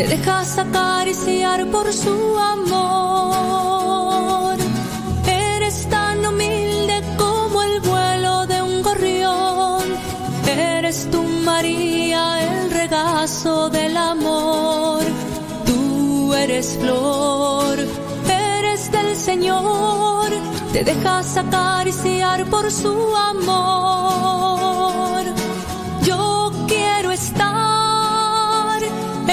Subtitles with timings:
[0.00, 3.76] te dejas acariciar por su amor.
[5.26, 9.82] Eres tan humilde como el vuelo de un gorrión.
[10.46, 15.02] Eres tu María, el regazo del amor.
[15.66, 17.78] Tú eres flor,
[18.26, 20.30] eres del Señor.
[20.72, 24.69] Te dejas acariciar por su amor.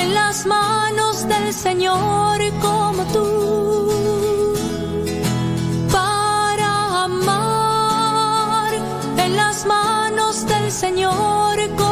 [0.01, 3.93] En las manos del Señor como tú.
[5.91, 8.71] Para amar
[9.17, 11.86] en las manos del Señor como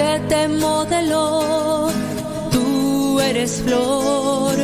[0.00, 1.88] que te modeló.
[2.54, 4.54] Tú eres flor,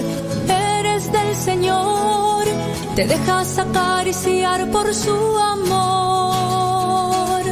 [0.75, 2.45] eres del Señor.
[2.97, 5.19] Te dejas acariciar por su
[5.55, 7.43] amor.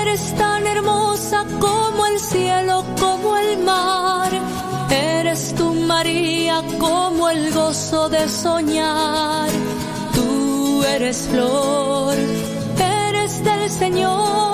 [0.00, 4.30] Eres tan hermosa como el cielo, como el mar.
[4.90, 9.48] Eres tu María como el gozo de soñar.
[10.16, 12.14] Tú eres flor,
[12.78, 14.53] eres del Señor.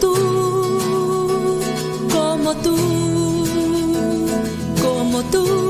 [0.00, 0.12] tú.
[2.12, 2.76] Como tú.
[4.82, 5.69] Como tú.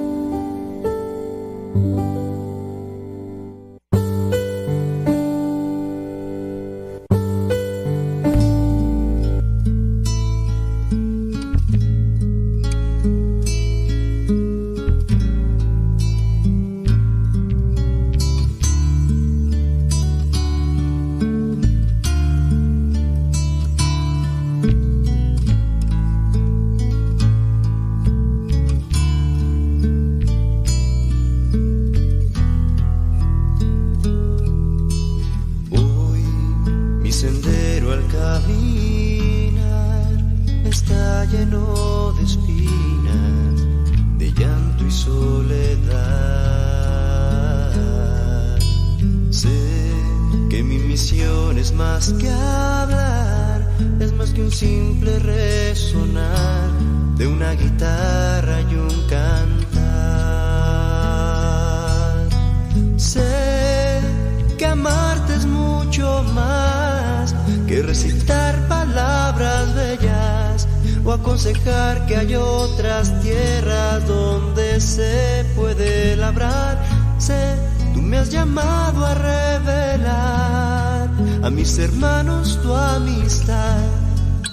[74.81, 76.77] Se puede labrar.
[77.17, 77.55] Sé
[77.93, 81.09] Tú me has llamado a revelar
[81.43, 83.83] a mis hermanos tu amistad,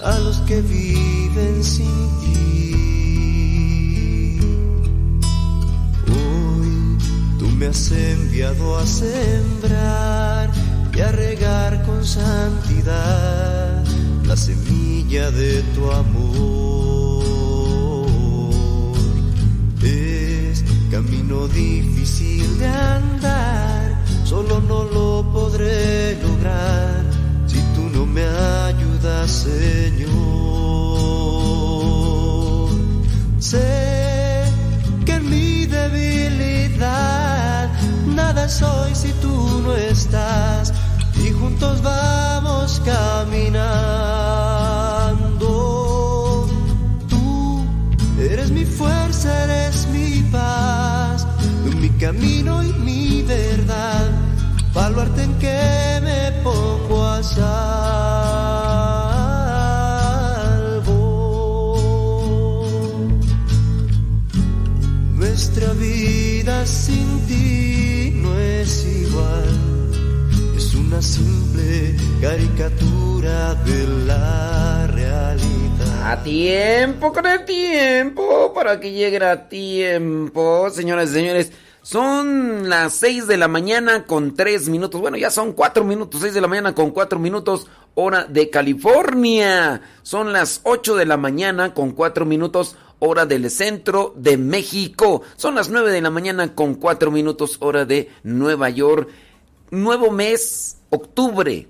[0.03, 2.69] a los que viven sin ti.
[6.07, 6.97] Hoy
[7.37, 10.51] tú me has enviado a sembrar
[10.93, 13.85] y a regar con santidad
[14.25, 16.78] la semilla de tu amor.
[21.01, 27.05] Camino difícil de andar, solo no lo podré lograr
[27.47, 30.09] si tú no me ayudas, Señor.
[33.39, 34.43] Sé
[35.05, 37.69] que en mi debilidad
[38.05, 40.73] nada soy si tú no estás
[41.23, 43.47] y juntos vamos caminando.
[47.07, 47.63] Tú
[48.19, 49.68] eres mi fuerza, eres
[51.99, 54.09] camino y mi verdad,
[54.73, 57.75] baluarte en que me pongo a salvo.
[65.13, 69.91] Nuestra vida sin ti no es igual,
[70.55, 76.11] es una simple caricatura de la realidad.
[76.11, 81.51] A tiempo con el tiempo, para que llegue a tiempo, señoras y señores.
[81.81, 84.99] Son las 6 de la mañana con 3 minutos.
[84.99, 86.21] Bueno, ya son 4 minutos.
[86.21, 89.81] 6 de la mañana con 4 minutos, hora de California.
[90.03, 95.21] Son las 8 de la mañana con 4 minutos, hora del centro de México.
[95.37, 99.09] Son las 9 de la mañana con 4 minutos, hora de Nueva York.
[99.71, 101.67] Nuevo mes, octubre.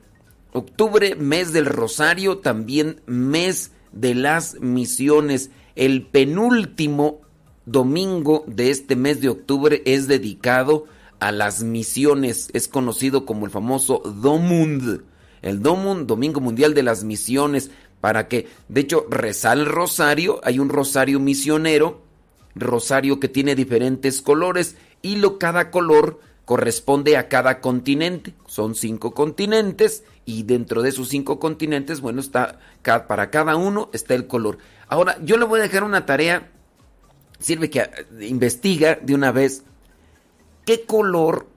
[0.52, 5.52] Octubre, mes del Rosario, también mes de las misiones.
[5.76, 7.22] El penúltimo
[7.72, 10.86] domingo de este mes de octubre es dedicado
[11.20, 12.50] a las misiones.
[12.54, 15.04] Es conocido como el famoso Domund.
[15.42, 17.72] El Domund, Domingo Mundial de las Misiones.
[18.02, 20.40] Para que, de hecho, rezar el rosario.
[20.44, 22.02] Hay un rosario misionero.
[22.56, 24.76] Rosario que tiene diferentes colores.
[25.02, 28.34] Y lo cada color corresponde a cada continente.
[28.48, 30.04] Son cinco continentes.
[30.26, 32.60] Y dentro de esos cinco continentes, bueno, está
[33.08, 34.58] para cada uno está el color.
[34.88, 36.50] Ahora, yo le voy a dejar una tarea
[37.40, 37.90] sirve que
[38.22, 39.64] investiga de una vez
[40.66, 41.48] qué color,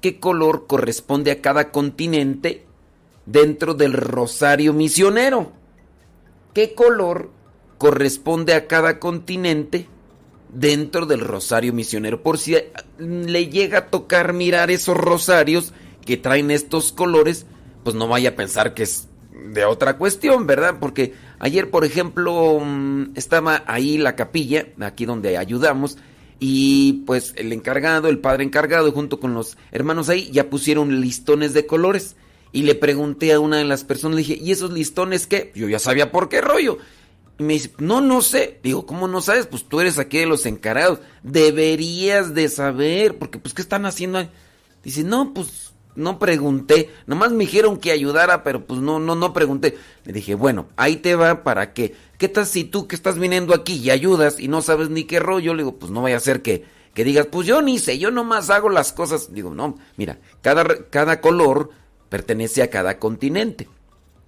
[0.00, 2.64] qué color corresponde a cada continente
[3.26, 5.52] dentro del rosario misionero.
[6.52, 7.30] ¿Qué color
[7.78, 9.88] corresponde a cada continente
[10.48, 12.22] dentro del rosario misionero?
[12.22, 12.56] Por si
[12.98, 15.72] le llega a tocar mirar esos rosarios
[16.04, 17.46] que traen estos colores,
[17.82, 19.08] pues no vaya a pensar que es
[19.52, 20.76] de otra cuestión, ¿verdad?
[20.80, 25.98] Porque ayer, por ejemplo, mm, estaba ahí la capilla, aquí donde ayudamos,
[26.40, 31.52] y pues el encargado, el padre encargado, junto con los hermanos ahí, ya pusieron listones
[31.52, 32.16] de colores.
[32.50, 35.52] Y le pregunté a una de las personas, le dije, ¿y esos listones qué?
[35.54, 36.78] Yo ya sabía por qué rollo.
[37.38, 38.60] Y me dice, no, no sé.
[38.62, 39.46] Digo, ¿cómo no sabes?
[39.46, 41.00] Pues tú eres aquí de los encargados.
[41.22, 44.26] Deberías de saber, porque pues, ¿qué están haciendo?
[44.84, 49.32] Dice, no, pues no pregunté, nomás me dijeron que ayudara, pero pues no, no, no
[49.32, 49.76] pregunté.
[50.04, 53.54] Le dije, bueno, ahí te va para que, ¿qué tal si tú que estás viniendo
[53.54, 55.54] aquí y ayudas y no sabes ni qué rollo?
[55.54, 58.10] Le digo, pues no vaya a ser que, que digas, pues yo ni sé, yo
[58.10, 59.32] nomás hago las cosas.
[59.32, 61.70] Digo, no, mira, cada, cada color
[62.08, 63.68] pertenece a cada continente.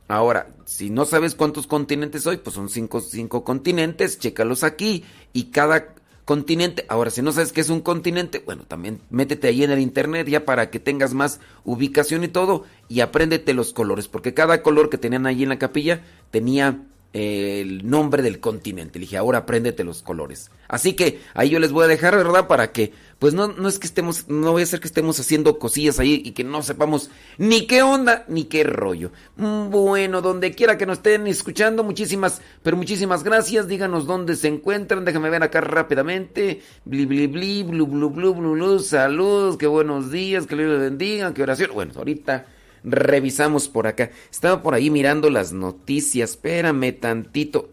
[0.09, 5.45] Ahora, si no sabes cuántos continentes hoy, pues son cinco, cinco continentes, chécalos aquí y
[5.45, 5.95] cada
[6.27, 6.85] continente.
[6.89, 10.29] Ahora, si no sabes qué es un continente, bueno, también métete ahí en el internet
[10.29, 14.91] ya para que tengas más ubicación y todo y apréndete los colores, porque cada color
[14.91, 16.03] que tenían ahí en la capilla
[16.33, 18.99] tenía el nombre del continente.
[18.99, 20.51] Le dije, ahora apréndete los colores.
[20.69, 22.49] Así que ahí yo les voy a dejar, ¿verdad?
[22.49, 25.59] Para que, pues no, no es que estemos, no voy a ser que estemos haciendo
[25.59, 29.11] cosillas ahí y que no sepamos ni qué onda ni qué rollo.
[29.37, 33.69] Mm, bueno, donde quiera que nos estén escuchando, muchísimas, pero muchísimas gracias.
[33.69, 35.07] Díganos dónde se encuentran.
[35.07, 36.61] Déjame ver acá rápidamente.
[36.85, 38.79] Bli, bli, bli, blu, blu, blu, blu, blu.
[38.81, 41.71] Saludos, qué buenos días, que Dios les bendiga, qué oración.
[41.73, 42.47] Bueno, ahorita
[42.85, 44.11] revisamos por acá.
[44.31, 46.33] Estaba por ahí mirando las noticias.
[46.33, 47.71] Espérame tantito.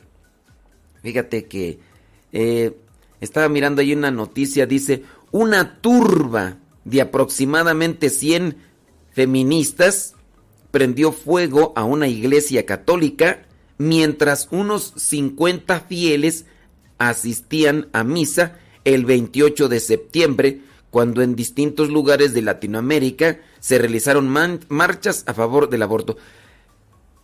[1.01, 1.79] Fíjate que
[2.31, 2.77] eh,
[3.19, 4.65] estaba mirando ahí una noticia.
[4.65, 8.55] Dice, una turba de aproximadamente 100
[9.11, 10.13] feministas
[10.69, 13.47] prendió fuego a una iglesia católica
[13.79, 16.45] mientras unos 50 fieles
[16.99, 20.61] asistían a misa el 28 de septiembre,
[20.91, 24.29] cuando en distintos lugares de Latinoamérica se realizaron
[24.69, 26.15] marchas a favor del aborto.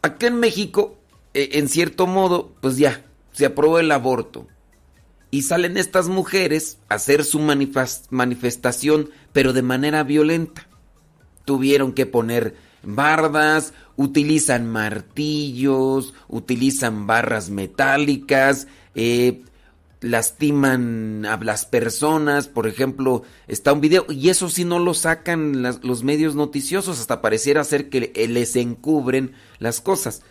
[0.01, 0.97] Acá en México,
[1.35, 4.47] eh, en cierto modo, pues ya, se aprobó el aborto.
[5.31, 10.67] Y salen estas mujeres a hacer su manifestación, pero de manera violenta.
[11.45, 19.43] Tuvieron que poner bardas, utilizan martillos, utilizan barras metálicas, eh,
[20.01, 25.61] lastiman a las personas, por ejemplo, está un video y eso sí no lo sacan
[25.61, 30.21] los medios noticiosos, hasta pareciera ser que les encubren las cosas.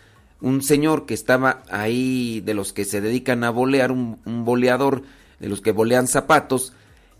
[0.41, 5.03] Un señor que estaba ahí de los que se dedican a bolear, un, boleador
[5.39, 6.73] de los que bolean zapatos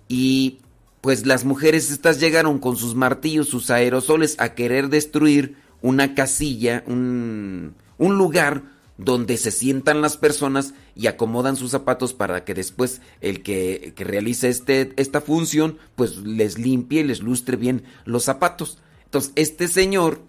[0.07, 0.59] y
[1.01, 6.83] pues las mujeres estas llegaron con sus martillos, sus aerosoles a querer destruir una casilla,
[6.87, 8.63] un, un lugar
[8.99, 14.03] donde se sientan las personas y acomodan sus zapatos para que después el que, que
[14.03, 18.77] realice este, esta función pues les limpie les lustre bien los zapatos.
[19.05, 20.21] Entonces este señor,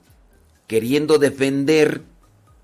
[0.68, 2.04] queriendo defender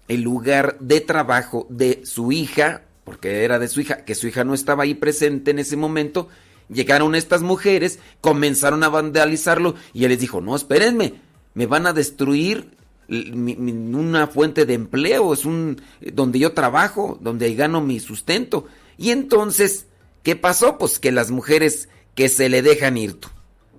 [0.08, 4.44] el lugar de trabajo de su hija, porque era de su hija, que su hija
[4.44, 6.28] no estaba ahí presente en ese momento,
[6.68, 11.14] llegaron estas mujeres, comenzaron a vandalizarlo y él les dijo, no, espérenme,
[11.54, 12.76] me van a destruir
[13.08, 18.66] una fuente de empleo, es un donde yo trabajo, donde gano mi sustento.
[18.98, 19.86] Y entonces,
[20.22, 20.76] ¿qué pasó?
[20.78, 23.16] Pues que las mujeres que se le dejan ir,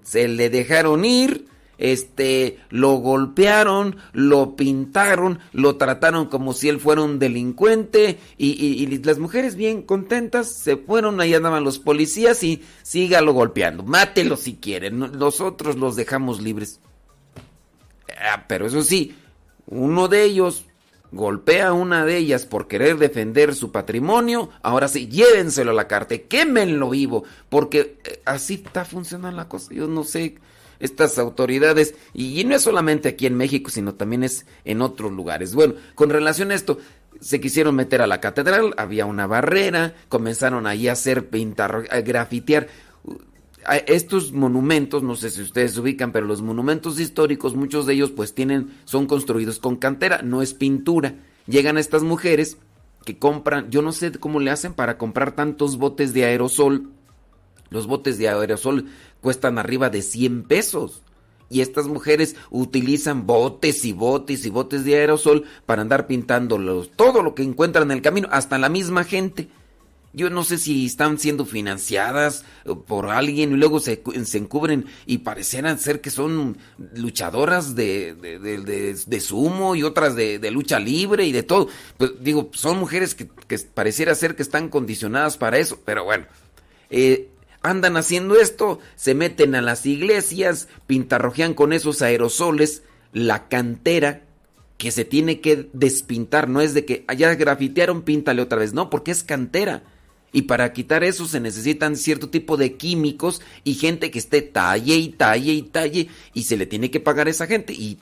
[0.04, 7.02] se le dejaron ir, este, lo golpearon, lo pintaron, lo trataron como si él fuera
[7.02, 13.34] un delincuente y, las mujeres bien contentas se fueron, ahí andaban los policías y sígalo
[13.34, 16.80] golpeando, mátelo si quieren, nosotros los dejamos libres.
[18.20, 19.16] Ah, pero eso sí,
[19.68, 20.66] uno de ellos
[21.12, 25.88] golpea a una de ellas por querer defender su patrimonio, ahora sí, llévenselo a la
[25.88, 29.74] cárcel, quémenlo vivo, porque eh, así está funcionando la cosa.
[29.74, 30.36] Yo no sé,
[30.80, 35.54] estas autoridades, y, no es solamente aquí en México, sino también es en otros lugares.
[35.56, 36.78] Bueno, con relación a esto,
[37.20, 42.02] se quisieron meter a la catedral, había una barrera, comenzaron ahí a hacer pintar, a
[42.02, 42.68] grafitear
[43.88, 48.12] estos monumentos, no sé si ustedes se ubican, pero los monumentos históricos, muchos de ellos
[48.12, 51.16] pues tienen, son construidos con cantera, no es pintura.
[51.48, 52.58] Llegan estas mujeres
[53.04, 56.92] que compran, yo no sé cómo le hacen para comprar tantos botes de aerosol.
[57.70, 58.86] Los botes de aerosol
[59.22, 61.02] cuestan arriba de 100 pesos.
[61.50, 67.24] Y estas mujeres utilizan botes y botes y botes de aerosol para andar pintándolos, todo
[67.24, 69.48] lo que encuentran en el camino, hasta la misma gente.
[70.14, 72.44] Yo no sé si están siendo financiadas
[72.88, 76.58] por alguien y luego se, se encubren y parecieran ser que son
[76.96, 81.68] luchadoras de, de, sumo y otras de, lucha libre y de todo.
[81.98, 83.28] Pues digo, son mujeres que,
[83.74, 86.26] pareciera ser que están condicionadas para eso, pero bueno.
[86.90, 87.30] Eh,
[87.62, 92.84] andan haciendo esto, se meten a las iglesias, pintarrojean con esos aerosoles
[93.14, 94.24] la cantera
[94.78, 98.90] que se tiene que despintar, no es de que allá grafitearon, píntale otra vez, no,
[98.90, 99.84] porque es cantera.
[100.32, 104.96] Y para quitar eso se necesitan cierto tipo de químicos y gente que esté talle
[104.98, 107.74] y talle y talle y se le tiene que pagar a esa gente.
[107.74, 107.98] Y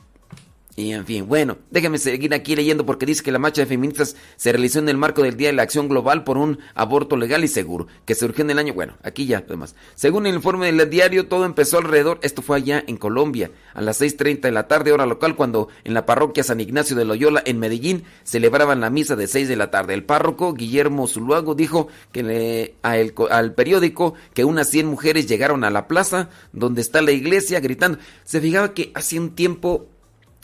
[0.77, 4.17] y en fin, bueno, déjame seguir aquí leyendo porque dice que la marcha de feministas
[4.35, 7.45] se realizó en el marco del Día de la Acción Global por un aborto legal
[7.45, 9.75] y seguro, que surgió en el año, bueno, aquí ya, además.
[9.95, 14.01] Según el informe del diario, todo empezó alrededor, esto fue allá en Colombia, a las
[14.01, 17.57] 6.30 de la tarde, hora local, cuando en la parroquia San Ignacio de Loyola, en
[17.57, 19.93] Medellín, celebraban la misa de 6 de la tarde.
[19.93, 25.69] El párroco, Guillermo Zuluago, dijo que le, al periódico que unas 100 mujeres llegaron a
[25.69, 27.97] la plaza donde está la iglesia gritando.
[28.25, 29.87] Se fijaba que hace un tiempo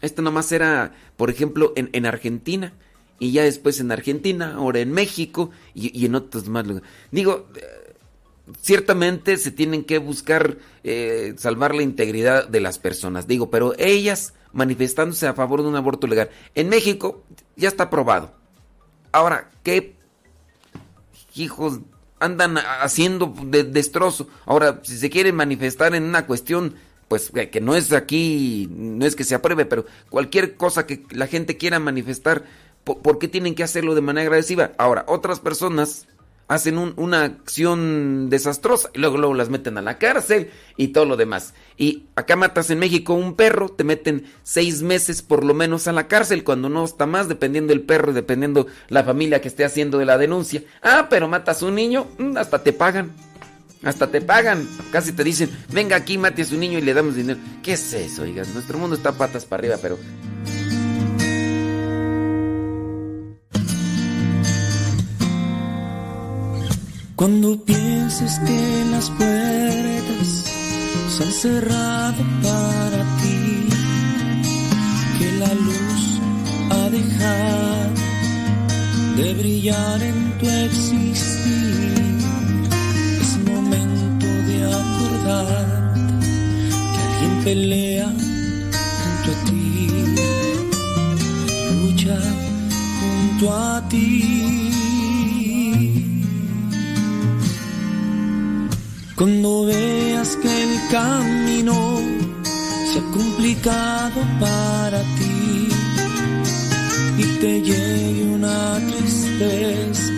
[0.01, 2.73] esto nomás era, por ejemplo, en, en Argentina.
[3.19, 6.89] Y ya después en Argentina, ahora en México y, en otros más lugares.
[7.11, 7.93] Digo, eh,
[8.59, 13.27] ciertamente se tienen que buscar eh, salvar la integridad de las personas.
[13.27, 16.31] Digo, pero ellas manifestándose a favor de un aborto legal.
[16.55, 17.23] En México
[17.55, 18.33] ya está aprobado.
[19.11, 19.95] Ahora, ¿qué
[21.35, 21.79] hijos
[22.19, 24.29] andan haciendo de destrozo?
[24.47, 26.73] Ahora, si se quieren manifestar en una cuestión
[27.11, 31.27] pues que no es aquí, no es que se apruebe, pero cualquier cosa que la
[31.27, 32.45] gente quiera manifestar,
[32.85, 34.71] ¿por, qué tienen que hacerlo de manera agresiva?
[34.77, 36.07] Ahora, otras personas
[36.47, 41.17] hacen una acción desastrosa y luego, luego las meten a la cárcel y todo lo
[41.17, 41.53] demás.
[41.75, 45.91] Y acá matas en México un perro, te meten seis meses por lo menos a
[45.91, 49.97] la cárcel, cuando no está más, dependiendo el perro, dependiendo la familia que esté haciendo
[49.97, 50.63] de la denuncia.
[50.81, 53.11] Ah, pero matas un niño, mm, hasta te pagan.
[53.83, 54.67] Hasta te pagan.
[54.91, 57.39] Casi te dicen, venga aquí, mate a su niño y le damos dinero.
[57.63, 58.23] ¿Qué es eso?
[58.23, 59.97] Oigan, nuestro mundo está patas para arriba, pero...
[67.15, 70.45] Cuando pienses que las puertas
[71.09, 73.69] se han cerrado para ti,
[75.19, 76.19] que la luz
[76.71, 77.91] ha dejado
[79.17, 82.00] de brillar en tu existir
[85.23, 85.29] que
[87.05, 89.87] alguien pelea junto a ti,
[91.81, 92.19] lucha
[92.99, 94.51] junto a ti.
[99.15, 101.99] Cuando veas que el camino
[102.91, 105.69] se ha complicado para ti
[107.19, 110.11] y te llegue una tristeza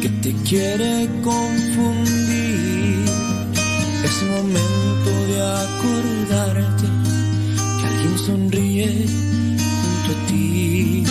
[0.00, 2.75] que te quiere confundir,
[4.16, 6.86] es momento de acordarte
[7.78, 9.06] que alguien sonríe
[9.62, 11.04] junto a ti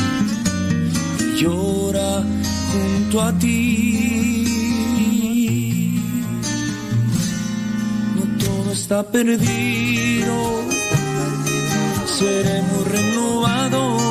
[1.19, 2.23] y llora
[2.71, 4.25] junto a ti.
[8.71, 10.35] está perdido,
[12.19, 14.01] seremos renovados,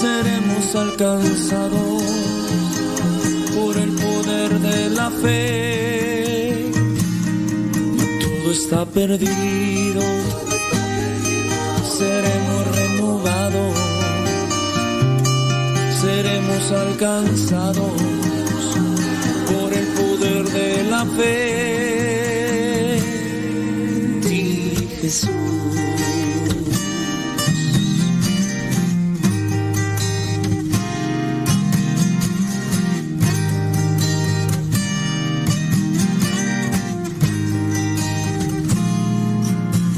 [0.00, 2.02] seremos alcanzados
[3.54, 6.13] por el poder de la fe.
[8.54, 10.02] Está perdido,
[11.98, 13.74] seremos renovados,
[16.00, 17.92] seremos alcanzados
[19.48, 22.44] por el poder de la fe.
[25.02, 26.13] Jesús.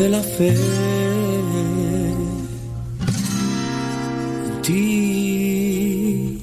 [0.00, 0.54] de la fe.
[4.62, 6.42] Ti,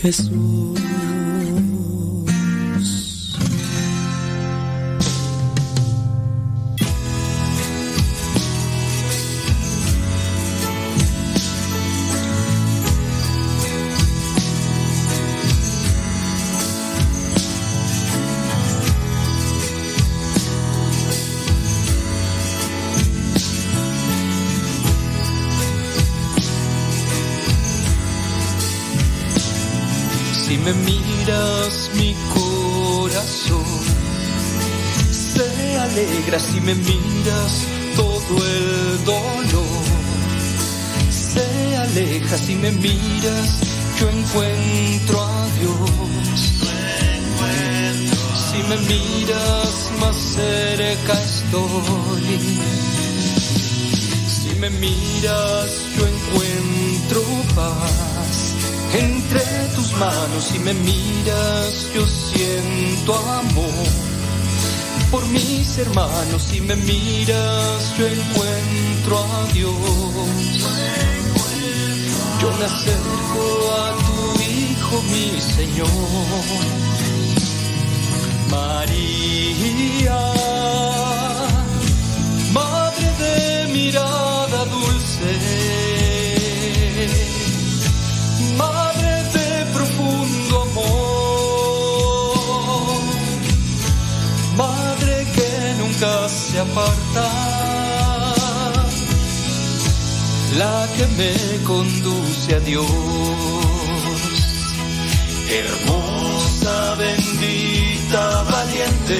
[0.00, 1.07] Jesús.
[36.68, 39.84] Me miras todo el dolor.
[41.10, 43.60] Se aleja si me miras,
[43.98, 46.40] yo encuentro a Dios.
[48.50, 52.38] Si me miras más cerca estoy.
[54.36, 57.22] Si me miras yo encuentro
[57.54, 58.54] paz.
[58.92, 59.40] Entre
[59.74, 64.07] tus manos si me miras yo siento amor
[65.10, 66.42] por mis hermanos.
[66.42, 69.74] Si me miras, yo encuentro a Dios.
[72.40, 75.88] Yo me acerco a tu Hijo, mi Señor.
[78.50, 80.18] María,
[82.52, 85.78] Madre de mirada dulce
[95.98, 97.28] se aparta,
[100.56, 102.86] la que me conduce a Dios.
[105.50, 109.18] Hermosa, bendita, valiente,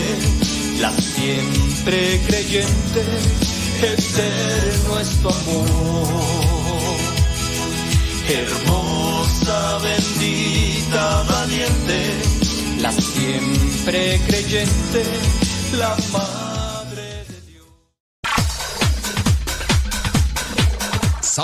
[0.80, 3.02] la siempre creyente,
[3.82, 6.28] eterno es tu amor.
[8.28, 11.98] hermosa, bendita, valiente,
[12.80, 15.02] la siempre creyente,
[15.76, 16.27] la más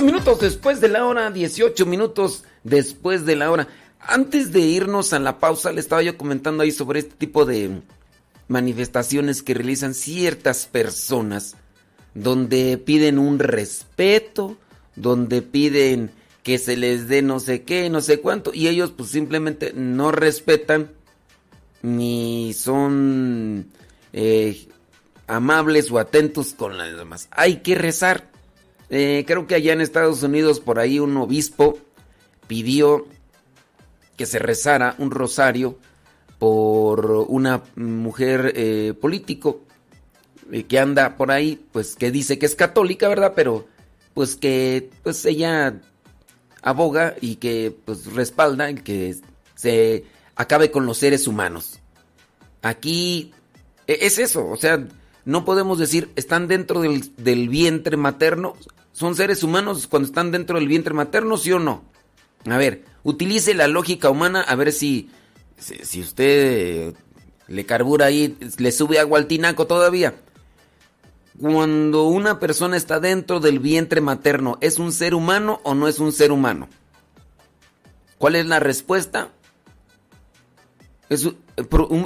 [0.00, 3.68] 18 minutos después de la hora, 18 minutos después de la hora.
[4.00, 7.82] Antes de irnos a la pausa, le estaba yo comentando ahí sobre este tipo de
[8.48, 11.56] manifestaciones que realizan ciertas personas,
[12.14, 14.56] donde piden un respeto,
[14.96, 16.10] donde piden
[16.42, 20.12] que se les dé no sé qué, no sé cuánto, y ellos pues simplemente no
[20.12, 20.92] respetan
[21.82, 23.66] ni son
[24.14, 24.66] eh,
[25.26, 27.28] amables o atentos con las demás.
[27.32, 28.29] Hay que rezar.
[28.90, 31.78] Eh, creo que allá en Estados Unidos por ahí un obispo
[32.48, 33.06] pidió
[34.16, 35.78] que se rezara un rosario
[36.40, 39.60] por una mujer eh, político
[40.50, 43.34] eh, que anda por ahí, pues que dice que es católica, ¿verdad?
[43.36, 43.66] Pero
[44.14, 45.80] pues que pues ella
[46.62, 49.16] aboga y que pues respalda que
[49.54, 51.78] se acabe con los seres humanos.
[52.62, 53.32] Aquí
[53.86, 54.86] e, es eso, o sea,
[55.24, 58.56] no podemos decir están dentro del, del vientre materno,
[58.92, 61.84] ¿Son seres humanos cuando están dentro del vientre materno, sí o no?
[62.46, 65.10] A ver, utilice la lógica humana a ver si,
[65.58, 66.94] si, usted
[67.48, 70.14] le carbura ahí, le sube agua al tinaco todavía.
[71.38, 75.98] Cuando una persona está dentro del vientre materno, ¿es un ser humano o no es
[75.98, 76.68] un ser humano?
[78.18, 79.30] ¿Cuál es la respuesta?
[81.08, 81.36] ¿Es un,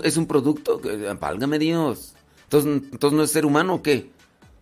[0.04, 0.80] es un producto?
[1.18, 2.14] Válgame Dios.
[2.44, 4.13] Entonces, ¿Entonces no es ser humano o qué?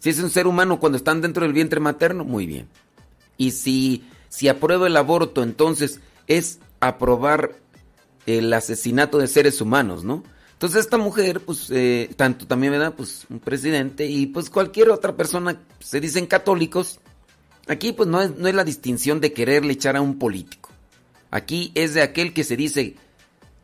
[0.03, 2.67] Si es un ser humano cuando están dentro del vientre materno, muy bien.
[3.37, 7.55] Y si, si aprueba el aborto, entonces es aprobar
[8.27, 10.25] el asesinato de seres humanos, ¿no?
[10.55, 12.95] Entonces esta mujer, pues, eh, tanto también, ¿verdad?
[12.97, 16.99] Pues un presidente y pues cualquier otra persona, se dicen católicos.
[17.69, 20.71] Aquí pues no es, no es la distinción de quererle echar a un político.
[21.31, 22.97] Aquí es de aquel que se dice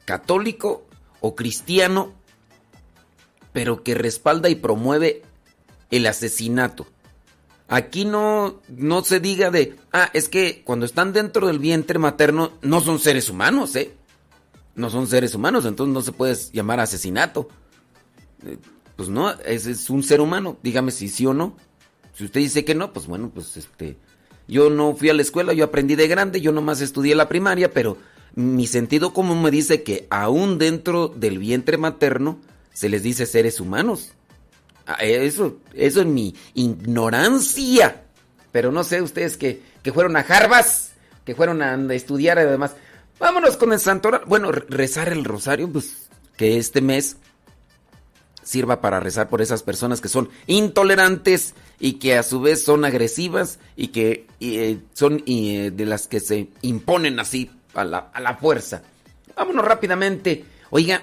[0.05, 0.87] católico
[1.19, 2.13] o cristiano,
[3.53, 5.23] pero que respalda y promueve
[5.91, 6.87] el asesinato.
[7.69, 12.53] Aquí no, no se diga de, ah, es que cuando están dentro del vientre materno
[12.63, 13.95] no son seres humanos, ¿eh?
[14.75, 17.49] No son seres humanos, entonces no se puede llamar asesinato.
[18.47, 18.59] Eh,
[18.97, 21.57] pues no, ese es un ser humano, dígame si sí o no.
[22.15, 23.99] Si usted dice que no, pues bueno, pues este,
[24.49, 27.73] yo no fui a la escuela, yo aprendí de grande, yo nomás estudié la primaria,
[27.73, 27.99] pero
[28.35, 32.41] mi sentido común me dice que aún dentro del vientre materno
[32.73, 34.15] se les dice seres humanos.
[34.89, 38.05] Ah, eso, eso es mi ignorancia.
[38.51, 40.65] Pero no sé ustedes que, que fueron a Harvard,
[41.27, 42.75] que fueron a estudiar además.
[43.21, 44.23] Vámonos con el santoral.
[44.27, 47.19] Bueno, rezar el rosario, pues que este mes
[48.43, 52.87] sirva para rezar por esas personas que son intolerantes y que a su vez son
[52.87, 58.21] agresivas y que eh, son eh, de las que se imponen así a la, a
[58.23, 58.83] la fuerza.
[59.37, 60.47] Vámonos rápidamente.
[60.71, 61.03] Oiga,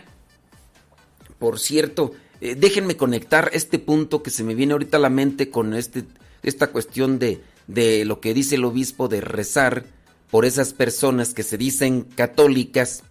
[1.37, 2.13] por cierto,
[2.45, 6.03] eh, déjenme conectar este punto que se me viene ahorita a la mente con este,
[6.43, 9.85] esta cuestión de, de lo que dice el obispo de rezar
[10.29, 13.03] por esas personas que se dicen católicas,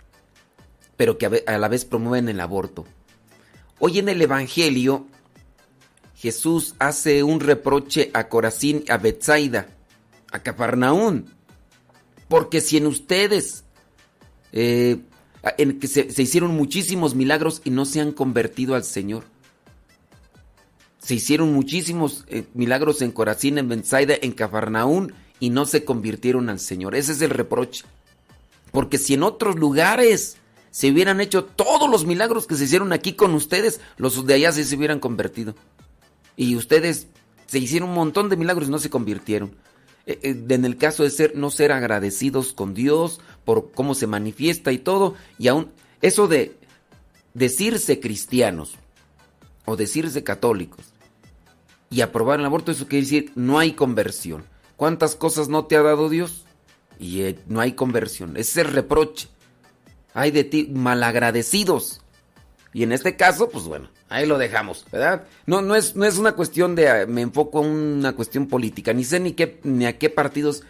[0.97, 2.85] pero que a, la vez promueven el aborto.
[3.81, 5.07] Hoy en el Evangelio,
[6.15, 9.67] Jesús hace un reproche a Corazín, a Bethsaida,
[10.31, 11.25] a Capernaum,
[12.29, 13.65] porque si en ustedes
[14.53, 14.99] eh,
[15.59, 19.25] en que se, hicieron muchísimos milagros y no se han convertido al Señor.
[20.99, 26.49] Se hicieron muchísimos eh, milagros en Corazín, en Benzaida, en Cafarnaún y no se convirtieron
[26.49, 26.95] al Señor.
[26.95, 27.85] Ese es el reproche.
[28.73, 30.39] Porque si en otros lugares
[30.71, 34.53] se hubieran hecho todos los milagros que se hicieron aquí con ustedes, los de allá
[34.53, 35.55] sí se hubieran convertido.
[36.37, 37.07] Y ustedes
[37.47, 39.55] se hicieron un montón de milagros y no se convirtieron.
[40.07, 44.07] Eh, eh, en el caso de ser no ser agradecidos con Dios por cómo se
[44.07, 45.71] manifiesta y todo, y aún
[46.03, 46.57] eso de
[47.33, 48.75] decirse cristianos
[49.65, 50.95] o decirse católicos
[51.91, 54.45] y aprobar el aborto, eso quiere decir no hay conversión.
[54.77, 56.45] ¿Cuántas cosas no te ha dado Dios?
[56.99, 58.37] Y eh, no hay conversión.
[58.37, 59.29] Ese es el reproche.
[60.13, 62.03] Hay de ti malagradecidos.
[62.73, 65.25] Y en este caso, pues bueno, ahí lo dejamos, ¿verdad?
[65.47, 68.93] No, no es, no es una cuestión de, ah, me enfoco en una cuestión política,
[68.93, 70.63] ni sé ni, qué, ni a qué partidos,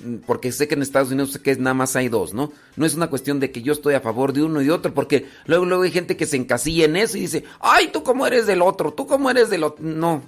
[0.00, 2.52] mm, porque sé que en Estados Unidos sé que nada más hay dos, ¿no?
[2.76, 4.92] No es una cuestión de que yo estoy a favor de uno y de otro,
[4.94, 8.26] porque luego, luego hay gente que se encasilla en eso y dice, ay, tú cómo
[8.26, 9.84] eres del otro, tú cómo eres del otro.
[9.84, 10.22] No,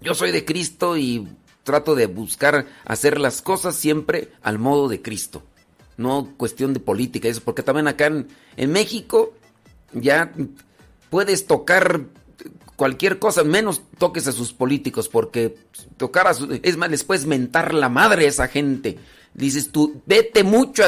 [0.00, 1.28] yo soy de Cristo y
[1.64, 5.42] trato de buscar hacer las cosas siempre al modo de Cristo.
[5.96, 9.34] No cuestión de política, eso, porque también acá en, en México
[9.92, 10.32] ya
[11.10, 12.02] puedes tocar
[12.76, 15.56] cualquier cosa, menos toques a sus políticos, porque
[15.96, 16.60] tocar a sus...
[16.62, 18.98] Es más, les puedes mentar la madre a esa gente.
[19.34, 20.84] Dices tú, vete mucho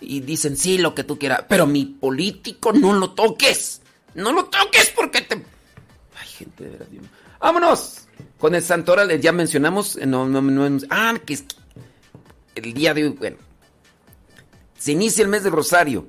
[0.00, 3.80] Y dicen, sí, lo que tú quieras, pero mi político no lo toques.
[4.14, 5.34] No lo toques porque te...
[5.34, 6.86] Ay, gente de verdad.
[7.40, 8.06] ¡Vámonos!
[8.38, 11.44] Con el Santoral, ya mencionamos, no, no, no, ah, que es
[12.54, 13.36] el día de hoy, bueno,
[14.78, 16.06] se inicia el mes de Rosario.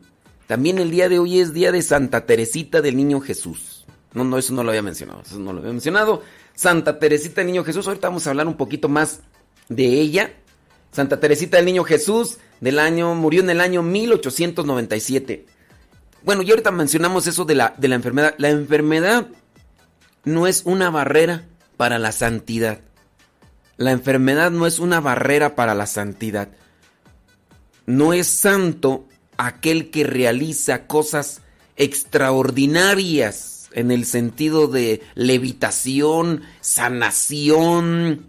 [0.49, 3.85] También el día de hoy es día de Santa Teresita del Niño Jesús.
[4.15, 5.21] No, no, eso no lo había mencionado.
[5.21, 6.23] Eso no lo había mencionado.
[6.55, 7.85] Santa Teresita del Niño Jesús.
[7.85, 9.19] Ahorita vamos a hablar un poquito más
[9.67, 10.33] de ella.
[10.91, 15.45] Santa Teresita del Niño Jesús del año murió en el año 1897.
[16.23, 18.33] Bueno, y ahorita mencionamos eso de la, de la enfermedad.
[18.39, 19.27] La enfermedad
[20.23, 21.45] no es una barrera
[21.77, 22.79] para la santidad.
[23.77, 26.49] La enfermedad no es una barrera para la santidad.
[27.85, 29.08] No es santo
[29.39, 31.41] aquel que realiza cosas
[31.77, 38.25] extraordinarias en el sentido de levitación, sanación,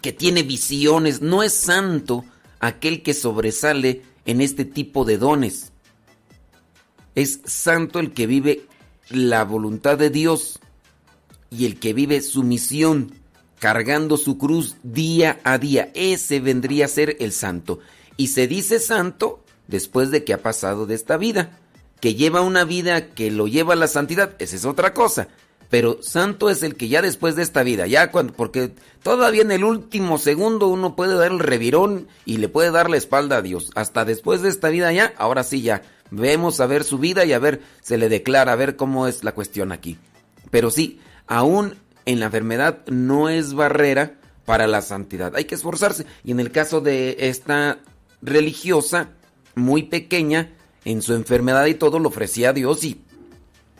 [0.00, 1.20] que tiene visiones.
[1.20, 2.24] No es santo
[2.60, 5.70] aquel que sobresale en este tipo de dones.
[7.14, 8.64] Es santo el que vive
[9.10, 10.60] la voluntad de Dios
[11.50, 13.12] y el que vive su misión
[13.58, 15.90] cargando su cruz día a día.
[15.94, 17.80] Ese vendría a ser el santo
[18.18, 21.58] y se dice santo después de que ha pasado de esta vida.
[22.00, 25.28] Que lleva una vida que lo lleva a la santidad, esa es otra cosa.
[25.70, 29.50] Pero santo es el que ya después de esta vida, ya cuando, porque todavía en
[29.50, 33.42] el último segundo uno puede dar el revirón y le puede dar la espalda a
[33.42, 33.70] Dios.
[33.74, 37.32] Hasta después de esta vida ya, ahora sí ya, vemos a ver su vida y
[37.32, 39.98] a ver, se le declara, a ver cómo es la cuestión aquí.
[40.50, 41.74] Pero sí, aún
[42.06, 44.14] en la enfermedad no es barrera
[44.46, 45.36] para la santidad.
[45.36, 46.06] Hay que esforzarse.
[46.24, 47.80] Y en el caso de esta
[48.22, 49.10] religiosa,
[49.54, 50.52] muy pequeña,
[50.84, 53.00] en su enfermedad y todo, lo ofrecía a Dios y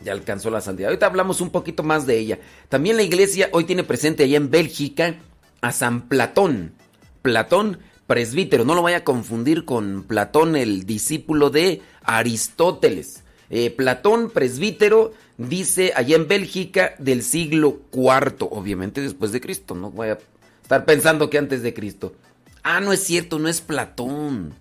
[0.03, 0.89] ya alcanzó la santidad.
[0.89, 2.39] Ahorita hablamos un poquito más de ella.
[2.69, 5.15] También la iglesia hoy tiene presente allá en Bélgica
[5.61, 6.73] a San Platón.
[7.21, 13.23] Platón, presbítero, no lo vaya a confundir con Platón, el discípulo de Aristóteles.
[13.49, 19.75] Eh, Platón, presbítero, dice allá en Bélgica del siglo IV, obviamente después de Cristo.
[19.75, 20.17] No voy a
[20.61, 22.13] estar pensando que antes de Cristo.
[22.63, 24.53] Ah, no es cierto, no es Platón.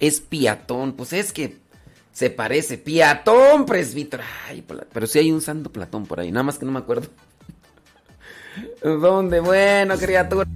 [0.00, 0.92] Es Piatón.
[0.92, 1.58] Pues es que
[2.12, 2.78] se parece.
[2.78, 4.22] Piatón, presbítero.
[4.46, 6.30] Ay, pero sí hay un santo Platón por ahí.
[6.30, 7.08] Nada más que no me acuerdo.
[8.82, 9.40] ¿Dónde?
[9.40, 10.48] Bueno, criatura.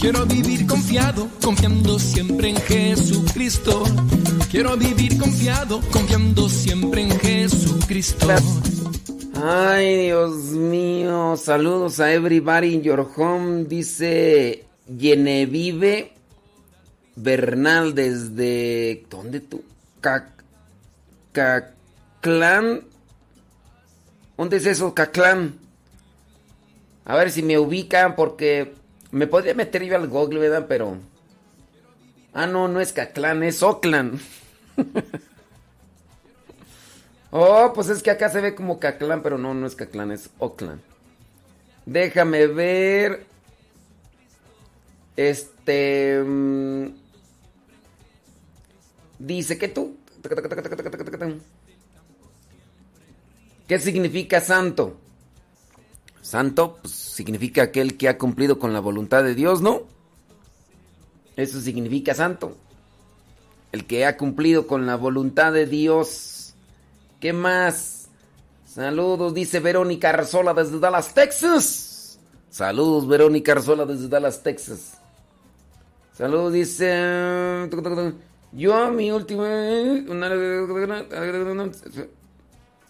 [0.00, 3.84] Quiero vivir confiado, confiando siempre en Jesucristo.
[4.50, 8.26] Quiero vivir confiado, confiando siempre en Jesucristo.
[9.40, 11.36] Ay, Dios mío.
[11.36, 13.66] Saludos a everybody in your home.
[13.66, 14.64] Dice
[14.98, 16.14] Genevieve
[17.14, 19.06] Bernal desde.
[19.08, 19.62] ¿Dónde tú?
[21.30, 22.82] Caclán.
[24.36, 25.54] ¿Dónde es eso, Caclán?
[27.04, 28.74] A ver si me ubican porque
[29.12, 30.66] me podría meter yo al Google, ¿verdad?
[30.68, 30.96] Pero.
[32.32, 34.20] Ah, no, no es Caclán, es Oakland.
[37.30, 40.30] oh, pues es que acá se ve como Caclán, pero no, no es Caclán, es
[40.38, 40.80] Oakland.
[41.86, 43.26] Déjame ver.
[45.16, 46.22] Este.
[46.22, 46.94] Mm,
[49.18, 49.96] dice que tú.
[53.66, 54.96] ¿Qué significa santo?
[56.22, 59.82] Santo pues, significa aquel que ha cumplido con la voluntad de Dios, ¿no?
[61.36, 62.56] Eso significa santo.
[63.72, 66.54] El que ha cumplido con la voluntad de Dios.
[67.20, 68.08] ¿Qué más?
[68.64, 72.18] Saludos, dice Verónica Arzola desde Dallas, Texas.
[72.50, 74.98] Saludos, Verónica Arzola desde Dallas, Texas.
[76.12, 77.68] Saludos, dice...
[78.52, 79.48] Yo a mi última...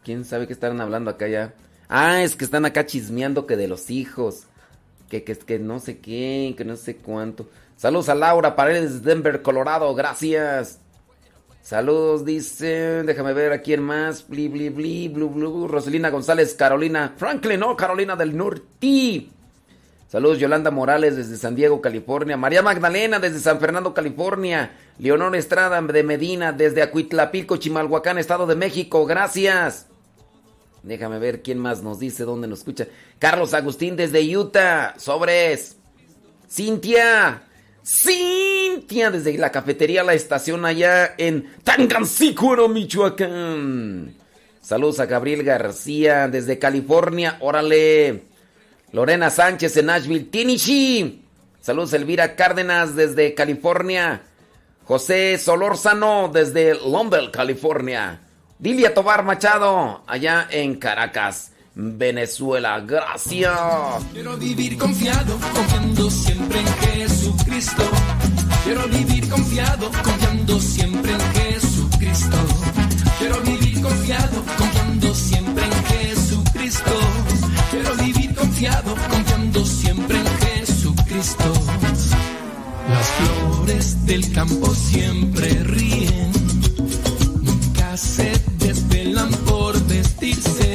[0.02, 1.54] ¿Quién sabe qué estarán hablando acá ya?
[1.88, 4.44] Ah, es que están acá chismeando que de los hijos.
[5.08, 7.48] Que, que, que no sé qué, que no sé cuánto.
[7.80, 9.94] Saludos a Laura Paredes de Denver, Colorado.
[9.94, 10.80] Gracias.
[11.62, 13.02] Saludos, dice.
[13.04, 14.28] Déjame ver a quién más.
[14.28, 15.66] Bli, bli, bli, blu, blu.
[15.66, 17.14] Roselina González, Carolina.
[17.16, 19.30] Franklin, no, Carolina del Norte.
[20.08, 22.36] Saludos, Yolanda Morales desde San Diego, California.
[22.36, 24.72] María Magdalena desde San Fernando, California.
[24.98, 29.06] Leonor Estrada de Medina desde Acuitlapico, Chimalhuacán, Estado de México.
[29.06, 29.86] Gracias.
[30.82, 32.88] Déjame ver quién más nos dice, dónde nos escucha.
[33.18, 34.92] Carlos Agustín desde Utah.
[34.98, 35.78] Sobres.
[36.46, 37.46] Cintia.
[37.92, 44.14] Cintia desde la cafetería La Estación allá en Tangancícuaro, Michoacán.
[44.61, 47.37] Saludos a Gabriel García desde California.
[47.40, 48.22] Órale.
[48.92, 51.24] Lorena Sánchez en Nashville, Tinichi.
[51.61, 54.22] Saludos Elvira Cárdenas desde California.
[54.85, 58.20] José Solórzano desde Lombel, California.
[58.61, 62.80] Dilia Tobar Machado, allá en Caracas, Venezuela.
[62.80, 63.58] Gracias.
[64.12, 67.82] Quiero vivir confiado, confiando siempre en Jesucristo.
[68.64, 72.36] Quiero vivir confiado, confiando siempre en Jesucristo.
[73.18, 76.98] Quiero vivir confiado, confiando siempre en Jesucristo.
[77.70, 81.52] Quiero vivir confiado, confiando siempre en Jesucristo.
[82.88, 86.32] Las flores del campo siempre ríen,
[87.42, 90.69] nunca se desvelan por vestirse.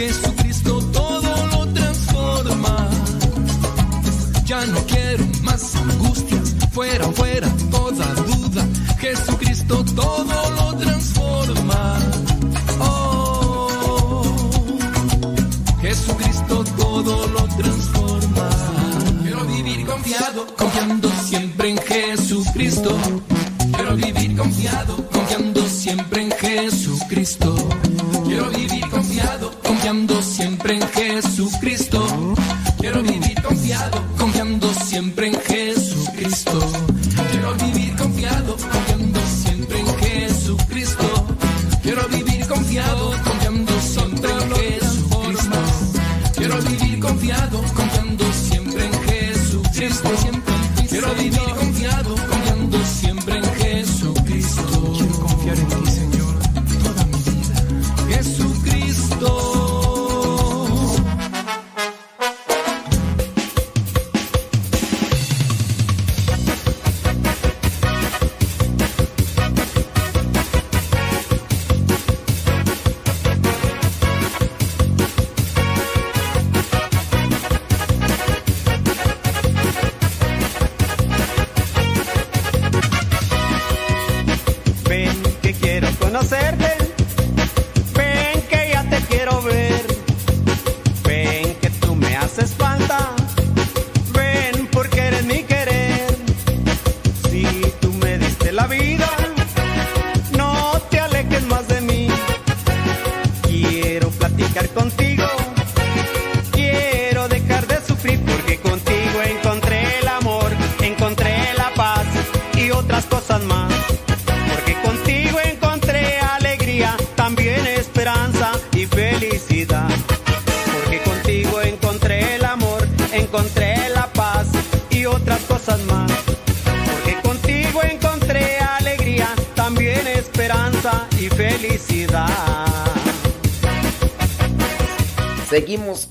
[0.00, 2.88] Jesucristo todo lo transforma.
[4.46, 8.66] Ya no quiero más angustias, fuera, fuera toda duda.
[8.98, 10.49] Jesucristo todo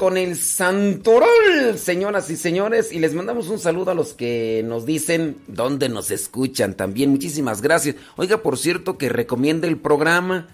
[0.10, 4.84] con el Santorol, señoras y señores, y les mandamos un saludo a los que nos
[4.88, 7.12] dicen dónde nos escuchan también.
[7.12, 7.96] Muchísimas gracias.
[8.16, 10.48] Oiga, por cierto, que recomiende el programa.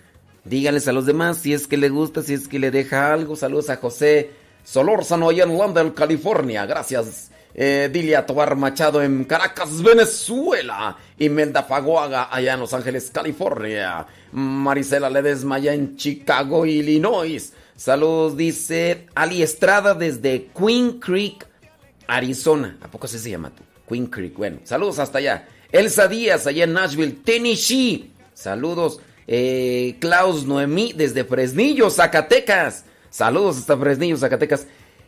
[0.44, 3.38] Díganles a los demás si es que le gusta, si es que le deja algo.
[3.38, 4.32] Saludos a José
[4.66, 6.66] Solórzano allá en London, California.
[6.66, 7.32] Gracias.
[7.54, 10.98] Eh, Dilia Tobar Machado en Caracas, Venezuela.
[11.18, 14.06] Imelda Faguaga allá en Los Ángeles, California.
[14.34, 17.54] Marisela Ledesma allá en Chicago, Illinois.
[17.76, 21.46] Saludos, dice Ali Estrada desde Queen Creek,
[22.08, 22.78] Arizona.
[22.82, 23.64] ¿A poco así se llama tú?
[23.88, 24.36] Queen Creek.
[24.38, 25.48] Bueno, saludos hasta allá.
[25.72, 28.12] Elsa Díaz, allá en Nashville, Tennessee.
[28.34, 29.00] Saludos.
[29.28, 32.86] Eh, Klaus Noemí, desde Fresnillo, Zacatecas.
[33.10, 34.68] Saludos hasta Fresnillo, Zacatecas.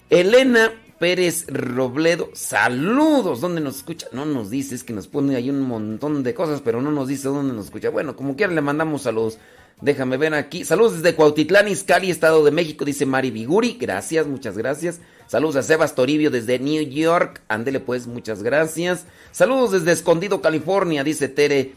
[0.10, 3.42] Elena Pérez Robledo, saludos.
[3.42, 4.08] ¿Dónde nos escucha?
[4.12, 7.08] No nos dice, es que nos pone ahí un montón de cosas, pero no nos
[7.08, 7.90] dice dónde nos escucha.
[7.90, 9.38] Bueno, como quiera le mandamos saludos.
[9.80, 10.66] Déjame ver aquí.
[10.66, 13.78] Saludos desde Cuautitlán, Izcalli, Estado de México, dice Mari Biguri.
[13.80, 15.00] Gracias, muchas gracias.
[15.28, 17.42] Saludos a Sebas Toribio desde New York.
[17.48, 19.06] Ándele pues, muchas gracias.
[19.32, 21.76] Saludos desde Escondido, California, dice Tere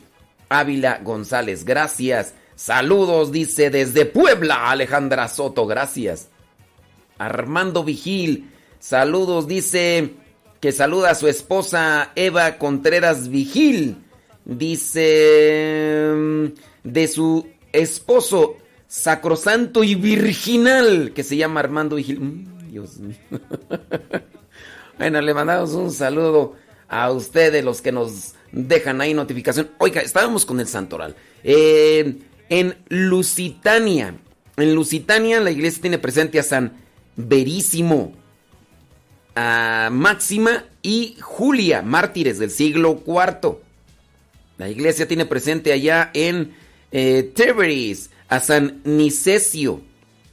[0.48, 1.64] Ávila González.
[1.64, 2.34] Gracias.
[2.55, 5.66] Saludos, dice desde Puebla, Alejandra Soto.
[5.66, 6.28] Gracias.
[7.18, 8.51] Armando Vigil.
[8.78, 10.14] Saludos, dice
[10.59, 13.98] que saluda a su esposa Eva Contreras Vigil.
[14.46, 16.46] Dice mm,
[16.84, 18.56] de su esposo
[18.86, 22.20] sacrosanto y virginal que se llama Armando Vigil.
[22.20, 23.16] Mm, Dios mío.
[24.98, 26.56] bueno, le mandamos un saludo
[26.88, 29.70] a ustedes, los que nos dejan ahí notificación.
[29.78, 31.14] Oiga, estábamos con el santoral.
[31.44, 32.18] Eh,
[32.48, 34.16] en Lusitania,
[34.56, 36.72] en Lusitania la iglesia tiene presente a San
[37.16, 38.12] Verísimo,
[39.36, 43.58] a Máxima y Julia, mártires del siglo IV.
[44.58, 46.54] La iglesia tiene presente allá en
[46.93, 47.32] eh,
[48.28, 49.80] a San Nicesio.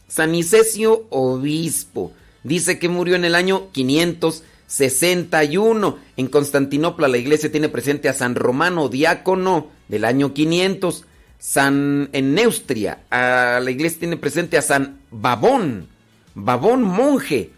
[0.08, 2.14] San Nicesio, obispo.
[2.43, 5.99] Dice que murió en el año 561.
[6.16, 11.05] En Constantinopla la iglesia tiene presente a San Romano, diácono del año 500.
[11.39, 15.88] San, en Neustria, la iglesia tiene presente a San Babón,
[16.34, 17.51] Babón monje,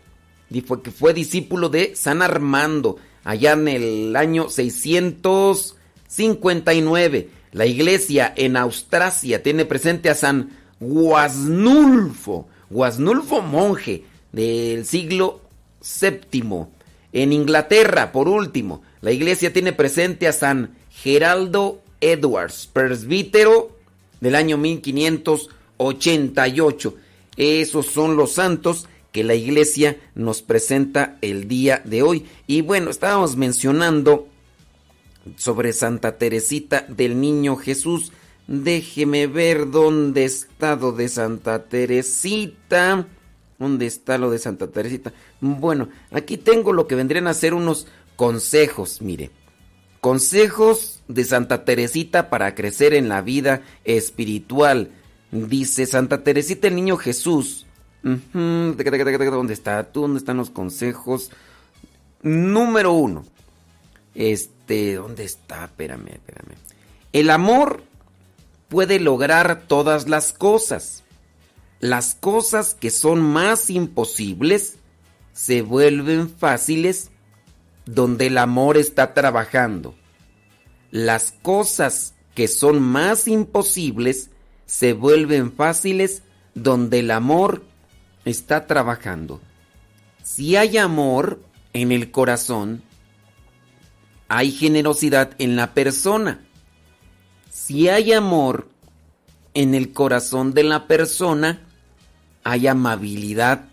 [0.84, 7.39] que fue discípulo de San Armando, allá en el año 659.
[7.52, 15.42] La iglesia en Austrasia tiene presente a San Guasnulfo, Guasnulfo monje del siglo
[15.82, 16.68] VII.
[17.12, 23.76] En Inglaterra, por último, la iglesia tiene presente a San Geraldo Edwards, presbítero
[24.22, 26.96] del año 1588.
[27.36, 32.28] Esos son los santos que la iglesia nos presenta el día de hoy.
[32.46, 34.28] Y bueno, estábamos mencionando
[35.38, 38.12] sobre Santa Teresita del Niño Jesús.
[38.48, 43.08] Déjeme ver dónde está lo de Santa Teresita.
[43.60, 45.14] ¿Dónde está lo de Santa Teresita?
[45.42, 49.32] Bueno, aquí tengo lo que vendrían a ser unos consejos, mire.
[50.02, 54.92] Consejos de Santa Teresita para crecer en la vida espiritual.
[55.32, 57.66] Dice Santa Teresita el Niño Jesús.
[58.02, 60.02] ¿Dónde está tú?
[60.02, 61.32] ¿Dónde están los consejos?
[62.22, 63.26] Número uno.
[64.20, 65.64] Este, ¿dónde está?
[65.64, 66.58] Espérame, espérame.
[67.14, 67.84] El amor
[68.68, 71.06] puede lograr todas las cosas.
[71.80, 74.76] Las cosas que son más imposibles
[75.32, 77.12] se vuelven fáciles
[77.86, 79.96] donde el amor está trabajando.
[80.92, 84.32] Las cosas que son más imposibles
[84.66, 86.24] se vuelven fáciles
[86.56, 87.64] donde el amor
[88.26, 89.40] está trabajando.
[90.24, 91.40] Si hay amor
[91.72, 92.84] en el corazón,
[94.30, 96.40] hay generosidad en la persona.
[97.50, 98.70] Si hay amor
[99.54, 101.62] en el corazón de la persona,
[102.44, 103.66] hay amabilidad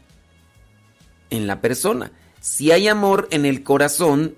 [1.31, 2.11] en la persona.
[2.41, 4.35] Si hay amor en el corazón,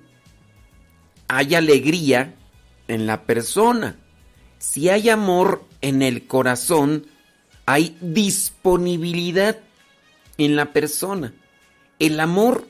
[1.29, 2.35] hay alegría
[2.89, 3.97] en la persona.
[4.59, 7.07] Si hay amor en el corazón,
[7.65, 9.59] hay disponibilidad
[10.37, 11.33] en la persona.
[11.99, 12.67] El amor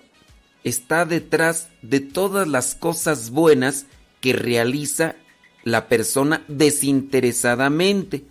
[0.65, 3.87] está detrás de todas las cosas buenas
[4.21, 5.17] que realiza
[5.65, 8.25] la persona desinteresadamente.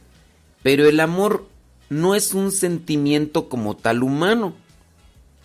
[0.64, 1.48] Pero el amor
[1.90, 4.56] no es un sentimiento como tal humano.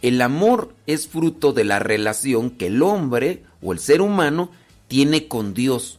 [0.01, 4.51] El amor es fruto de la relación que el hombre o el ser humano
[4.89, 5.99] tiene con Dios.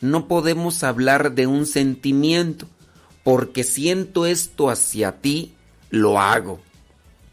[0.00, 2.66] No podemos hablar de un sentimiento,
[3.22, 5.52] porque siento esto hacia ti,
[5.90, 6.60] lo hago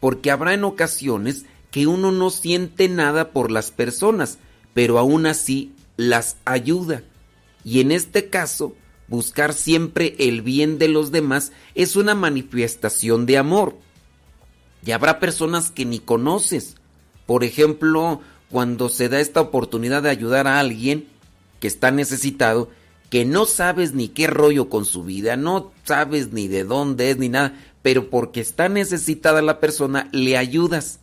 [0.00, 4.38] porque habrá en ocasiones que uno no siente nada por las personas,
[4.74, 7.02] pero aún así las ayuda.
[7.64, 8.74] Y en este caso,
[9.08, 13.76] buscar siempre el bien de los demás es una manifestación de amor.
[14.84, 16.76] Y habrá personas que ni conoces.
[17.26, 21.06] Por ejemplo, cuando se da esta oportunidad de ayudar a alguien
[21.60, 22.70] que está necesitado,
[23.10, 27.18] que no sabes ni qué rollo con su vida, no sabes ni de dónde es
[27.18, 30.99] ni nada, pero porque está necesitada la persona, le ayudas.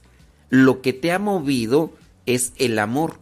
[0.50, 1.92] Lo que te ha movido
[2.26, 3.16] es el amor.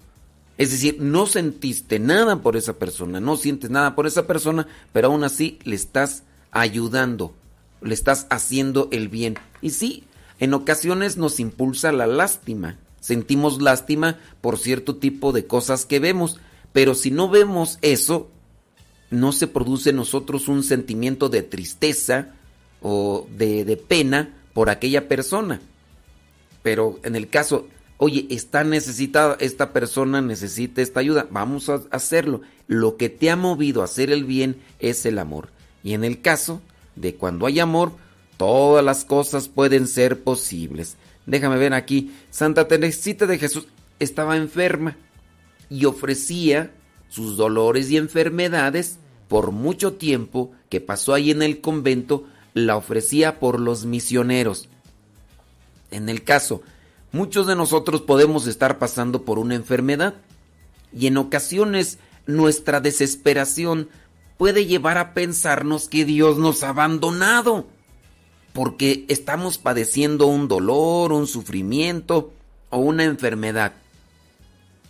[0.57, 5.07] Es decir, no sentiste nada por esa persona, no sientes nada por esa persona, pero
[5.07, 7.33] aún así le estás ayudando,
[7.81, 9.37] le estás haciendo el bien.
[9.61, 10.03] Y sí,
[10.39, 12.77] en ocasiones nos impulsa la lástima.
[13.01, 16.39] Sentimos lástima por cierto tipo de cosas que vemos,
[16.73, 18.29] Pero si no vemos eso,
[19.09, 22.33] no se produce en nosotros un sentimiento de tristeza
[22.81, 25.61] o de, de pena por aquella persona.
[26.65, 32.41] Pero en el caso, oye, está necesitada, esta persona necesita esta ayuda, vamos a hacerlo.
[32.65, 35.49] Lo que te ha movido a hacer el bien es el amor.
[35.83, 36.63] Y en el caso
[36.95, 37.91] de cuando hay amor,
[38.37, 40.97] todas las cosas pueden ser posibles.
[41.27, 43.67] Déjame ver aquí, Santa Teresita de Jesús
[43.99, 44.97] estaba enferma
[45.69, 46.71] y ofrecía
[47.09, 48.97] sus dolores y enfermedades
[49.27, 52.23] por mucho tiempo que pasó ahí en el convento,
[52.55, 54.67] la ofrecía por los misioneros.
[55.95, 56.61] En el caso,
[57.13, 60.15] muchos de nosotros podemos estar pasando por una enfermedad
[60.91, 63.87] y en ocasiones nuestra desesperación
[64.37, 67.67] puede llevar a pensarnos que Dios nos ha abandonado
[68.51, 72.33] porque estamos padeciendo un dolor, un sufrimiento
[72.71, 73.71] o una enfermedad.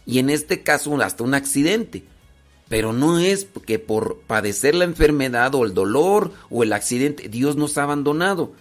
[0.08, 2.04] Y en este caso hasta un accidente.
[2.68, 7.58] Pero no es que por padecer la enfermedad o el dolor o el accidente Dios
[7.58, 8.54] nos ha abandonado.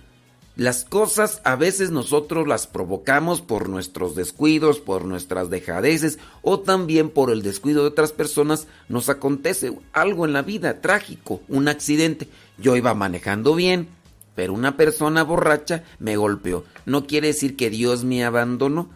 [0.57, 7.11] Las cosas a veces nosotros las provocamos por nuestros descuidos, por nuestras dejadeces o también
[7.11, 8.69] por el descuido de otras personas.
[8.89, 12.29] Nos acontece algo en la vida trágico, un accidente.
[12.57, 13.89] Yo iba manejando bien,
[14.37, 16.65] pero una persona borracha me golpeó.
[16.87, 18.91] No quiere decir que Dios me abandonó,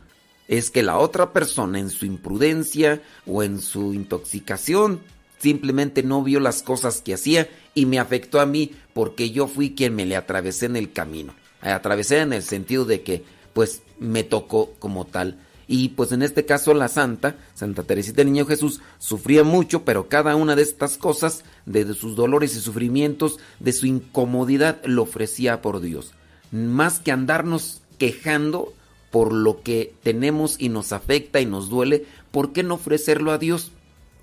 [0.47, 5.01] es que la otra persona en su imprudencia o en su intoxicación
[5.41, 9.75] simplemente no vio las cosas que hacía y me afectó a mí porque yo fui
[9.75, 11.35] quien me le atravesé en el camino.
[11.61, 15.39] Atravesé en el sentido de que pues me tocó como tal.
[15.67, 20.09] Y pues en este caso la santa, Santa Teresita del Niño Jesús, sufría mucho, pero
[20.09, 25.61] cada una de estas cosas, de sus dolores y sufrimientos, de su incomodidad, lo ofrecía
[25.61, 26.15] por Dios.
[26.51, 28.73] Más que andarnos quejando
[29.11, 33.39] por lo que tenemos y nos afecta y nos duele, ¿por qué no ofrecerlo a
[33.39, 33.73] Dios?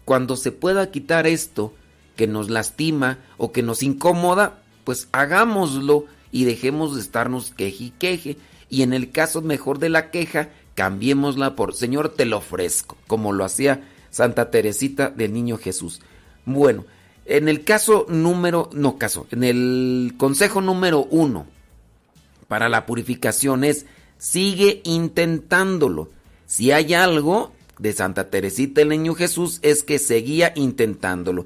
[0.04, 1.74] Cuando se pueda quitar esto
[2.16, 6.06] que nos lastima o que nos incomoda, pues hagámoslo
[6.36, 8.38] y dejemos de estarnos queje y queje.
[8.70, 13.32] Y en el caso mejor de la queja, cambiémosla por Señor, te lo ofrezco, como
[13.32, 16.02] lo hacía Santa Teresita del Niño Jesús.
[16.44, 16.84] Bueno,
[17.24, 21.48] en el caso número, no caso, en el consejo número uno
[22.50, 23.86] para la purificación es
[24.18, 26.10] sigue intentándolo.
[26.48, 31.46] Si hay algo de Santa Teresita el Niño Jesús es que seguía intentándolo.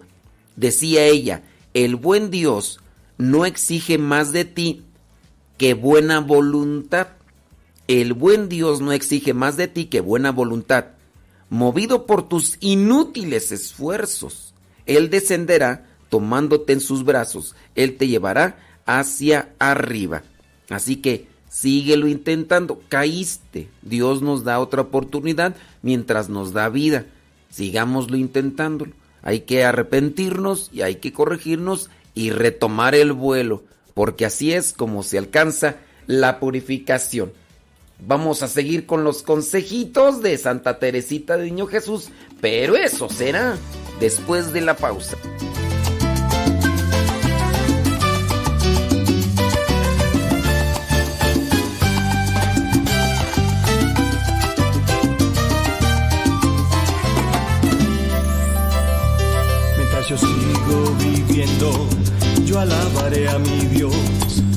[0.55, 1.43] Decía ella,
[1.75, 2.79] el buen Dios
[3.19, 4.85] no exige más de ti
[5.57, 7.09] que buena voluntad.
[7.87, 10.85] El buen Dios no exige más de ti que buena voluntad.
[11.49, 14.53] Movido por tus inútiles esfuerzos,
[14.85, 17.55] Él descenderá tomándote en sus brazos.
[17.75, 20.23] Él te llevará hacia arriba.
[20.69, 22.81] Así que síguelo intentando.
[22.87, 23.67] Caíste.
[23.81, 27.05] Dios nos da otra oportunidad mientras nos da vida.
[27.49, 28.93] Sigámoslo intentándolo.
[29.21, 31.89] Hay que arrepentirnos y hay que corregirnos
[32.19, 33.63] y retomar el vuelo,
[33.93, 37.31] porque así es como se alcanza la purificación.
[38.05, 42.09] Vamos a seguir con los consejitos de Santa Teresita de Niño Jesús,
[42.41, 43.57] pero eso será
[44.01, 45.15] después de la pausa.
[62.59, 63.95] Alabaré a mi Dios.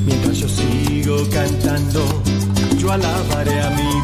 [0.05, 2.05] Mientras yo sigo cantando,
[2.79, 4.02] yo alabaré a mi Dios.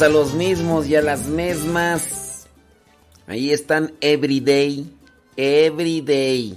[0.00, 2.46] A los mismos y a las mismas.
[3.26, 4.86] Ahí están everyday.
[5.36, 6.56] Everyday.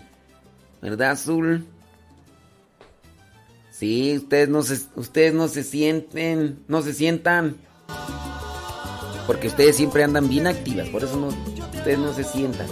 [0.79, 1.65] ¿Verdad, Azul?
[3.71, 7.57] Sí, ustedes no se, ustedes no se sienten, no se sientan.
[9.25, 12.67] Porque ustedes siempre andan bien activas, por eso no, ustedes no se sientan.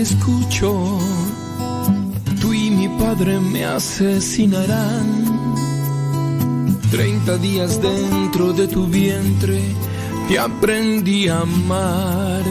[0.00, 0.98] Escucho,
[2.40, 5.24] tú y mi padre me asesinarán.
[6.90, 9.60] Treinta días dentro de tu vientre
[10.28, 12.42] te aprendí a amar.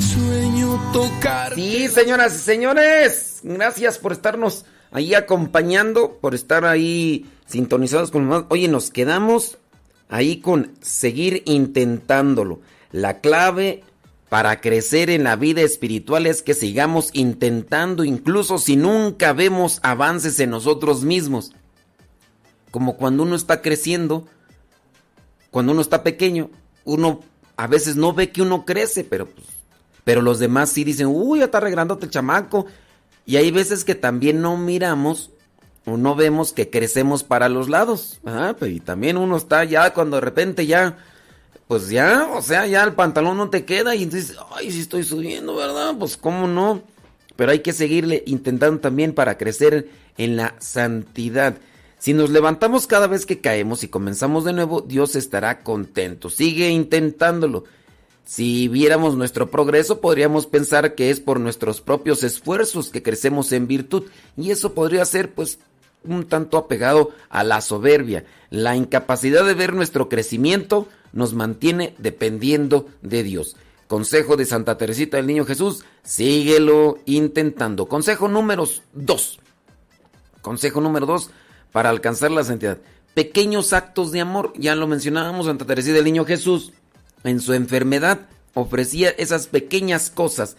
[0.00, 1.54] Sueño tocar.
[1.54, 8.44] Sí, señoras y señores, gracias por estarnos ahí acompañando, por estar ahí sintonizados con más.
[8.48, 9.58] Oye, nos quedamos
[10.08, 12.60] ahí con seguir intentándolo.
[12.92, 13.84] La clave
[14.28, 20.38] para crecer en la vida espiritual es que sigamos intentando incluso si nunca vemos avances
[20.40, 21.52] en nosotros mismos.
[22.70, 24.26] Como cuando uno está creciendo,
[25.50, 26.50] cuando uno está pequeño,
[26.84, 27.20] uno
[27.56, 29.28] a veces no ve que uno crece, pero,
[30.04, 32.66] pero los demás sí dicen, uy, ya está regrándote el chamaco.
[33.24, 35.30] Y hay veces que también no miramos
[35.96, 38.20] no vemos que crecemos para los lados.
[38.60, 40.98] y también uno está ya cuando de repente ya
[41.68, 45.04] pues ya, o sea, ya el pantalón no te queda y dices, ay, si estoy
[45.04, 45.94] subiendo, ¿verdad?
[45.98, 46.82] Pues cómo no.
[47.36, 51.58] Pero hay que seguirle intentando también para crecer en la santidad.
[51.98, 56.30] Si nos levantamos cada vez que caemos y comenzamos de nuevo, Dios estará contento.
[56.30, 57.64] Sigue intentándolo.
[58.24, 63.66] Si viéramos nuestro progreso, podríamos pensar que es por nuestros propios esfuerzos que crecemos en
[63.66, 64.04] virtud.
[64.36, 65.58] Y eso podría ser, pues,
[66.04, 68.24] un tanto apegado a la soberbia.
[68.50, 73.56] La incapacidad de ver nuestro crecimiento nos mantiene dependiendo de Dios.
[73.86, 77.86] Consejo de Santa Teresita del Niño Jesús, síguelo intentando.
[77.86, 79.40] Consejo número 2.
[80.42, 81.30] Consejo número 2
[81.72, 82.78] para alcanzar la santidad.
[83.14, 86.72] Pequeños actos de amor, ya lo mencionábamos, Santa Teresita del Niño Jesús
[87.24, 88.20] en su enfermedad
[88.54, 90.56] ofrecía esas pequeñas cosas.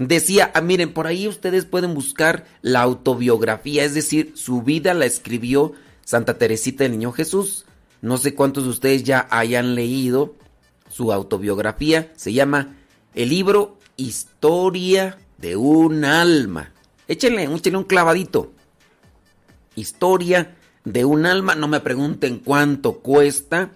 [0.00, 5.04] Decía, ah, miren, por ahí ustedes pueden buscar la autobiografía, es decir, su vida la
[5.04, 5.74] escribió
[6.06, 7.66] Santa Teresita del Niño Jesús.
[8.00, 10.36] No sé cuántos de ustedes ya hayan leído
[10.88, 12.10] su autobiografía.
[12.16, 12.76] Se llama
[13.14, 16.72] El libro Historia de un alma.
[17.06, 18.54] Échenle, échenle un clavadito.
[19.74, 21.54] Historia de un alma.
[21.54, 23.72] No me pregunten cuánto cuesta.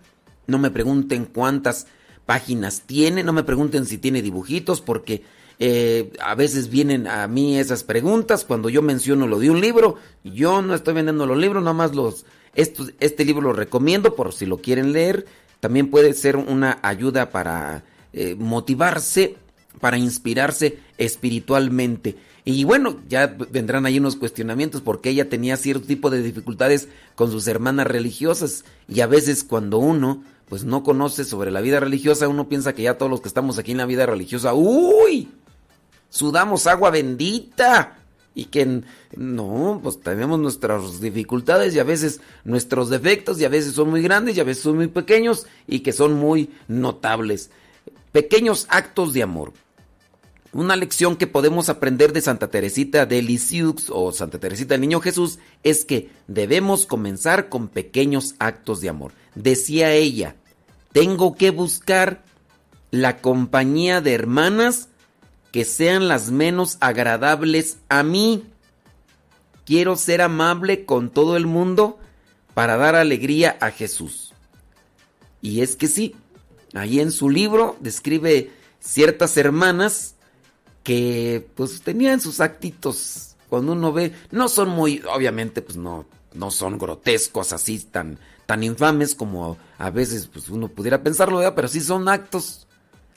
[0.47, 1.87] No me pregunten cuántas
[2.25, 3.22] páginas tiene.
[3.22, 5.22] No me pregunten si tiene dibujitos porque
[5.59, 9.96] eh, a veces vienen a mí esas preguntas cuando yo menciono lo de un libro.
[10.24, 12.26] Yo no estoy vendiendo los libros, nada más los
[12.57, 15.26] este libro lo recomiendo por si lo quieren leer.
[15.61, 19.36] También puede ser una ayuda para eh, motivarse,
[19.80, 22.16] para inspirarse espiritualmente.
[22.44, 27.30] Y bueno, ya vendrán ahí unos cuestionamientos porque ella tenía cierto tipo de dificultades con
[27.30, 32.28] sus hermanas religiosas y a veces cuando uno pues no conoce sobre la vida religiosa,
[32.28, 35.30] uno piensa que ya todos los que estamos aquí en la vida religiosa, uy,
[36.15, 37.99] sudamos agua bendita
[38.37, 38.83] y que
[39.17, 44.01] no, pues tenemos nuestras dificultades y a veces nuestros defectos y a veces son muy
[44.01, 47.51] grandes y a veces son muy pequeños y que son muy notables.
[48.12, 49.53] Pequeños actos de amor.
[50.53, 55.01] Una lección que podemos aprender de Santa Teresita de Lisieux o Santa Teresita del Niño
[55.01, 59.11] Jesús es que debemos comenzar con pequeños actos de amor.
[59.35, 60.37] Decía ella,
[60.93, 62.23] tengo que buscar
[62.93, 64.91] la compañía de hermanas
[65.55, 68.42] que sean las menos agradables a mí.
[69.64, 71.96] Quiero ser amable con todo el mundo
[72.55, 74.34] para dar alegría a Jesús.
[75.40, 76.16] Y es que sí,
[76.74, 78.50] ahí en su libro describe
[78.80, 80.16] ciertas hermanas
[80.82, 86.50] que pues tenían sus actitos cuando uno ve no son muy obviamente pues no no
[86.50, 91.80] son grotescos así tan tan infames como a veces pues uno pudiera pensarlo pero sí
[91.80, 92.66] son actos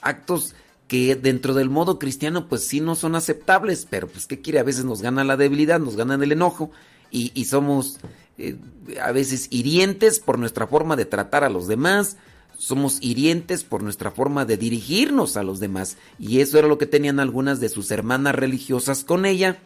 [0.00, 0.54] actos
[0.88, 4.64] que dentro del modo cristiano pues sí no son aceptables pero pues qué quiere a
[4.64, 6.70] veces nos gana la debilidad nos gana el enojo
[7.10, 8.00] y, somos
[8.36, 8.56] eh,
[9.02, 12.16] a veces hirientes por nuestra forma de tratar a los demás
[12.58, 15.96] somos hirientes por nuestra forma de dirigirnos a los demás.
[16.18, 19.58] Y eso era lo que tenían algunas de sus hermanas religiosas con ella.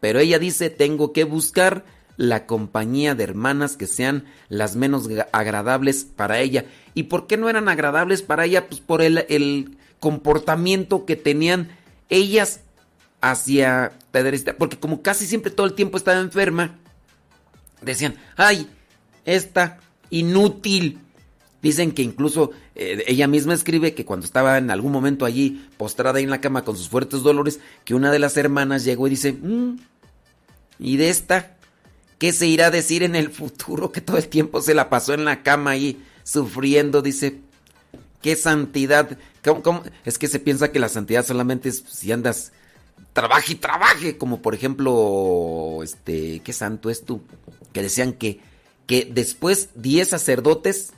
[0.00, 1.84] Pero ella dice, tengo que buscar
[2.16, 6.66] la compañía de hermanas que sean las menos agradables para ella.
[6.94, 8.68] ¿Y por qué no eran agradables para ella?
[8.68, 11.70] Pues por el comportamiento que tenían
[12.08, 12.60] ellas
[13.20, 13.92] hacia
[14.58, 16.76] Porque como casi siempre todo el tiempo estaba enferma,
[17.80, 18.68] decían, ay,
[19.24, 19.78] esta
[20.10, 20.98] inútil
[21.62, 26.18] Dicen que incluso eh, ella misma escribe que cuando estaba en algún momento allí postrada
[26.18, 29.32] en la cama con sus fuertes dolores, que una de las hermanas llegó y dice,
[29.32, 29.76] mm,
[30.80, 31.56] ¿y de esta?
[32.18, 33.92] ¿Qué se irá a decir en el futuro?
[33.92, 37.40] Que todo el tiempo se la pasó en la cama ahí sufriendo, dice,
[38.22, 39.18] ¿qué santidad?
[40.04, 42.52] Es que se piensa que la santidad solamente es si andas,
[43.12, 47.22] trabaje y trabaje, como por ejemplo, este, ¿qué santo es tú?
[47.72, 48.40] Que decían que,
[48.86, 50.92] que después 10 sacerdotes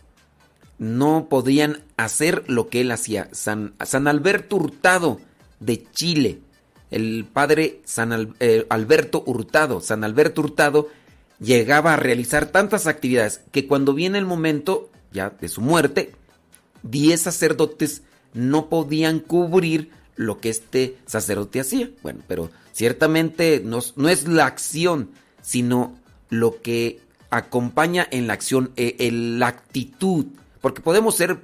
[0.78, 3.28] no podían hacer lo que él hacía.
[3.32, 5.20] San, San Alberto Hurtado
[5.60, 6.40] de Chile,
[6.90, 10.88] el padre San eh, Alberto Hurtado, San Alberto Hurtado
[11.40, 16.12] llegaba a realizar tantas actividades que cuando viene el momento ya de su muerte,
[16.85, 21.91] diez sacerdotes no podían cubrir lo que este sacerdote hacía.
[22.03, 25.11] Bueno, pero ciertamente no, no es la acción,
[25.43, 25.99] sino
[26.30, 30.26] lo que acompaña en la acción, eh, la actitud,
[30.61, 31.39] porque podemos ser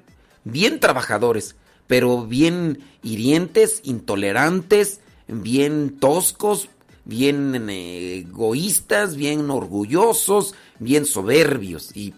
[0.44, 6.68] bien trabajadores, pero bien hirientes, intolerantes, bien toscos,
[7.04, 11.94] bien eh, egoístas, bien orgullosos, bien soberbios.
[11.96, 12.14] Y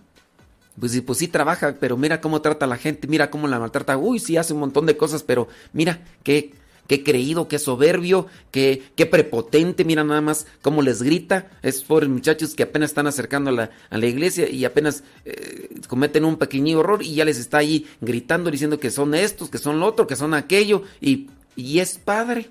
[0.79, 3.97] pues, pues sí trabaja, pero mira cómo trata a la gente, mira cómo la maltrata.
[3.97, 6.53] Uy, sí hace un montón de cosas, pero mira qué
[6.87, 11.51] qué creído, qué soberbio, qué, qué prepotente, mira nada más cómo les grita.
[11.63, 16.37] Es pobres muchachos que apenas están acercando a la, iglesia y apenas eh, cometen un
[16.37, 19.87] pequeño error y ya les está ahí gritando, diciendo que son estos, que son lo
[19.87, 20.83] otro, que son aquello.
[21.01, 22.51] Y, y es padre,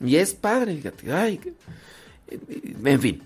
[0.00, 0.80] y es padre.
[1.10, 1.40] Ay,
[2.84, 3.22] en fin.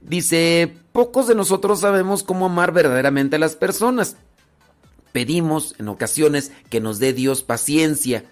[0.00, 4.16] Dice, pocos de nosotros sabemos cómo amar verdaderamente a las personas.
[5.12, 8.24] Pedimos en ocasiones que nos dé Dios paciencia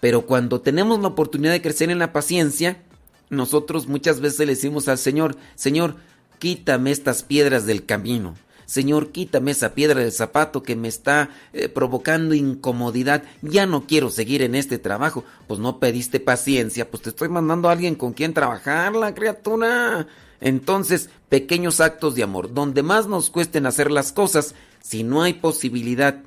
[0.00, 2.82] pero cuando tenemos la oportunidad de crecer en la paciencia,
[3.30, 5.96] nosotros muchas veces le decimos al Señor, Señor,
[6.38, 8.34] quítame estas piedras del camino.
[8.66, 13.22] Señor, quítame esa piedra del zapato que me está eh, provocando incomodidad.
[13.40, 15.24] Ya no quiero seguir en este trabajo.
[15.46, 20.08] Pues no pediste paciencia, pues te estoy mandando a alguien con quien trabajar, la criatura.
[20.40, 25.34] Entonces, pequeños actos de amor, donde más nos cuesten hacer las cosas, si no hay
[25.34, 26.22] posibilidad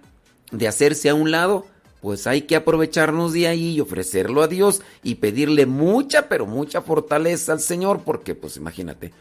[0.52, 1.66] de hacerse a un lado,
[2.02, 6.82] pues hay que aprovecharnos de ahí y ofrecerlo a Dios y pedirle mucha, pero mucha
[6.82, 9.12] fortaleza al Señor, porque pues imagínate.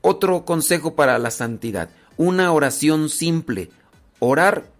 [0.00, 3.70] Otro consejo para la santidad, una oración simple.
[4.18, 4.70] Orar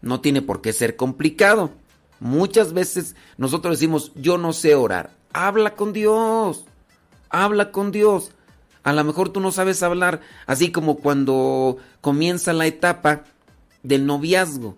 [0.00, 1.70] no tiene por qué ser complicado.
[2.20, 5.10] Muchas veces nosotros decimos, yo no sé orar.
[5.32, 6.64] Habla con Dios.
[7.30, 8.32] Habla con Dios.
[8.84, 13.24] A lo mejor tú no sabes hablar, así como cuando comienza la etapa
[13.82, 14.76] del noviazgo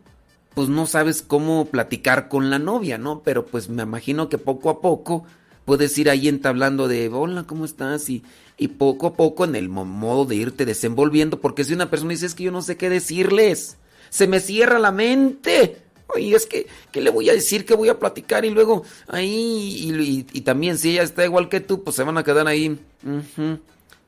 [0.54, 3.22] pues no sabes cómo platicar con la novia, ¿no?
[3.24, 5.24] Pero pues me imagino que poco a poco
[5.64, 8.08] puedes ir ahí entablando de, hola, ¿cómo estás?
[8.08, 8.22] Y,
[8.56, 12.26] y poco a poco en el modo de irte desenvolviendo, porque si una persona dice,
[12.26, 13.76] es que yo no sé qué decirles,
[14.10, 15.78] se me cierra la mente.
[16.06, 17.64] Oye, es que, ¿qué le voy a decir?
[17.64, 18.44] ¿Qué voy a platicar?
[18.44, 22.22] Y luego ahí, y, también si ella está igual que tú, pues se van a
[22.22, 22.78] quedar ahí.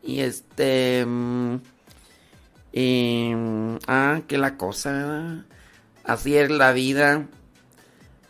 [0.06, 1.04] Y este...
[1.04, 1.56] Mm,
[3.86, 5.44] ah, que la cosa...
[6.04, 7.26] Así es la vida.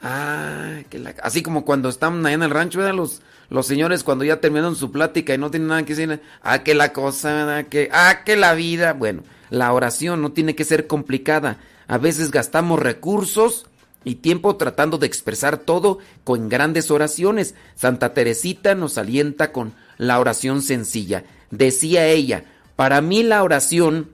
[0.03, 1.15] Ah, que la...
[1.23, 2.95] así como cuando están ahí en el rancho, ¿verdad?
[2.95, 3.21] Los,
[3.51, 6.75] los señores cuando ya terminaron su plática y no tienen nada que decir, ah, que
[6.75, 8.95] la cosa, que, ah, que la vida.
[8.95, 11.59] Bueno, la oración no tiene que ser complicada.
[11.87, 13.67] A veces gastamos recursos
[14.05, 17.55] y tiempo tratando de expresar todo con grandes oraciones.
[17.75, 21.25] Santa Teresita nos alienta con la oración sencilla.
[21.51, 22.45] Decía ella,
[22.77, 24.11] para mí la oración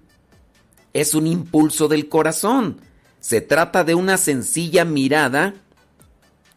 [0.93, 2.81] es un impulso del corazón.
[3.21, 5.55] Se trata de una sencilla mirada,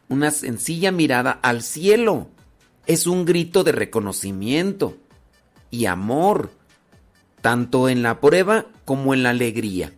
[0.09, 2.27] una sencilla mirada al cielo.
[2.87, 4.97] Es un grito de reconocimiento
[5.71, 6.51] y amor,
[7.41, 9.93] tanto en la prueba como en la alegría.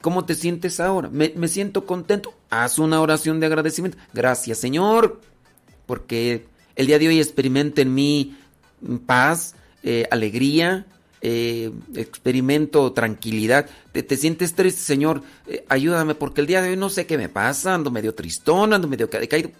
[0.00, 1.08] ¿Cómo te sientes ahora?
[1.10, 2.34] Me, siento contento.
[2.50, 3.96] Haz una oración de agradecimiento.
[4.12, 5.22] Gracias, Señor,
[5.86, 6.46] porque
[6.76, 8.36] el día de hoy experimento en mí
[9.06, 10.86] paz, eh, alegría,
[11.20, 13.66] eh, experimento tranquilidad.
[13.92, 17.28] Te, sientes triste, Señor, eh, ayúdame, porque el día de hoy no sé qué me
[17.28, 19.50] pasa, ando medio tristón, ando medio caído.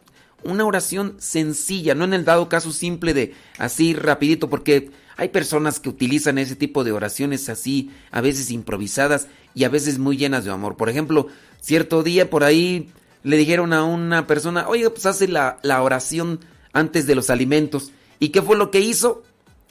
[0.42, 5.80] Una oración sencilla, no en el dado caso simple de así rapidito, porque hay personas
[5.80, 10.44] que utilizan ese tipo de oraciones así, a veces improvisadas y a veces muy llenas
[10.44, 10.76] de amor.
[10.76, 11.28] Por ejemplo,
[11.62, 12.90] cierto día por ahí
[13.22, 16.40] le dijeron a una persona, oye, pues hace la, la oración
[16.74, 17.92] antes de los alimentos.
[18.18, 19.22] ¿Y qué fue lo que hizo?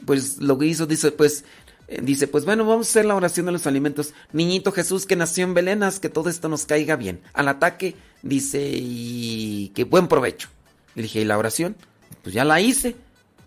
[0.05, 1.45] Pues lo que hizo, dice, pues
[1.87, 4.13] eh, dice, pues bueno, vamos a hacer la oración de los alimentos.
[4.31, 7.21] Niñito Jesús que nació en Belén, que todo esto nos caiga bien.
[7.33, 10.49] Al ataque, dice, y que buen provecho.
[10.95, 11.75] Le dije, ¿y la oración?
[12.23, 12.95] Pues ya la hice.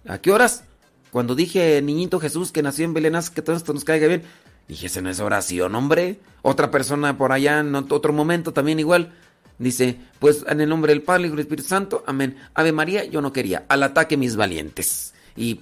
[0.07, 0.65] ¿A qué horas?
[1.11, 4.23] Cuando dije, niñito Jesús que nació en Belén, que todo esto nos caiga bien.
[4.69, 6.19] Dije, ese no es oración, hombre.
[6.43, 9.15] Otra persona por allá en otro momento también igual.
[9.59, 12.37] Dice, pues en el nombre del Padre y del Espíritu Santo, amén.
[12.55, 13.65] Ave María, yo no quería.
[13.69, 15.15] Al ataque mis valientes.
[15.35, 15.61] Y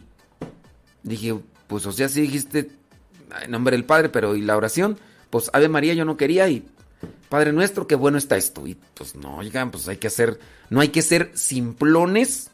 [1.03, 1.37] dije,
[1.67, 2.71] pues o sea, sí dijiste
[3.43, 4.99] en nombre del Padre, pero ¿y la oración?
[5.31, 6.65] Pues Ave María yo no quería y
[7.29, 8.67] Padre nuestro, qué bueno está esto.
[8.67, 10.39] Y pues no, oigan, pues hay que hacer,
[10.71, 12.51] no hay que ser simplones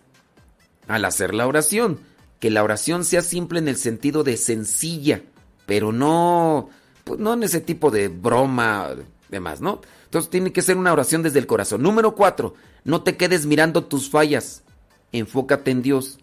[0.88, 2.00] al hacer la oración.
[2.38, 5.22] Que la oración sea simple en el sentido de sencilla,
[5.66, 6.70] pero no,
[7.04, 8.94] pues no en ese tipo de broma,
[9.28, 9.82] demás, ¿no?
[10.10, 11.82] Entonces tiene que ser una oración desde el corazón.
[11.82, 14.64] Número cuatro, no te quedes mirando tus fallas,
[15.12, 16.18] enfócate en Dios.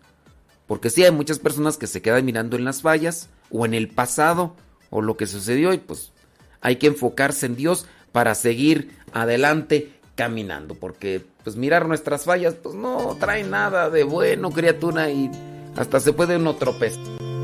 [0.66, 3.88] Porque sí hay muchas personas que se quedan mirando en las fallas o en el
[3.88, 4.58] pasado
[4.90, 6.12] o lo que sucedió y pues
[6.60, 10.76] hay que enfocarse en Dios para seguir adelante caminando.
[10.76, 15.32] Porque pues mirar nuestras fallas pues no trae nada de bueno criatura y
[15.78, 17.37] hasta se puede uno tropezar.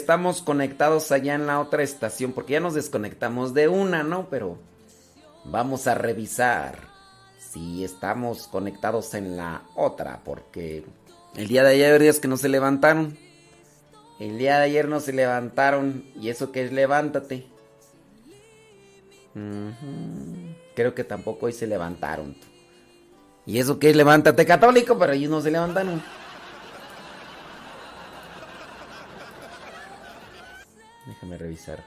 [0.00, 4.28] Estamos conectados allá en la otra estación, porque ya nos desconectamos de una, ¿no?
[4.28, 4.58] Pero
[5.44, 6.78] vamos a revisar
[7.38, 10.84] si estamos conectados en la otra, porque
[11.36, 13.16] el día de ayer días que no se levantaron.
[14.18, 16.04] El día de ayer no se levantaron.
[16.20, 17.46] ¿Y eso que es levántate?
[20.74, 22.36] Creo que tampoco hoy se levantaron.
[23.46, 24.98] ¿Y eso que es levántate católico?
[24.98, 26.02] Pero ellos no se levantaron.
[31.10, 31.82] Déjame revisar.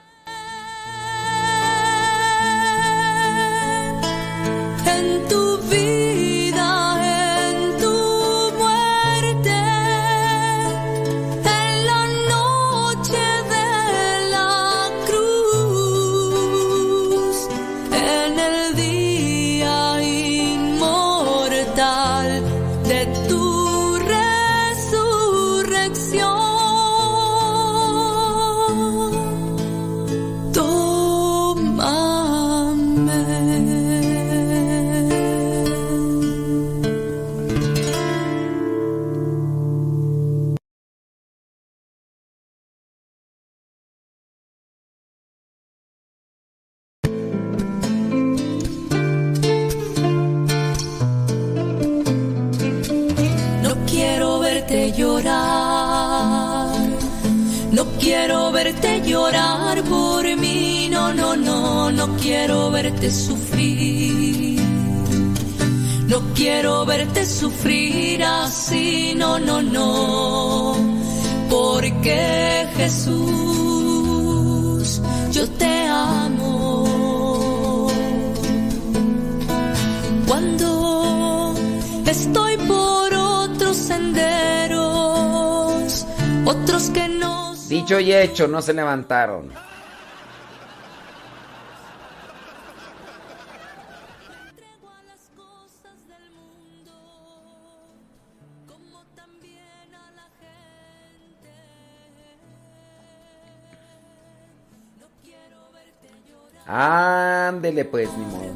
[104.98, 107.46] No quiero verte llorar.
[107.46, 108.52] Ándele pues, ni modo.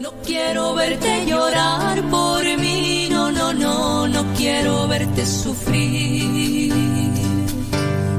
[0.00, 6.57] No quiero verte llorar por mí, no, no, no, no quiero verte sufrir.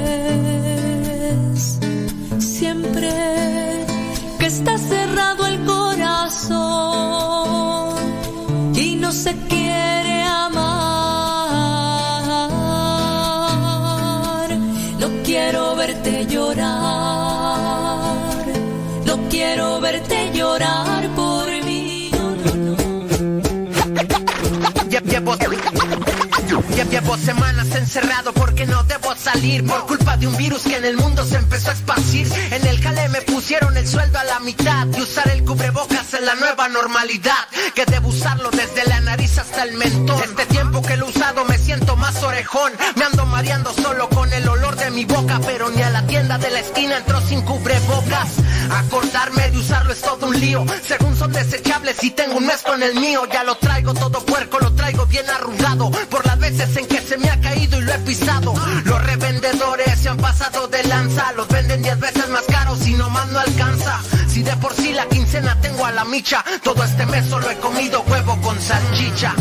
[25.26, 26.35] Ya llevo,
[26.76, 30.86] ya llevo semanas encerrado porque no debo salir por culpa de un virus que en
[30.86, 32.28] el mundo se empezó a esparcir.
[32.52, 36.22] En el jale me pusieron el sueldo a la mitad y usar el cubrebocas es
[36.22, 37.48] la nueva normalidad.
[37.74, 40.22] Que debo usarlo desde la nariz hasta el mentón.
[40.24, 42.72] Este tiempo que lo he usado me siento más orejón.
[42.96, 46.38] Me ando mareando solo con el olor de mi boca, pero ni a la tienda
[46.38, 48.30] de la esquina entró sin cubrebocas.
[48.72, 50.66] Acordarme de usarlo es todo un lío.
[50.88, 54.60] Según son desechables y tengo un mes con el mío, ya lo traigo todo puerco,
[54.60, 55.92] lo traigo bien arrugado.
[56.10, 58.54] Por las veces en que se me ha caído y lo he pisado.
[58.86, 61.32] Los revendedores se han pasado de lanza.
[61.34, 64.00] Los venden 10 veces más caros y nomás no alcanza.
[64.28, 67.58] Si de por sí la quincena tengo a la micha, todo este mes solo he
[67.58, 69.34] comido huevo con salchicha.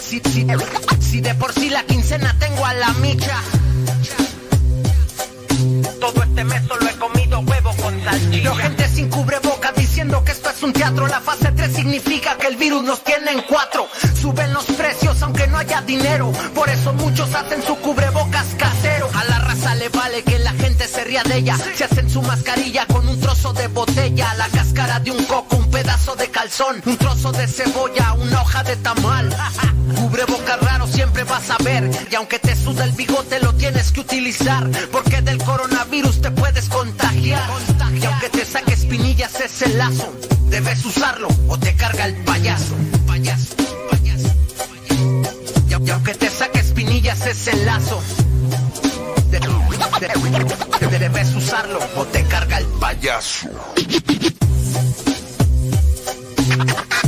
[0.00, 0.46] Si, si-
[1.00, 3.36] si de por sí la quincena tengo a la micha.
[6.00, 7.25] Todo este mes solo he comido.
[8.12, 11.08] Veo gente sin cubreboca diciendo que esto es un teatro.
[11.08, 13.88] La fase 3 significa que el virus nos tiene en cuatro.
[14.20, 16.30] Suben los precios aunque no haya dinero.
[16.54, 19.08] Por eso muchos hacen su cubrebocas casero.
[19.12, 21.56] A la raza le vale que la gente se ría de ella.
[21.74, 25.70] Se hacen su mascarilla con un trozo de botella, la cáscara de un coco, un
[25.70, 29.36] pedazo de calzón, un trozo de cebolla, una hoja de tamal.
[29.96, 31.90] Cubre boca raro siempre vas a ver.
[32.10, 34.68] Y aunque te suda el bigote, lo tienes que utilizar.
[34.92, 37.48] Porque del coronavirus te puedes contagiar.
[37.96, 40.12] Y aunque te saque espinillas ese lazo,
[40.50, 42.74] debes usarlo o te carga el payaso.
[43.06, 43.54] Payaso,
[43.90, 44.28] payaso.
[45.68, 48.02] Y aunque te saque espinillas ese lazo,
[50.98, 53.48] debes usarlo o te carga el payaso.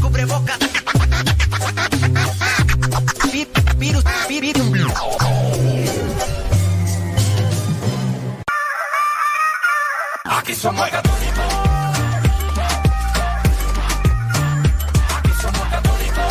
[0.01, 0.59] Cubre boca.
[10.25, 11.45] Aquí somos católicos.
[15.17, 16.25] Aquí somos católicos.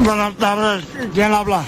[0.00, 0.84] Buenas tardes,
[1.14, 1.64] ¿quién habla?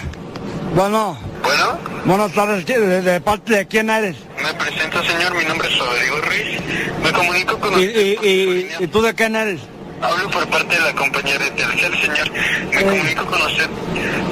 [0.74, 1.18] Bueno.
[1.42, 1.78] Bueno.
[2.04, 4.16] Buenas tardes, ¿de, de parte de quién eres?
[4.42, 5.34] Me presento, señor.
[5.34, 6.60] Mi nombre es Rodrigo Ruiz.
[7.02, 8.00] Me comunico con ¿Y, usted.
[8.22, 9.60] y, y, y tú de quién eres?
[10.02, 12.30] Hablo por parte de la compañía de Telcel, señor.
[12.72, 13.68] Me comunico con usted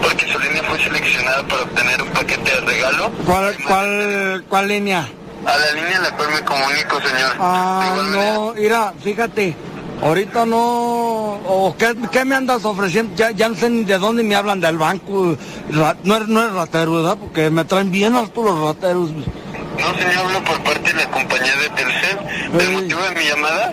[0.02, 3.10] porque su línea fue seleccionada para obtener un paquete de regalo.
[3.24, 5.08] ¿Cuál, cuál, cuál línea?
[5.46, 7.32] A la línea a la cual me comunico, señor.
[7.38, 9.56] Ah, no, mira, fíjate,
[10.02, 10.58] ahorita no,
[11.46, 13.14] o ¿qué, qué me andas ofreciendo?
[13.16, 15.36] Ya, ya no sé ni de dónde me hablan del banco,
[15.70, 17.16] Ra- no eres, no eres ratero, ¿verdad?
[17.18, 19.10] Porque me traen bien hartos los rateros.
[19.12, 22.18] No, señor, hablo por parte de la compañía de Telcel.
[22.60, 23.72] ¿El motivo de mi llamada?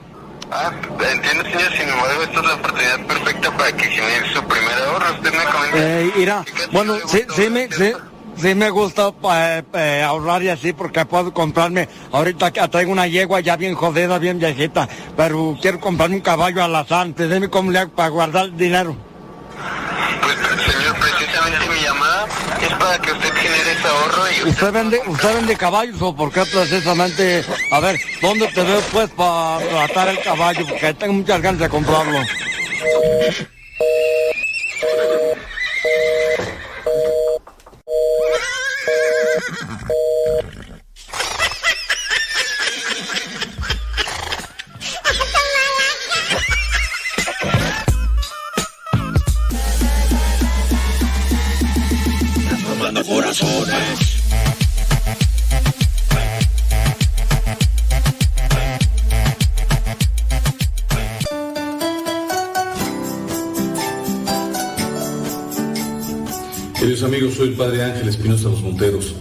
[0.51, 0.71] Ah,
[1.13, 1.71] entiendo, señor.
[1.71, 5.13] Sin embargo, esta es la oportunidad perfecta para que genere su primer ahorro.
[5.13, 5.77] Usted me comenta.
[5.77, 7.93] Eh, mira, bueno, sí, sí me, sí,
[8.35, 13.07] sí me gusta eh, eh, ahorrar y así porque puedo comprarme, ahorita que traigo una
[13.07, 17.79] yegua ya bien jodida, bien viejita, pero quiero comprarme un caballo alazán, dime cómo le
[17.79, 18.95] hago para guardar el dinero.
[20.65, 22.27] Señor, precisamente mi llamada
[22.61, 26.31] es para que usted genere ese ahorro y ¿Usted vende, usted vende caballos o por
[26.31, 30.65] qué precisamente, a ver, ¿dónde te veo pues para tratar el caballo?
[30.67, 32.19] Porque tengo muchas ganas de comprarlo.
[53.03, 54.21] Corazones.
[66.77, 69.15] Queridos amigos, soy el Padre Ángel Espinosa Los Monteros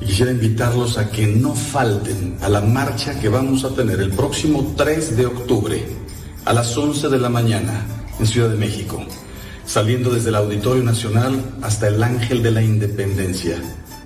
[0.00, 4.10] y quisiera invitarlos a que no falten a la marcha que vamos a tener el
[4.10, 5.84] próximo 3 de octubre
[6.44, 7.86] a las 11 de la mañana
[8.18, 9.04] en Ciudad de México,
[9.66, 13.56] saliendo desde el Auditorio Nacional hasta el Ángel de la Independencia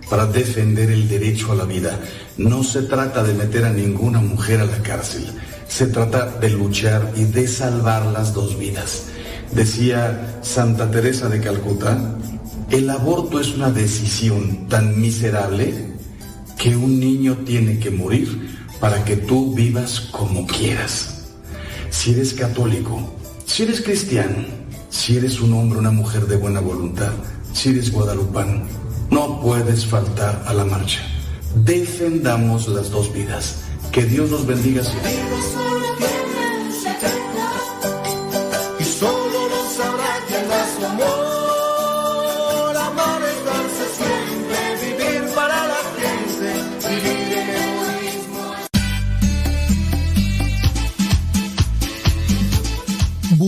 [0.08, 1.98] para defender el derecho a la vida.
[2.36, 5.26] No se trata de meter a ninguna mujer a la cárcel,
[5.66, 9.04] se trata de luchar y de salvar las dos vidas.
[9.52, 12.16] Decía Santa Teresa de Calcuta,
[12.70, 15.74] el aborto es una decisión tan miserable
[16.58, 21.24] que un niño tiene que morir para que tú vivas como quieras.
[21.90, 23.00] Si eres católico,
[23.46, 24.44] si eres cristiano,
[24.90, 27.12] si eres un hombre una mujer de buena voluntad,
[27.52, 28.62] si eres guadalupano,
[29.10, 31.00] no puedes faltar a la marcha.
[31.54, 33.60] Defendamos las dos vidas.
[33.92, 35.12] Que Dios los bendiga siempre.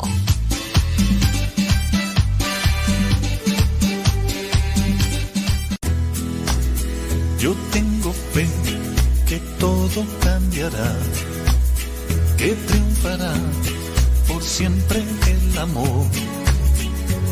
[7.38, 8.46] Yo tengo fe
[9.28, 10.96] que todo cambiará,
[12.38, 13.34] que triunfará
[14.44, 16.06] siempre el amor.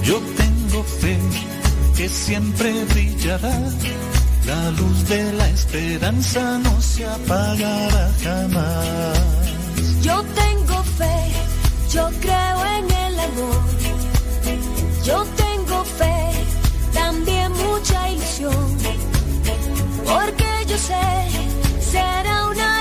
[0.02, 1.18] Yo tengo fe
[1.96, 3.58] que siempre brillará,
[4.46, 9.18] la luz de la esperanza no se apagará jamás.
[10.02, 11.16] Yo tengo fe,
[11.92, 13.62] yo creo en el amor.
[15.04, 16.30] Yo tengo fe,
[16.92, 18.78] también mucha ilusión,
[20.04, 21.02] porque yo sé,
[21.92, 22.71] será una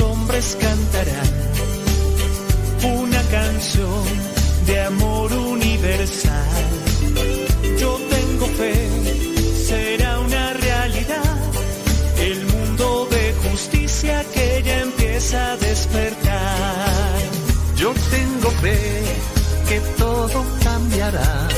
[0.00, 1.32] hombres cantarán
[2.82, 4.04] una canción
[4.66, 6.66] de amor universal.
[7.78, 8.88] Yo tengo fe,
[9.66, 11.36] será una realidad.
[12.18, 17.18] El mundo de justicia que ya empieza a despertar.
[17.76, 19.02] Yo tengo fe
[19.68, 21.48] que todo cambiará,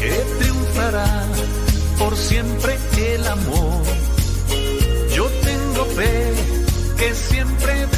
[0.00, 1.26] que triunfará
[1.98, 3.97] por siempre el amor.
[7.38, 7.97] Siempre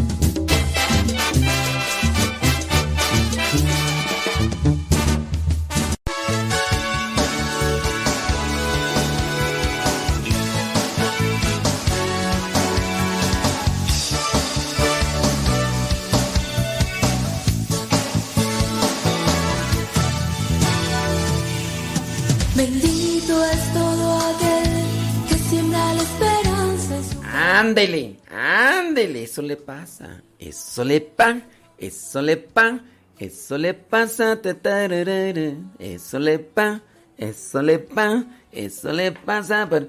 [29.31, 30.21] Eso le pasa.
[30.39, 31.47] Eso le pan,
[31.77, 32.85] eso le pan,
[33.17, 34.33] eso le pasa.
[34.37, 36.83] Eso le pan,
[37.17, 39.69] eso le pan, eso le pasa.
[39.69, 39.87] Pero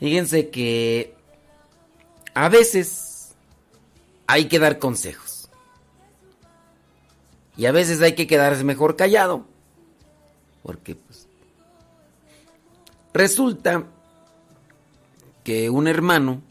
[0.00, 1.14] fíjense que
[2.34, 3.36] a veces
[4.26, 5.48] hay que dar consejos.
[7.56, 9.46] Y a veces hay que quedarse mejor callado.
[10.64, 11.28] Porque pues
[13.12, 13.84] resulta
[15.44, 16.42] que un hermano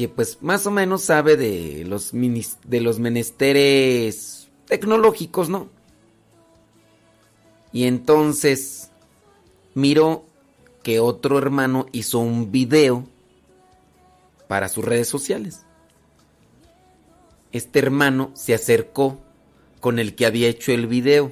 [0.00, 5.68] que pues más o menos sabe de los de los menesteres tecnológicos, ¿no?
[7.70, 8.92] Y entonces
[9.74, 10.24] miró
[10.82, 13.04] que otro hermano hizo un video
[14.48, 15.66] para sus redes sociales.
[17.52, 19.20] Este hermano se acercó
[19.80, 21.30] con el que había hecho el video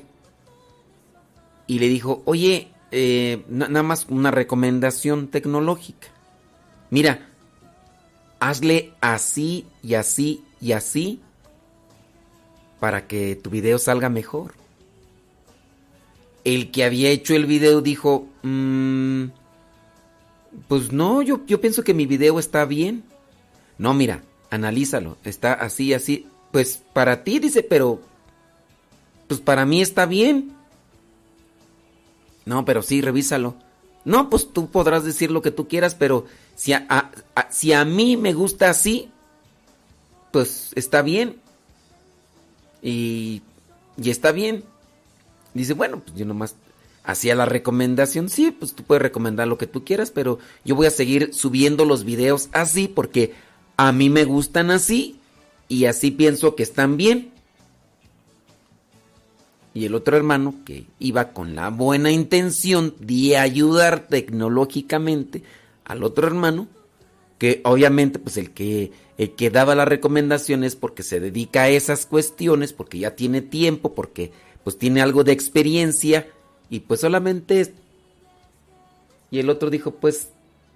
[1.66, 6.08] y le dijo, oye, eh, nada más una recomendación tecnológica.
[6.90, 7.27] Mira,
[8.40, 11.20] hazle así y así y así
[12.80, 14.54] para que tu video salga mejor.
[16.44, 19.24] El que había hecho el video dijo, mm,
[20.68, 23.04] pues no, yo, yo pienso que mi video está bien.
[23.76, 26.26] No, mira, analízalo, está así, así.
[26.52, 28.00] Pues para ti dice, pero
[29.26, 30.52] pues para mí está bien.
[32.46, 33.56] No, pero sí, revísalo.
[34.04, 36.24] No, pues tú podrás decir lo que tú quieras, pero
[36.58, 37.12] si a,
[37.50, 39.10] si a mí me gusta así,
[40.32, 41.36] pues está bien.
[42.82, 43.42] Y,
[43.96, 44.64] y está bien.
[45.54, 46.56] Dice, bueno, pues yo nomás
[47.04, 48.28] hacía la recomendación.
[48.28, 51.84] Sí, pues tú puedes recomendar lo que tú quieras, pero yo voy a seguir subiendo
[51.84, 53.34] los videos así porque
[53.76, 55.20] a mí me gustan así
[55.68, 57.30] y así pienso que están bien.
[59.74, 65.44] Y el otro hermano, que iba con la buena intención de ayudar tecnológicamente
[65.88, 66.68] al otro hermano,
[67.38, 72.06] que obviamente pues el que, el que daba las recomendaciones porque se dedica a esas
[72.06, 74.30] cuestiones, porque ya tiene tiempo, porque
[74.62, 76.28] pues tiene algo de experiencia
[76.70, 77.74] y pues solamente...
[79.30, 80.28] Y el otro dijo, pues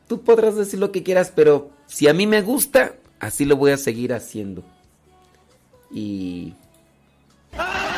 [0.08, 3.70] tú podrás decir lo que quieras, pero si a mí me gusta, así lo voy
[3.70, 4.62] a seguir haciendo.
[5.90, 6.54] Y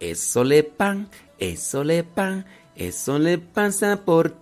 [0.00, 1.08] Eso le pan,
[1.38, 4.34] eso le pan, eso le pasa por...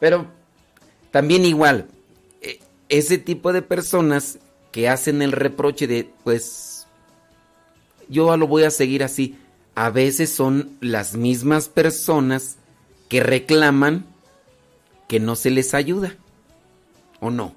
[0.00, 0.26] Pero
[1.10, 1.88] también igual,
[2.40, 4.38] e, ese tipo de personas
[4.72, 6.86] que hacen el reproche de, pues,
[8.08, 9.38] yo lo voy a seguir así,
[9.74, 12.56] a veces son las mismas personas
[13.08, 14.06] que reclaman
[15.08, 16.16] que no se les ayuda.
[17.20, 17.54] ¿O no?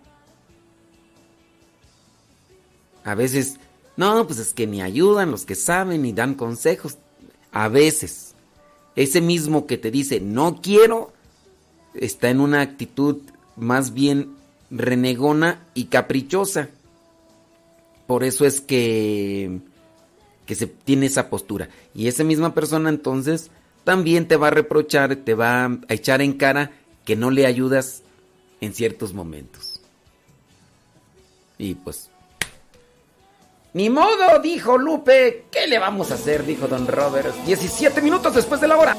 [3.03, 3.59] A veces
[3.97, 6.97] no, pues es que ni ayudan los que saben ni dan consejos.
[7.51, 8.30] A veces,
[8.95, 11.13] ese mismo que te dice no quiero,
[11.93, 13.18] está en una actitud
[13.55, 14.35] más bien
[14.69, 16.69] renegona y caprichosa.
[18.07, 19.59] Por eso es que,
[20.45, 21.69] que se tiene esa postura.
[21.93, 23.51] Y esa misma persona entonces
[23.84, 26.72] también te va a reprochar, te va a echar en cara
[27.05, 28.03] que no le ayudas
[28.59, 29.81] en ciertos momentos.
[31.57, 32.10] Y pues
[33.73, 35.45] ni modo, dijo Lupe.
[35.52, 36.45] ¿Qué le vamos a hacer?
[36.45, 37.34] Dijo Don Robert.
[37.45, 38.98] 17 minutos después de la hora.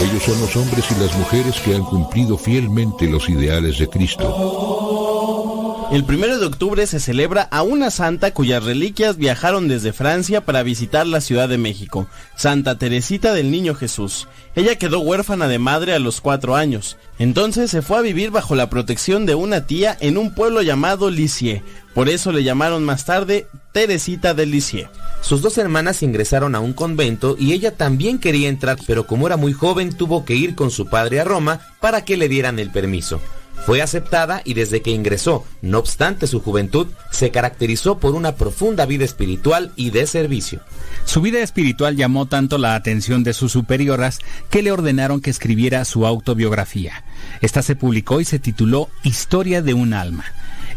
[0.00, 5.62] Ellos son los hombres y las mujeres que han cumplido fielmente los ideales de Cristo.
[5.92, 10.62] El primero de octubre se celebra a una santa cuyas reliquias viajaron desde Francia para
[10.62, 14.26] visitar la Ciudad de México, Santa Teresita del Niño Jesús.
[14.56, 16.96] Ella quedó huérfana de madre a los cuatro años.
[17.18, 21.10] Entonces se fue a vivir bajo la protección de una tía en un pueblo llamado
[21.10, 21.62] Lisieux.
[21.94, 24.88] Por eso le llamaron más tarde Teresita del Lisieux.
[25.20, 29.36] Sus dos hermanas ingresaron a un convento y ella también quería entrar, pero como era
[29.36, 32.70] muy joven tuvo que ir con su padre a Roma para que le dieran el
[32.70, 33.20] permiso.
[33.66, 38.86] Fue aceptada y desde que ingresó, no obstante su juventud, se caracterizó por una profunda
[38.86, 40.60] vida espiritual y de servicio.
[41.04, 44.18] Su vida espiritual llamó tanto la atención de sus superioras
[44.50, 47.04] que le ordenaron que escribiera su autobiografía.
[47.40, 50.24] Esta se publicó y se tituló Historia de un alma.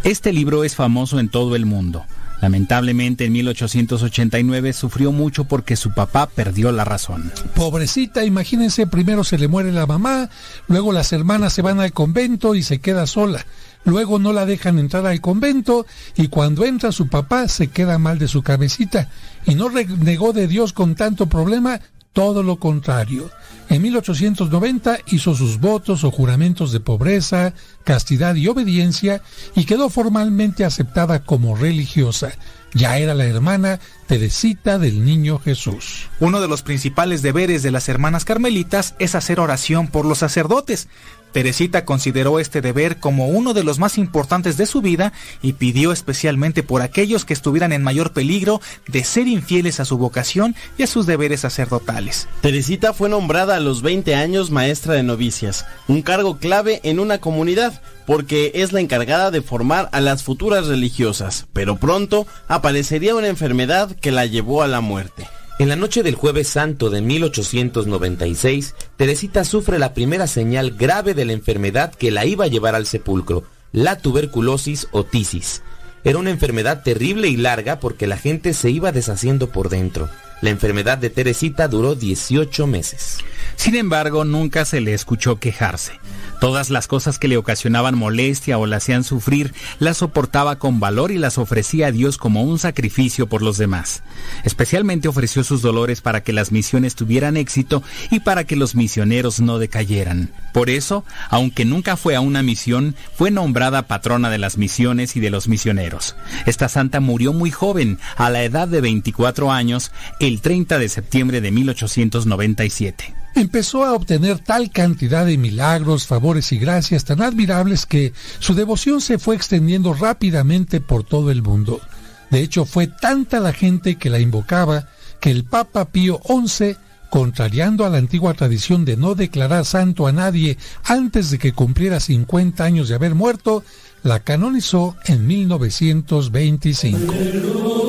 [0.05, 2.05] Este libro es famoso en todo el mundo.
[2.39, 7.31] Lamentablemente en 1889 sufrió mucho porque su papá perdió la razón.
[7.55, 10.29] Pobrecita, imagínense, primero se le muere la mamá,
[10.67, 13.47] luego las hermanas se van al convento y se queda sola.
[13.83, 18.19] Luego no la dejan entrar al convento y cuando entra su papá se queda mal
[18.19, 19.09] de su cabecita
[19.47, 21.81] y no renegó de Dios con tanto problema,
[22.15, 23.29] todo lo contrario.
[23.69, 29.21] En 1890 hizo sus votos o juramentos de pobreza, castidad y obediencia
[29.53, 32.31] y quedó formalmente aceptada como religiosa.
[32.73, 36.07] Ya era la hermana Teresita del Niño Jesús.
[36.21, 40.87] Uno de los principales deberes de las hermanas carmelitas es hacer oración por los sacerdotes.
[41.35, 45.91] Teresita consideró este deber como uno de los más importantes de su vida y pidió
[45.91, 50.83] especialmente por aquellos que estuvieran en mayor peligro de ser infieles a su vocación y
[50.83, 52.29] a sus deberes sacerdotales.
[52.39, 57.17] Teresita fue nombrada a los 20 años maestra de novicias, un cargo clave en una
[57.17, 63.27] comunidad, porque es la encargada de formar a las futuras religiosas, pero pronto aparecería una
[63.27, 65.27] enfermedad que la llevó a la muerte.
[65.57, 71.23] En la noche del jueves santo de 1896, Teresita sufre la primera señal grave de
[71.23, 75.61] la enfermedad que la iba a llevar al sepulcro, la tuberculosis o tisis.
[76.03, 80.09] Era una enfermedad terrible y larga porque la gente se iba deshaciendo por dentro.
[80.41, 83.19] La enfermedad de Teresita duró 18 meses.
[83.55, 85.93] Sin embargo, nunca se le escuchó quejarse.
[86.39, 91.11] Todas las cosas que le ocasionaban molestia o la hacían sufrir, las soportaba con valor
[91.11, 94.03] y las ofrecía a Dios como un sacrificio por los demás.
[94.43, 99.39] Especialmente ofreció sus dolores para que las misiones tuvieran éxito y para que los misioneros
[99.39, 100.31] no decayeran.
[100.53, 105.19] Por eso, aunque nunca fue a una misión, fue nombrada patrona de las misiones y
[105.19, 106.15] de los misioneros.
[106.45, 111.41] Esta santa murió muy joven, a la edad de 24 años, el 30 de septiembre
[111.41, 118.13] de 1897 empezó a obtener tal cantidad de milagros, favores y gracias tan admirables que
[118.39, 121.81] su devoción se fue extendiendo rápidamente por todo el mundo.
[122.29, 124.87] De hecho, fue tanta la gente que la invocaba
[125.19, 126.75] que el Papa Pío XI,
[127.09, 131.99] contrariando a la antigua tradición de no declarar santo a nadie antes de que cumpliera
[131.99, 133.63] 50 años de haber muerto,
[134.03, 137.84] la canonizó en 1925.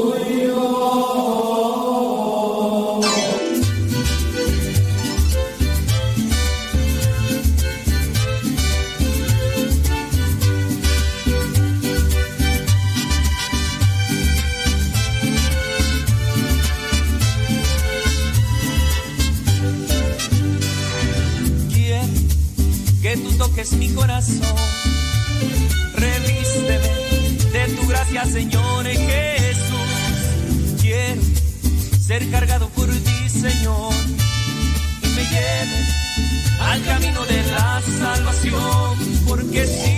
[32.25, 33.93] Cargado por ti, Señor,
[35.03, 35.89] y me lleves
[36.61, 39.95] al camino de la salvación, porque si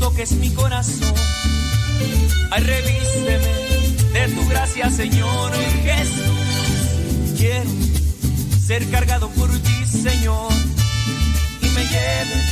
[0.00, 1.14] toques mi corazón.
[2.50, 3.52] Ay, revísteme
[4.14, 5.52] de tu gracia, Señor
[5.84, 7.36] Jesús.
[7.36, 7.70] Quiero
[8.66, 10.52] ser cargado por ti, Señor,
[11.62, 12.46] y me lleves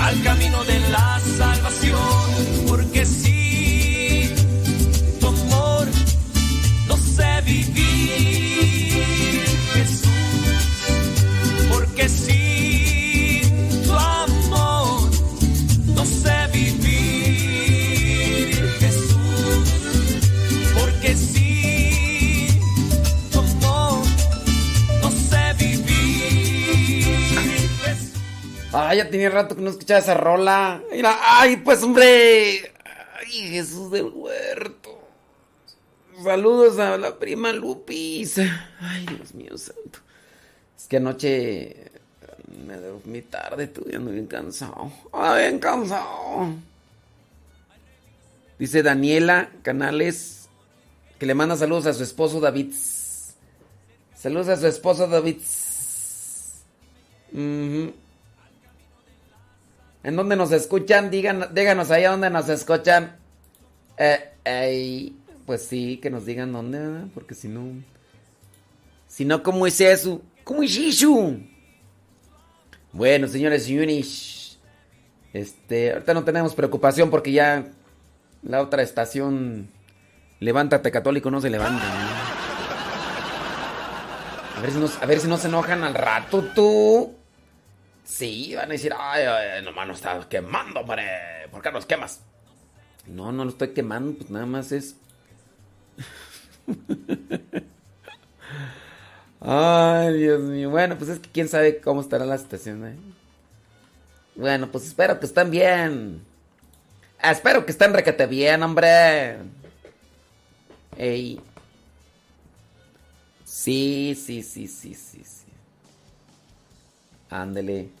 [0.00, 2.66] al camino de la salvación.
[2.66, 4.30] Porque si
[5.20, 5.86] tu amor
[6.88, 8.49] no sé vivir,
[28.72, 30.80] Ah, ya tenía rato que no escuchaba esa rola.
[30.92, 32.72] Mira, ay, pues hombre.
[33.18, 34.96] Ay, Jesús del huerto.
[36.22, 38.38] Saludos a la prima Lupis.
[38.38, 39.98] Ay, Dios mío santo.
[40.78, 41.90] Es que anoche
[42.64, 44.92] me dormí tarde, estuve bien cansado.
[45.12, 46.54] Ay, bien cansado.
[48.58, 50.48] Dice Daniela Canales
[51.18, 52.72] que le manda saludos a su esposo David.
[54.14, 55.38] Saludos a su esposo David.
[57.32, 57.94] Ujú.
[60.02, 61.10] ¿En dónde nos escuchan?
[61.10, 63.16] Díganos allá dónde nos escuchan.
[63.98, 65.12] Eh,
[65.46, 67.08] pues sí, que nos digan dónde.
[67.14, 67.82] Porque si no...
[69.06, 70.22] Si no, ¿cómo es eso?
[70.44, 71.36] ¿Cómo es eso?
[72.92, 74.58] Bueno, señores y señores.
[75.32, 77.66] Este, ahorita no tenemos preocupación porque ya
[78.42, 79.68] la otra estación
[80.40, 81.84] Levántate Católico no se levanta.
[84.56, 87.14] A ver, si nos, a ver si no se enojan al rato tú.
[88.10, 91.46] Sí, van a decir, ay, ay nomás nos estás quemando, hombre.
[91.52, 92.20] ¿Por qué nos quemas?
[93.06, 94.96] No, no lo estoy quemando, pues nada más es.
[99.40, 100.70] ay, Dios mío.
[100.70, 102.96] Bueno, pues es que quién sabe cómo estará la estación, ¿eh?
[104.34, 106.26] Bueno, pues espero que estén bien.
[107.22, 109.36] espero que estén requete bien, hombre.
[110.96, 111.40] Ey.
[113.44, 115.44] Sí, sí, sí, sí, sí, sí.
[117.30, 117.99] Ándele.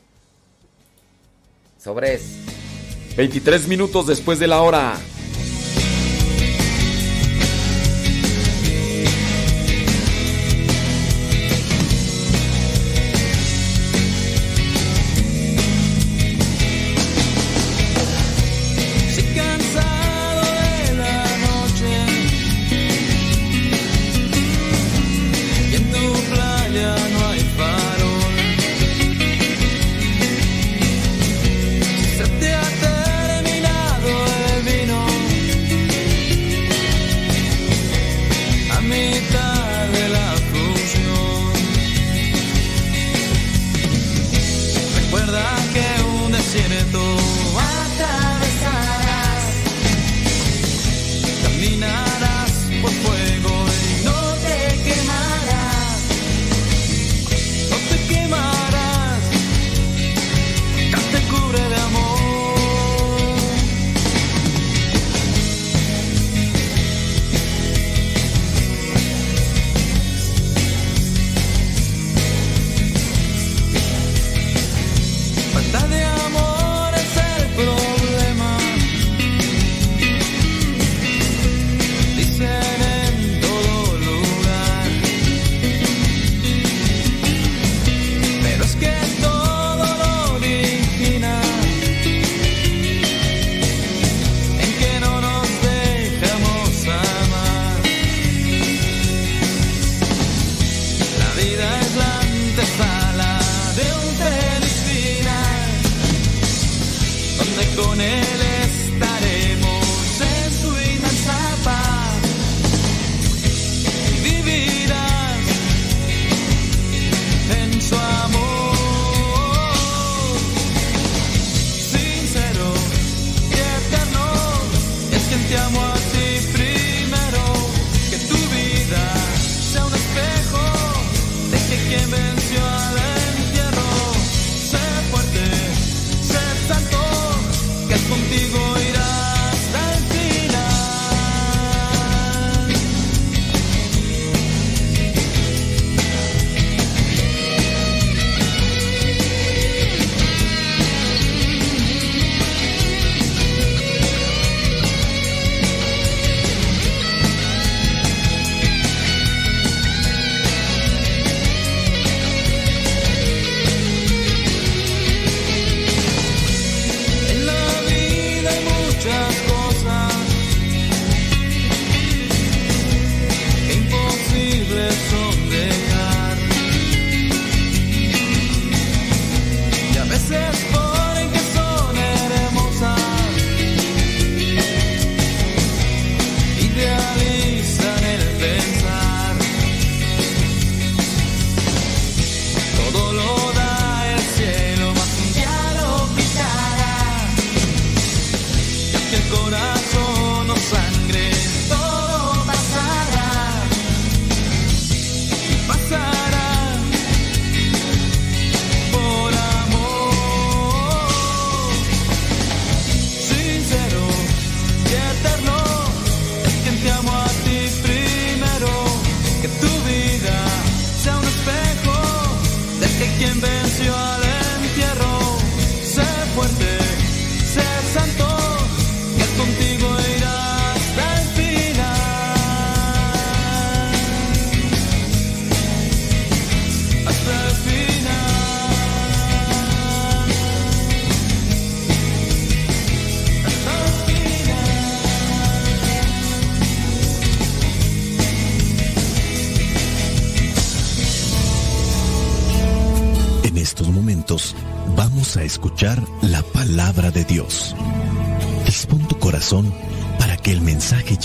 [1.80, 2.22] Sobres.
[3.16, 4.98] 23 minutos después de la hora.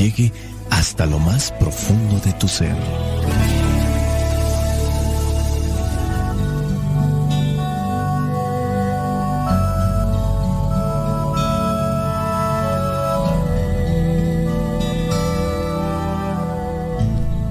[0.05, 0.31] Llegue
[0.69, 2.75] hasta lo más profundo de tu ser.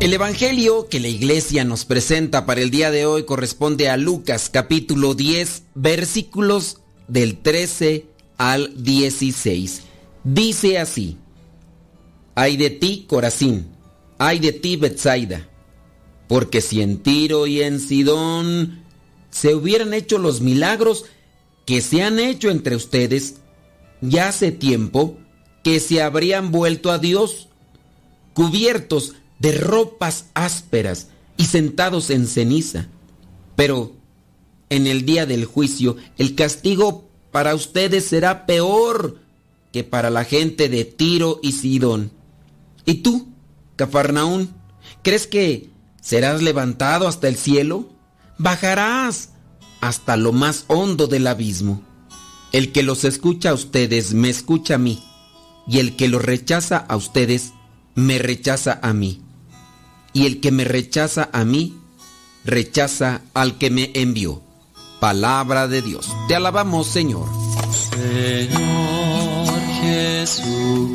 [0.01, 4.51] El Evangelio que la iglesia nos presenta para el día de hoy corresponde a Lucas
[4.53, 6.79] capítulo 10 versículos
[7.09, 8.07] del 13
[8.37, 9.83] al 16.
[10.25, 11.17] Dice así,
[12.35, 13.67] Ay de ti, Corazín,
[14.19, 15.49] ay de ti, Betsaida,
[16.29, 18.83] porque si en Tiro y en Sidón
[19.31, 21.05] se hubieran hecho los milagros
[21.65, 23.37] que se han hecho entre ustedes,
[24.01, 25.17] ya hace tiempo
[25.63, 27.49] que se habrían vuelto a Dios,
[28.35, 32.89] cubiertos de ropas ásperas y sentados en ceniza.
[33.57, 33.93] Pero
[34.71, 39.19] en el día del juicio el castigo para ustedes será peor
[39.73, 42.13] que para la gente de Tiro y Sidón.
[42.85, 43.29] ¿Y tú,
[43.77, 44.55] Cafarnaún,
[45.03, 45.71] crees que
[46.01, 47.89] serás levantado hasta el cielo?
[48.39, 49.31] Bajarás
[49.81, 51.83] hasta lo más hondo del abismo.
[52.53, 55.03] El que los escucha a ustedes me escucha a mí,
[55.67, 57.53] y el que los rechaza a ustedes
[57.95, 59.25] me rechaza a mí
[60.15, 61.77] y el que me rechaza a mí,
[62.45, 64.41] rechaza al que me envió.
[65.01, 66.09] Palabra de Dios.
[66.29, 67.29] Te alabamos, Señor.
[67.91, 70.95] Señor Jesucristo,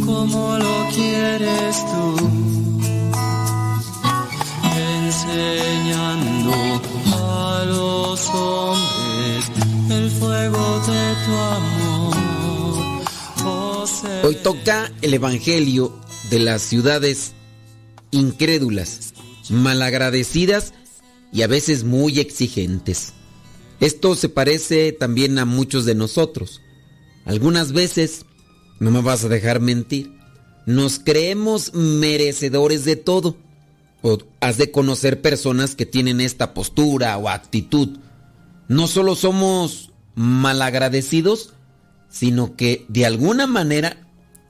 [0.06, 2.18] como lo quieres tú
[4.78, 6.54] enseñando
[7.14, 9.52] a los hombres
[9.90, 12.16] el fuego de tu amor.
[13.46, 13.86] Oh,
[14.24, 15.98] Hoy toca el Evangelio
[16.30, 17.34] de las ciudades
[18.11, 19.14] incrédulas,
[19.49, 20.73] malagradecidas
[21.31, 23.14] y a veces muy exigentes.
[23.80, 26.61] Esto se parece también a muchos de nosotros.
[27.26, 28.26] Algunas veces,
[28.80, 30.11] no me vas a dejar mentir,
[30.65, 33.38] nos creemos merecedores de todo
[34.02, 37.98] o has de conocer personas que tienen esta postura o actitud.
[38.68, 41.53] No solo somos malagradecidos,
[42.10, 44.07] sino que de alguna manera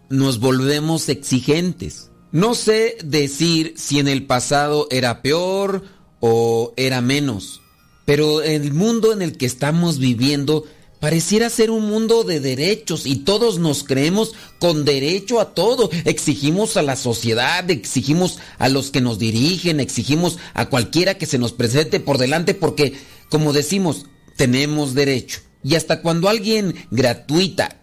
[0.09, 2.08] nos volvemos exigentes.
[2.31, 5.83] No sé decir si en el pasado era peor
[6.19, 7.61] o era menos,
[8.05, 10.65] pero el mundo en el que estamos viviendo
[10.99, 15.89] Pareciera ser un mundo de derechos y todos nos creemos con derecho a todo.
[16.03, 21.37] Exigimos a la sociedad, exigimos a los que nos dirigen, exigimos a cualquiera que se
[21.37, 22.99] nos presente por delante porque,
[23.29, 25.39] como decimos, tenemos derecho.
[25.63, 27.77] Y hasta cuando alguien gratuita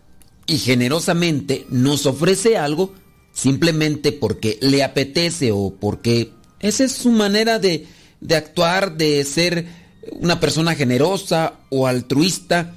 [0.47, 2.93] y generosamente nos ofrece algo,
[3.36, 7.86] simplemente porque le apetece o porque esa es su manera de,
[8.22, 9.66] de actuar, de ser
[10.12, 12.74] una persona generosa o altruista,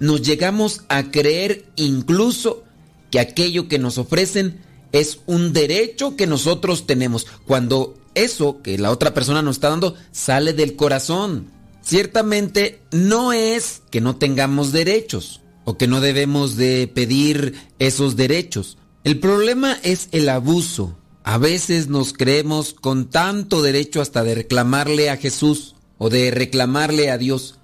[0.00, 2.64] nos llegamos a creer incluso
[3.12, 4.58] que aquello que nos ofrecen
[4.90, 9.94] es un derecho que nosotros tenemos, cuando eso que la otra persona nos está dando
[10.10, 11.52] sale del corazón.
[11.82, 18.76] Ciertamente no es que no tengamos derechos o que no debemos de pedir esos derechos.
[19.02, 20.98] El problema es el abuso.
[21.24, 27.10] A veces nos creemos con tanto derecho hasta de reclamarle a Jesús o de reclamarle
[27.10, 27.58] a Dios.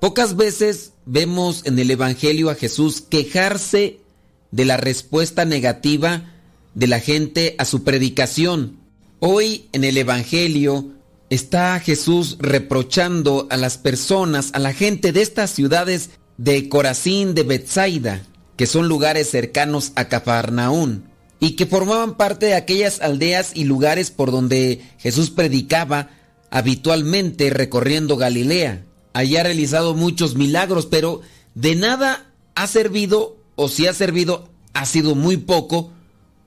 [0.00, 4.00] Pocas veces vemos en el Evangelio a Jesús quejarse
[4.50, 6.32] de la respuesta negativa
[6.74, 8.78] de la gente a su predicación.
[9.20, 10.92] Hoy en el Evangelio
[11.28, 17.42] está Jesús reprochando a las personas, a la gente de estas ciudades de Corazín, de
[17.42, 18.22] Bethsaida,
[18.58, 21.04] que son lugares cercanos a Cafarnaún
[21.40, 26.10] y que formaban parte de aquellas aldeas y lugares por donde Jesús predicaba
[26.50, 28.84] habitualmente recorriendo Galilea
[29.18, 31.22] allí ha realizado muchos milagros, pero
[31.54, 35.92] de nada ha servido, o si ha servido, ha sido muy poco,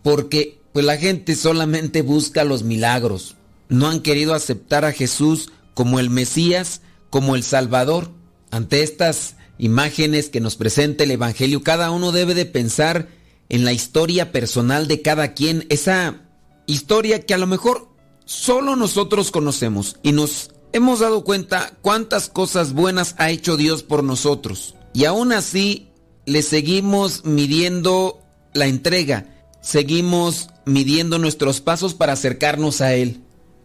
[0.03, 3.35] porque pues la gente solamente busca los milagros.
[3.67, 8.11] No han querido aceptar a Jesús como el Mesías, como el Salvador.
[8.51, 13.07] ante estas imágenes que nos presenta el Evangelio, cada uno debe de pensar
[13.47, 16.23] en la historia personal de cada quien, esa
[16.65, 17.89] historia que a lo mejor
[18.25, 24.03] solo nosotros conocemos y nos hemos dado cuenta cuántas cosas buenas ha hecho Dios por
[24.03, 24.73] nosotros.
[24.93, 25.89] Y aún así
[26.25, 28.19] le seguimos midiendo
[28.55, 33.21] la entrega, seguimos midiendo nuestros pasos para acercarnos a Él.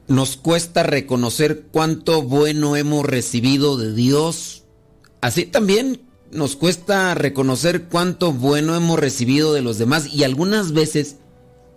[0.08, 4.65] Nos cuesta reconocer cuánto bueno hemos recibido de Dios.
[5.20, 11.16] Así también nos cuesta reconocer cuánto bueno hemos recibido de los demás y algunas veces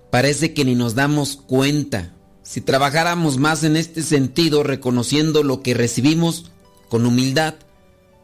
[0.10, 2.16] parece que ni nos damos cuenta.
[2.42, 6.52] Si trabajáramos más en este sentido, reconociendo lo que recibimos
[6.90, 7.56] con humildad,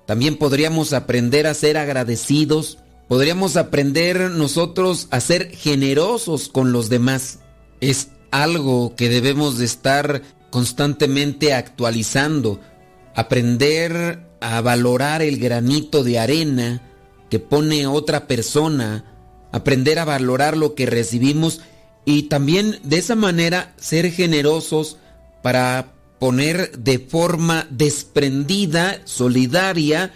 [0.08, 7.40] también podríamos aprender a ser agradecidos, podríamos aprender nosotros a ser generosos con los demás.
[7.82, 12.60] Es algo que debemos de estar constantemente actualizando,
[13.16, 16.82] aprender a valorar el granito de arena
[17.30, 19.04] que pone otra persona,
[19.52, 21.62] aprender a valorar lo que recibimos
[22.06, 24.98] y también de esa manera ser generosos
[25.42, 30.14] para poner de forma desprendida, solidaria,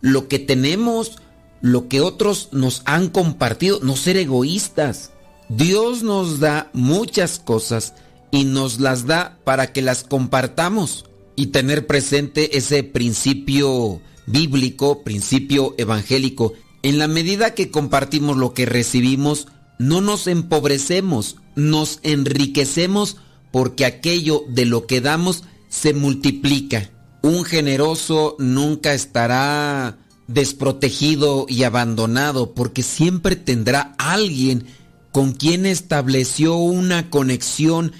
[0.00, 1.18] lo que tenemos,
[1.60, 5.12] lo que otros nos han compartido, no ser egoístas.
[5.48, 7.94] Dios nos da muchas cosas
[8.32, 11.07] y nos las da para que las compartamos
[11.38, 16.54] y tener presente ese principio bíblico, principio evangélico.
[16.82, 19.46] En la medida que compartimos lo que recibimos,
[19.78, 23.18] no nos empobrecemos, nos enriquecemos
[23.52, 26.90] porque aquello de lo que damos se multiplica.
[27.22, 29.96] Un generoso nunca estará
[30.26, 34.66] desprotegido y abandonado porque siempre tendrá alguien
[35.12, 37.92] con quien estableció una conexión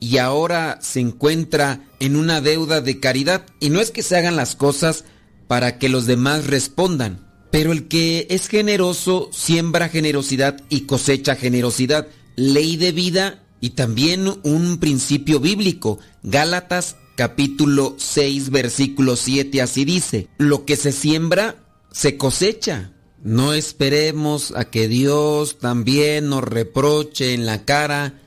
[0.00, 3.46] y ahora se encuentra en una deuda de caridad.
[3.60, 5.04] Y no es que se hagan las cosas
[5.46, 12.08] para que los demás respondan, pero el que es generoso siembra generosidad y cosecha generosidad.
[12.36, 15.98] Ley de vida y también un principio bíblico.
[16.22, 21.56] Gálatas capítulo 6 versículo 7 así dice, lo que se siembra
[21.92, 22.92] se cosecha.
[23.22, 28.20] No esperemos a que Dios también nos reproche en la cara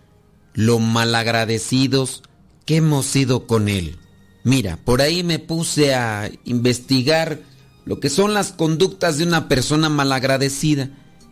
[0.53, 2.23] lo malagradecidos
[2.69, 3.97] que hemos sido con Él.
[4.43, 7.39] Mira, por ahí me puse a investigar
[7.83, 10.91] lo que son las conductas de una persona malagradecida.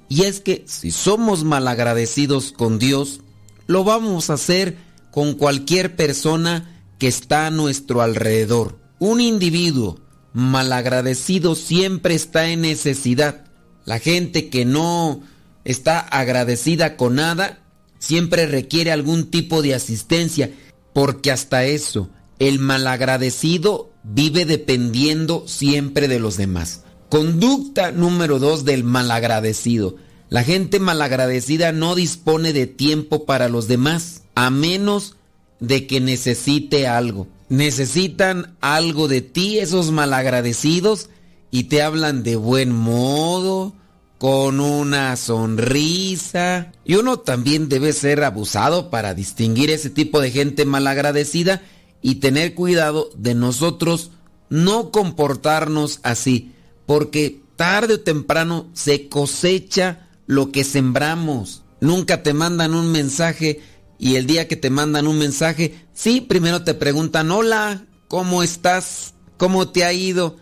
[0.09, 3.19] Y es que si somos malagradecidos con Dios,
[3.67, 4.77] lo vamos a hacer
[5.11, 8.79] con cualquier persona que está a nuestro alrededor.
[8.97, 9.99] Un individuo
[10.33, 13.45] malagradecido siempre está en necesidad.
[13.85, 15.21] La gente que no
[15.65, 17.59] está agradecida con nada
[17.99, 20.51] siempre requiere algún tipo de asistencia,
[20.97, 22.09] porque hasta eso,
[22.39, 26.81] el malagradecido vive dependiendo siempre de los demás.
[27.07, 29.97] Conducta número dos del malagradecido.
[30.29, 35.17] La gente malagradecida no dispone de tiempo para los demás, a menos
[35.59, 37.27] de que necesite algo.
[37.47, 41.11] Necesitan algo de ti esos malagradecidos
[41.51, 43.75] y te hablan de buen modo,
[44.17, 46.71] con una sonrisa.
[46.85, 51.61] Y uno también debe ser abusado para distinguir ese tipo de gente malagradecida
[52.01, 54.11] y tener cuidado de nosotros
[54.49, 56.53] no comportarnos así,
[56.85, 61.63] porque tarde o temprano se cosecha lo que sembramos.
[61.81, 63.61] Nunca te mandan un mensaje
[63.99, 69.13] y el día que te mandan un mensaje, sí, primero te preguntan, hola, ¿cómo estás?
[69.37, 70.37] ¿Cómo te ha ido?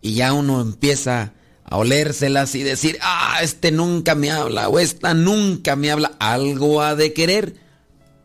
[0.00, 1.32] Y ya uno empieza
[1.72, 6.82] a olérselas y decir, ah, este nunca me habla o esta nunca me habla, algo
[6.82, 7.54] ha de querer.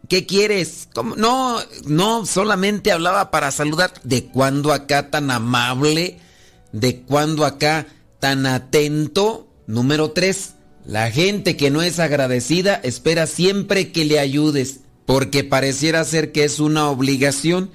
[0.09, 0.89] ¿Qué quieres?
[1.15, 3.93] No, no, solamente hablaba para saludar.
[4.03, 6.19] ¿De cuándo acá tan amable?
[6.73, 7.87] ¿De cuándo acá
[8.19, 9.47] tan atento?
[9.65, 10.55] Número tres,
[10.85, 16.43] la gente que no es agradecida espera siempre que le ayudes, porque pareciera ser que
[16.43, 17.71] es una obligación,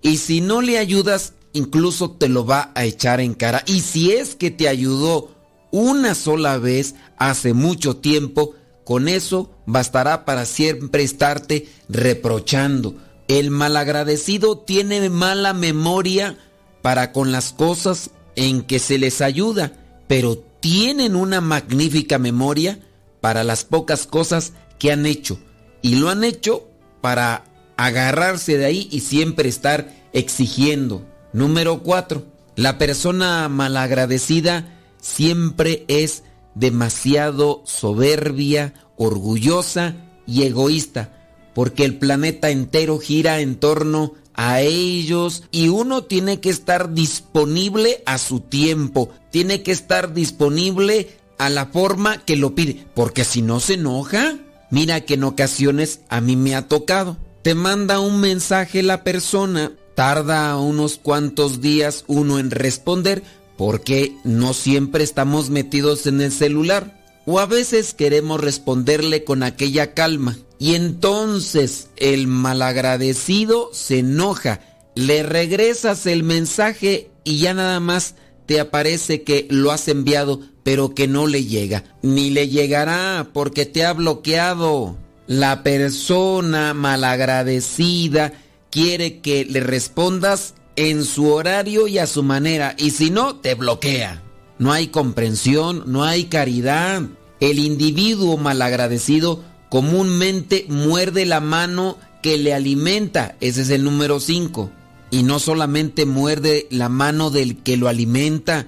[0.00, 3.62] y si no le ayudas, incluso te lo va a echar en cara.
[3.66, 5.30] Y si es que te ayudó
[5.70, 8.54] una sola vez hace mucho tiempo,
[8.84, 12.94] con eso bastará para siempre estarte reprochando.
[13.28, 16.38] El malagradecido tiene mala memoria
[16.80, 19.72] para con las cosas en que se les ayuda,
[20.06, 22.80] pero tienen una magnífica memoria
[23.20, 25.38] para las pocas cosas que han hecho.
[25.82, 26.66] Y lo han hecho
[27.00, 27.44] para
[27.76, 31.04] agarrarse de ahí y siempre estar exigiendo.
[31.32, 32.24] Número 4.
[32.56, 36.24] La persona malagradecida siempre es
[36.54, 39.94] demasiado soberbia, orgullosa
[40.26, 41.14] y egoísta.
[41.54, 48.00] porque el planeta entero gira en torno a ellos y uno tiene que estar disponible
[48.06, 53.42] a su tiempo, tiene que estar disponible a la forma que lo pide, porque si
[53.42, 54.38] no se enoja,
[54.70, 57.16] mira que en ocasiones a mí me ha tocado.
[57.42, 63.24] Te manda un mensaje la persona, tarda unos cuantos días uno en responder,
[63.56, 67.02] porque no siempre estamos metidos en el celular.
[67.26, 70.38] O a veces queremos responderle con aquella calma.
[70.60, 74.60] Y entonces el malagradecido se enoja,
[74.94, 78.14] le regresas el mensaje y ya nada más
[78.46, 81.82] te aparece que lo has enviado, pero que no le llega.
[82.02, 84.96] Ni le llegará porque te ha bloqueado.
[85.26, 88.32] La persona malagradecida
[88.70, 93.54] quiere que le respondas en su horario y a su manera, y si no, te
[93.54, 94.22] bloquea.
[94.58, 97.02] No hay comprensión, no hay caridad.
[97.40, 104.70] El individuo malagradecido comúnmente muerde la mano que le alimenta, ese es el número 5.
[105.10, 108.66] Y no solamente muerde la mano del que lo alimenta,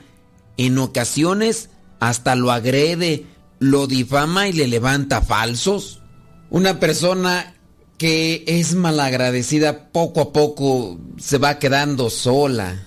[0.57, 1.71] en ocasiones
[2.01, 3.27] hasta lo agrede,
[3.59, 6.01] lo difama y le levanta falsos.
[6.49, 7.55] Una persona
[8.01, 12.83] que es malagradecida poco a poco se va quedando sola.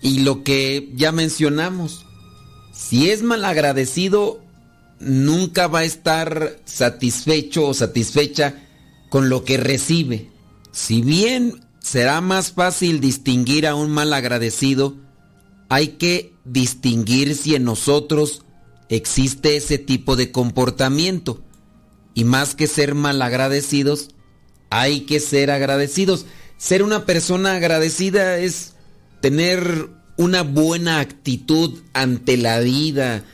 [0.00, 2.06] Y lo que ya mencionamos,
[2.72, 4.40] si es malagradecido,
[5.00, 8.54] nunca va a estar satisfecho o satisfecha
[9.10, 10.30] con lo que recibe.
[10.70, 14.94] Si bien será más fácil distinguir a un malagradecido,
[15.70, 18.44] hay que distinguir si en nosotros
[18.88, 21.42] existe ese tipo de comportamiento.
[22.14, 24.10] Y más que ser malagradecidos,
[24.72, 26.26] hay que ser agradecidos.
[26.56, 28.74] Ser una persona agradecida es
[29.20, 33.24] tener una buena actitud ante la vida,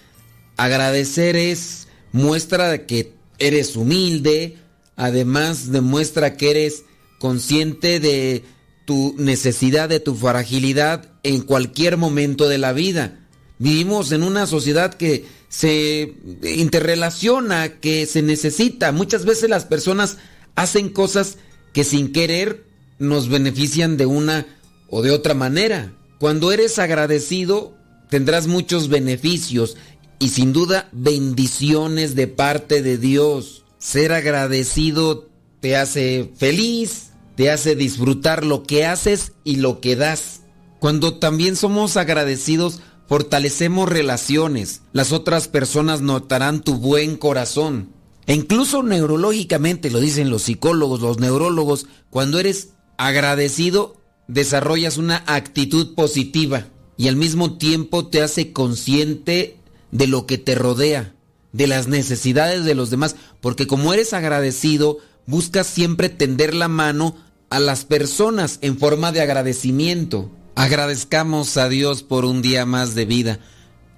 [0.59, 4.59] Agradecer es muestra de que eres humilde,
[4.97, 6.83] además demuestra que eres
[7.21, 8.43] consciente de
[8.85, 13.21] tu necesidad, de tu fragilidad en cualquier momento de la vida.
[13.61, 18.91] Vivimos en una sociedad que se interrelaciona, que se necesita.
[18.91, 20.17] Muchas veces las personas
[20.59, 21.39] hacen cosas
[21.73, 22.65] que sin querer
[22.99, 24.45] nos benefician de una
[24.91, 25.93] o de otra manera.
[26.19, 27.77] Cuando eres agradecido,
[28.11, 29.77] tendrás muchos beneficios
[30.19, 33.65] y sin duda bendiciones de parte de Dios.
[33.79, 35.29] Ser agradecido
[35.61, 40.41] te hace feliz, te hace disfrutar lo que haces y lo que das.
[40.81, 44.83] Cuando también somos agradecidos, fortalecemos relaciones.
[44.93, 47.97] Las otras personas notarán tu buen corazón.
[48.29, 53.97] E incluso neurológicamente, lo dicen los psicólogos, los neurólogos, cuando eres agradecido,
[54.27, 56.67] desarrollas una actitud positiva
[56.99, 59.57] y al mismo tiempo te hace consciente
[59.93, 61.15] de lo que te rodea,
[61.53, 67.17] de las necesidades de los demás, porque como eres agradecido, buscas siempre tender la mano
[67.49, 70.31] a las personas en forma de agradecimiento.
[70.55, 73.39] Agradezcamos a Dios por un día más de vida.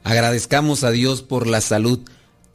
[0.05, 1.99] Agradezcamos a Dios por la salud.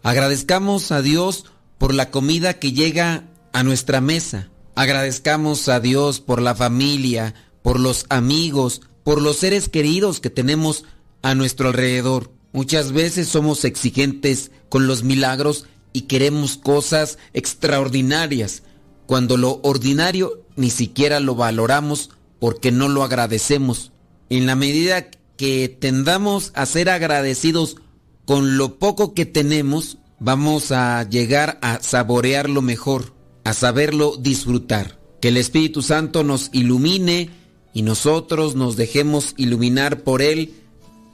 [0.03, 1.45] Agradezcamos a Dios
[1.77, 3.23] por la comida que llega
[3.53, 4.49] a nuestra mesa.
[4.75, 10.83] Agradezcamos a Dios por la familia, por los amigos, por los seres queridos que tenemos
[11.21, 12.31] a nuestro alrededor.
[12.51, 18.63] Muchas veces somos exigentes con los milagros y queremos cosas extraordinarias,
[19.05, 23.91] cuando lo ordinario ni siquiera lo valoramos porque no lo agradecemos.
[24.29, 25.07] En la medida
[25.37, 27.77] que tendamos a ser agradecidos
[28.25, 33.13] con lo poco que tenemos, vamos a llegar a saborearlo mejor,
[33.43, 34.99] a saberlo disfrutar.
[35.21, 37.29] Que el Espíritu Santo nos ilumine
[37.73, 40.53] y nosotros nos dejemos iluminar por Él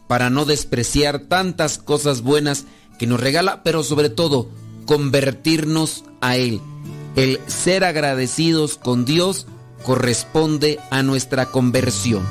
[0.08, 2.66] para no despreciar tantas cosas buenas
[3.00, 4.50] que nos regala, pero sobre todo
[4.86, 6.60] convertirnos a Él.
[7.16, 9.48] El ser agradecidos con Dios
[9.84, 12.24] corresponde a nuestra conversión.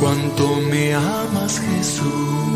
[0.00, 2.55] Cuánto me amas Jesús,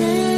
[0.00, 0.29] Gracias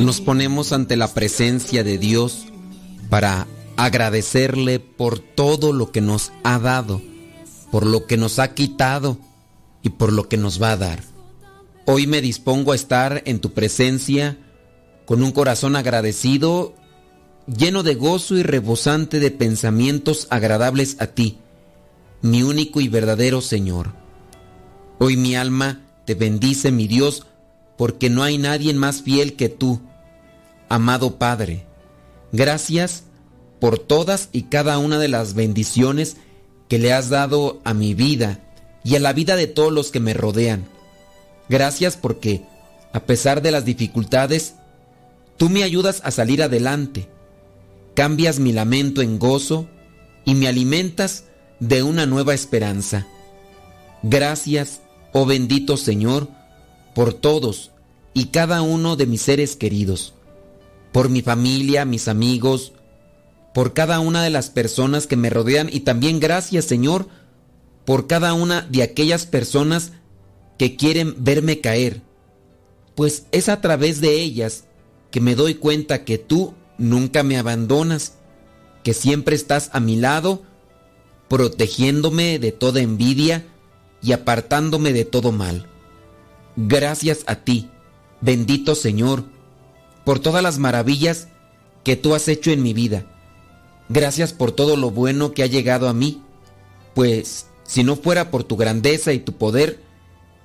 [0.00, 2.46] Nos ponemos ante la presencia de Dios
[3.10, 3.46] para
[3.76, 7.02] agradecerle por todo lo que nos ha dado,
[7.70, 9.18] por lo que nos ha quitado
[9.82, 11.00] y por lo que nos va a dar.
[11.86, 14.38] Hoy me dispongo a estar en tu presencia
[15.04, 16.74] con un corazón agradecido,
[17.46, 21.38] lleno de gozo y rebosante de pensamientos agradables a ti,
[22.22, 23.92] mi único y verdadero Señor.
[24.98, 27.26] Hoy mi alma te bendice, mi Dios,
[27.76, 29.80] porque no hay nadie más fiel que tú,
[30.68, 31.66] amado Padre.
[32.32, 33.04] Gracias
[33.60, 36.16] por todas y cada una de las bendiciones
[36.68, 38.40] que le has dado a mi vida
[38.84, 40.66] y a la vida de todos los que me rodean.
[41.48, 42.42] Gracias porque,
[42.92, 44.54] a pesar de las dificultades,
[45.36, 47.08] tú me ayudas a salir adelante,
[47.94, 49.68] cambias mi lamento en gozo
[50.24, 51.24] y me alimentas
[51.60, 53.06] de una nueva esperanza.
[54.02, 54.80] Gracias,
[55.12, 56.28] oh bendito Señor,
[56.94, 57.70] por todos
[58.12, 60.14] y cada uno de mis seres queridos,
[60.92, 62.72] por mi familia, mis amigos,
[63.52, 67.08] por cada una de las personas que me rodean y también gracias Señor
[67.84, 69.92] por cada una de aquellas personas
[70.58, 72.02] que quieren verme caer,
[72.94, 74.64] pues es a través de ellas
[75.10, 78.14] que me doy cuenta que tú nunca me abandonas,
[78.82, 80.42] que siempre estás a mi lado,
[81.28, 83.46] protegiéndome de toda envidia
[84.02, 85.66] y apartándome de todo mal.
[86.56, 87.70] Gracias a ti,
[88.20, 89.24] bendito Señor,
[90.04, 91.28] por todas las maravillas
[91.82, 93.06] que tú has hecho en mi vida.
[93.88, 96.22] Gracias por todo lo bueno que ha llegado a mí,
[96.94, 99.80] pues si no fuera por tu grandeza y tu poder,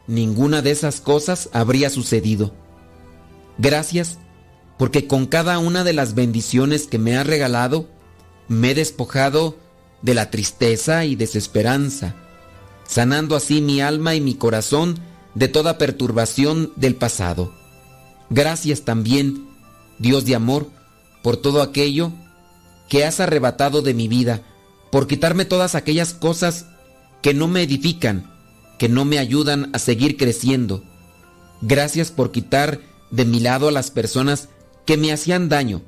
[0.08, 2.54] ninguna de esas cosas habría sucedido.
[3.58, 4.18] Gracias
[4.78, 7.88] porque con cada una de las bendiciones que me has regalado,
[8.48, 9.58] me he despojado
[10.02, 12.16] de la tristeza y desesperanza,
[12.88, 14.98] sanando así mi alma y mi corazón
[15.36, 17.54] de toda perturbación del pasado.
[18.30, 19.48] Gracias también,
[19.98, 20.70] Dios de amor,
[21.24, 22.12] por todo aquello
[22.88, 24.42] que has arrebatado de mi vida,
[24.92, 26.66] por quitarme todas aquellas cosas
[27.22, 28.32] que no me edifican,
[28.78, 30.84] que no me ayudan a seguir creciendo.
[31.62, 32.82] Gracias por quitar
[33.12, 34.50] de mi lado a las personas
[34.86, 35.82] que me hacían daño,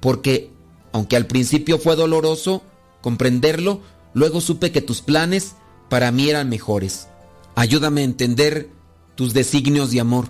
[0.00, 0.50] porque
[0.92, 2.62] aunque al principio fue doloroso
[3.00, 3.82] comprenderlo,
[4.14, 5.54] luego supe que tus planes
[5.88, 7.08] para mí eran mejores.
[7.54, 8.70] Ayúdame a entender
[9.16, 10.28] tus designios de amor.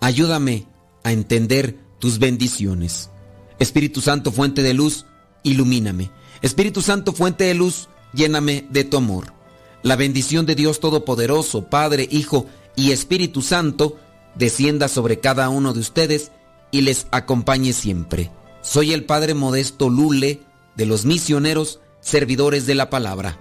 [0.00, 0.66] Ayúdame
[1.04, 3.10] a entender tus bendiciones.
[3.58, 5.04] Espíritu Santo, fuente de luz,
[5.42, 6.10] ilumíname.
[6.40, 9.34] Espíritu Santo, fuente de luz, lléname de tu amor.
[9.82, 12.46] La bendición de Dios Todopoderoso, Padre, Hijo
[12.76, 13.98] y Espíritu Santo,
[14.34, 16.32] descienda sobre cada uno de ustedes
[16.70, 18.30] y les acompañe siempre.
[18.62, 20.40] Soy el Padre Modesto Lule
[20.76, 23.38] de los misioneros servidores de la palabra.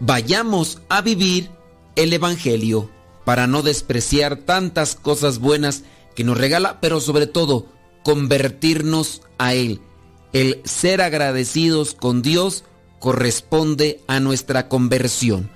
[0.00, 1.50] Vayamos a vivir
[1.96, 2.90] el Evangelio
[3.24, 5.84] para no despreciar tantas cosas buenas
[6.14, 7.66] que nos regala, pero sobre todo
[8.04, 9.80] convertirnos a Él.
[10.32, 12.64] El ser agradecidos con Dios
[12.98, 15.50] corresponde a nuestra conversión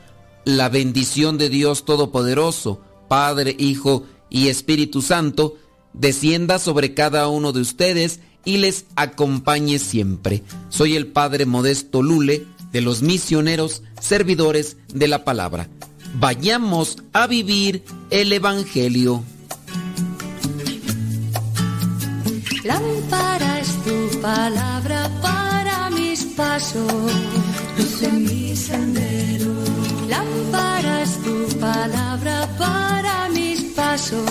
[0.47, 5.57] la bendición de Dios Todopoderoso, Padre, Hijo y Espíritu Santo,
[5.93, 10.45] descienda sobre cada uno de ustedes y les acompañe siempre.
[10.69, 15.69] Soy el Padre Modesto Lule de los misioneros servidores de la palabra.
[16.19, 19.23] Vayamos a vivir el Evangelio.
[22.65, 26.91] Lámpara es tu palabra para mis pasos,
[27.77, 29.53] luz mi sendero.
[30.09, 34.31] Lámpara es tu palabra para mis pasos,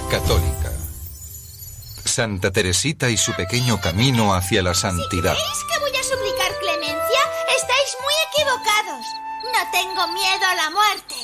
[0.00, 0.72] Católica.
[2.04, 5.34] Santa Teresita y su pequeño camino hacia la santidad.
[5.34, 7.20] ¿Creéis que voy a suplicar clemencia?
[7.56, 9.06] Estáis muy equivocados.
[9.52, 11.14] No tengo miedo a la muerte.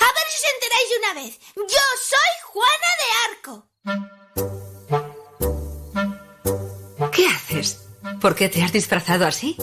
[0.00, 1.38] A ver si os enteráis de una vez.
[1.56, 3.54] Yo soy Juana de Arco.
[7.12, 7.68] ¿Qué haces?
[8.20, 9.56] ¿Por qué te has disfrazado así?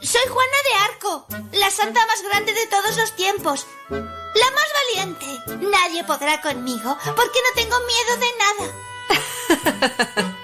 [0.00, 3.66] Soy Juana de Arco, la santa más grande de todos los tiempos.
[3.90, 5.26] La más valiente.
[5.66, 10.36] Nadie podrá conmigo porque no tengo miedo de nada.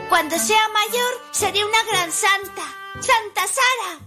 [0.08, 2.62] Cuando sea mayor, seré una gran santa.
[3.00, 4.00] Santa Sara.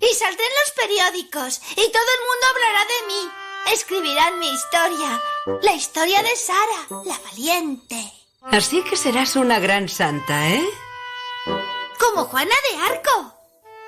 [0.00, 3.30] Y saldré en los periódicos y todo el mundo hablará de mí.
[3.72, 5.22] Escribirán mi historia.
[5.62, 8.12] La historia de Sara, la valiente.
[8.42, 10.66] Así que serás una gran santa, ¿eh?
[11.98, 13.39] Como Juana de Arco.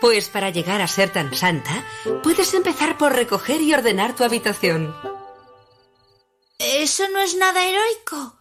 [0.03, 1.87] Pues para llegar a ser tan santa,
[2.24, 4.93] puedes empezar por recoger y ordenar tu habitación.
[6.59, 8.37] Eso no es nada heroico.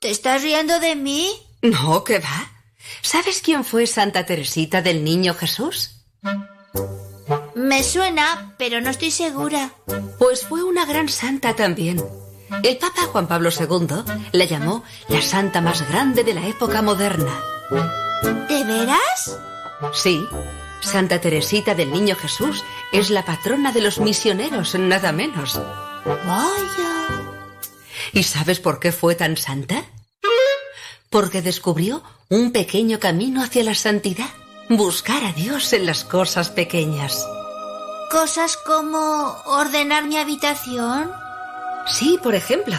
[0.00, 1.30] ¿Te estás riendo de mí?
[1.60, 2.50] No, ¿qué va?
[3.02, 6.06] ¿Sabes quién fue Santa Teresita del Niño Jesús?
[7.54, 9.74] Me suena, pero no estoy segura.
[10.18, 12.02] Pues fue una gran santa también.
[12.62, 17.42] El Papa Juan Pablo II la llamó la santa más grande de la época moderna.
[18.48, 19.38] ¿De veras?
[19.92, 20.24] Sí,
[20.82, 25.58] Santa Teresita del Niño Jesús es la patrona de los misioneros, nada menos.
[26.04, 27.08] Vaya.
[28.12, 29.84] ¿Y sabes por qué fue tan santa?
[31.08, 34.28] Porque descubrió un pequeño camino hacia la santidad.
[34.68, 37.26] Buscar a Dios en las cosas pequeñas.
[38.10, 41.10] ¿Cosas como ordenar mi habitación?
[41.86, 42.76] Sí, por ejemplo.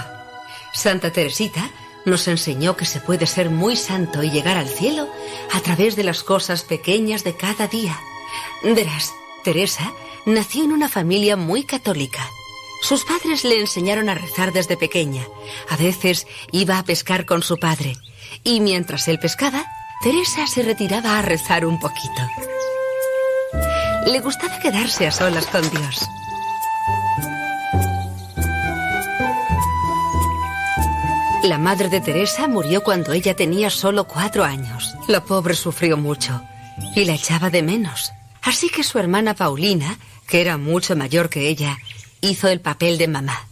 [0.74, 1.70] Santa Teresita
[2.06, 5.08] nos enseñó que se puede ser muy santo y llegar al cielo
[5.52, 8.00] a través de las cosas pequeñas de cada día.
[8.64, 9.14] Verás,
[9.44, 9.92] Teresa
[10.26, 12.28] nació en una familia muy católica.
[12.82, 15.24] Sus padres le enseñaron a rezar desde pequeña.
[15.70, 17.96] A veces iba a pescar con su padre.
[18.44, 19.66] Y mientras él pescaba,
[20.02, 22.22] Teresa se retiraba a rezar un poquito.
[24.06, 26.06] Le gustaba quedarse a solas con Dios.
[31.44, 34.96] La madre de Teresa murió cuando ella tenía solo cuatro años.
[35.10, 36.42] La pobre sufrió mucho
[36.96, 38.14] y la echaba de menos.
[38.42, 41.78] Así que su hermana Paulina, que era mucho mayor que ella,
[42.22, 43.46] hizo el papel de mamá.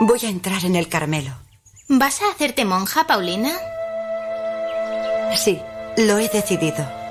[0.00, 1.34] Voy a entrar en el Carmelo.
[1.88, 3.52] ¿Vas a hacerte monja, Paulina?
[5.36, 5.60] Sí,
[5.98, 7.01] lo he decidido.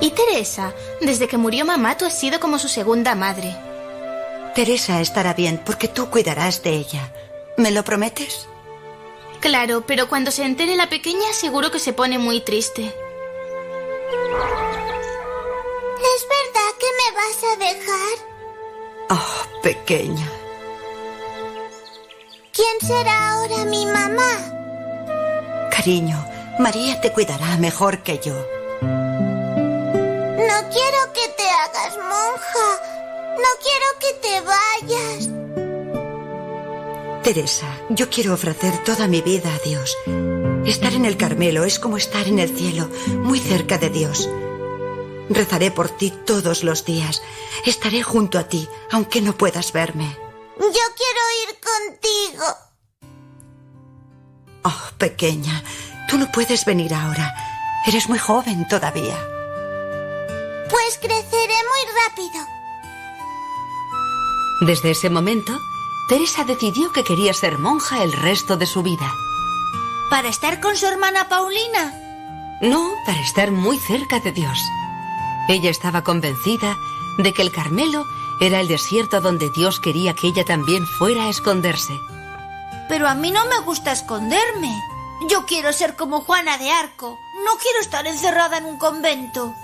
[0.00, 0.72] ¿Y Teresa?
[1.00, 3.56] Desde que murió mamá, tú has sido como su segunda madre.
[4.54, 7.12] Teresa estará bien porque tú cuidarás de ella.
[7.56, 8.48] ¿Me lo prometes?
[9.40, 12.82] Claro, pero cuando se entere la pequeña, seguro que se pone muy triste.
[16.00, 18.16] ¿Es verdad que me vas a dejar?
[19.10, 20.28] Oh, pequeña.
[22.52, 25.70] ¿Quién será ahora mi mamá?
[25.70, 26.24] Cariño,
[26.58, 28.57] María te cuidará mejor que yo.
[30.48, 32.68] No quiero que te hagas monja.
[33.36, 35.28] No quiero que te vayas.
[37.22, 39.94] Teresa, yo quiero ofrecer toda mi vida a Dios.
[40.64, 44.26] Estar en el Carmelo es como estar en el cielo, muy cerca de Dios.
[45.28, 47.20] Rezaré por ti todos los días.
[47.66, 50.16] Estaré junto a ti, aunque no puedas verme.
[50.58, 52.46] Yo quiero ir contigo.
[54.64, 55.62] Oh, pequeña,
[56.08, 57.34] tú no puedes venir ahora.
[57.86, 59.37] Eres muy joven todavía.
[60.88, 62.46] Pues creceré muy rápido.
[64.62, 65.60] Desde ese momento,
[66.08, 69.12] Teresa decidió que quería ser monja el resto de su vida.
[70.08, 71.92] ¿Para estar con su hermana Paulina?
[72.62, 74.58] No, para estar muy cerca de Dios.
[75.50, 76.78] Ella estaba convencida
[77.18, 78.06] de que el Carmelo
[78.40, 82.00] era el desierto donde Dios quería que ella también fuera a esconderse.
[82.88, 84.74] Pero a mí no me gusta esconderme.
[85.28, 87.18] Yo quiero ser como Juana de Arco.
[87.44, 89.54] No quiero estar encerrada en un convento.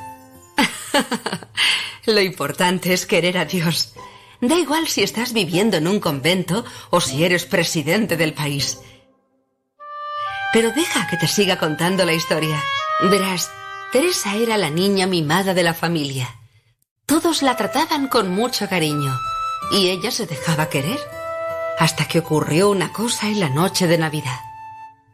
[2.07, 3.95] Lo importante es querer a Dios.
[4.41, 8.79] Da igual si estás viviendo en un convento o si eres presidente del país.
[10.53, 12.63] Pero deja que te siga contando la historia.
[13.01, 13.51] Verás,
[13.93, 16.29] Teresa era la niña mimada de la familia.
[17.07, 19.19] Todos la trataban con mucho cariño
[19.71, 20.99] y ella se dejaba querer.
[21.79, 24.41] Hasta que ocurrió una cosa en la noche de Navidad.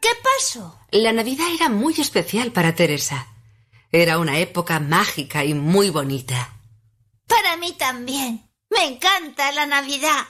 [0.01, 0.79] ¿Qué pasó?
[0.91, 3.27] La Navidad era muy especial para Teresa.
[3.93, 6.55] Era una época mágica y muy bonita.
[7.27, 8.49] Para mí también.
[8.71, 10.27] Me encanta la Navidad.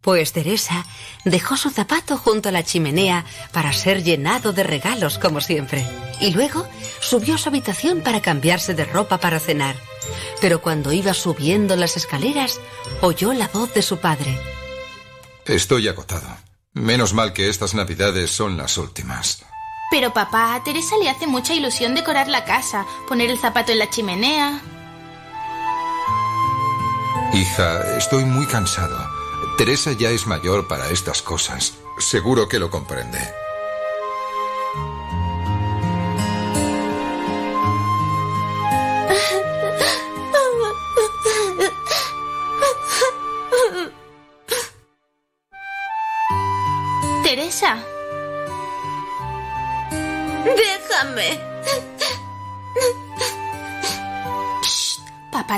[0.00, 0.84] Pues Teresa
[1.24, 5.86] dejó su zapato junto a la chimenea para ser llenado de regalos como siempre.
[6.20, 6.66] Y luego
[7.00, 9.76] subió a su habitación para cambiarse de ropa para cenar.
[10.40, 12.60] Pero cuando iba subiendo las escaleras,
[13.00, 14.36] oyó la voz de su padre.
[15.46, 16.28] Estoy agotado.
[16.72, 19.44] Menos mal que estas navidades son las últimas.
[19.92, 23.78] Pero papá, a Teresa le hace mucha ilusión decorar la casa, poner el zapato en
[23.78, 24.62] la chimenea.
[27.34, 28.96] Hija, estoy muy cansado.
[29.58, 31.74] Teresa ya es mayor para estas cosas.
[31.98, 33.18] Seguro que lo comprende.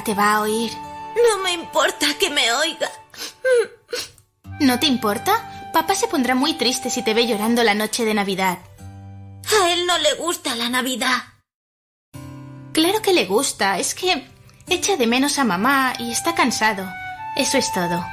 [0.05, 0.70] Te va a oír.
[1.16, 2.90] No me importa que me oiga.
[4.60, 5.70] ¿No te importa?
[5.72, 8.59] Papá se pondrá muy triste si te ve llorando la noche de Navidad.
[9.60, 11.22] A él no le gusta la Navidad.
[12.72, 14.28] Claro que le gusta, es que
[14.68, 16.86] echa de menos a mamá y está cansado.
[17.36, 18.05] Eso es todo.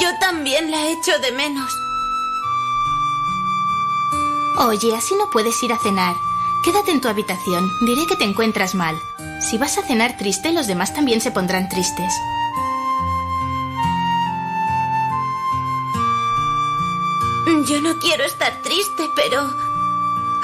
[0.00, 1.72] Yo también la echo de menos.
[4.58, 6.14] Oye, así no puedes ir a cenar.
[6.62, 7.68] Quédate en tu habitación.
[7.84, 8.96] Diré que te encuentras mal.
[9.40, 12.14] Si vas a cenar triste, los demás también se pondrán tristes.
[17.68, 19.42] Yo no quiero estar triste, pero...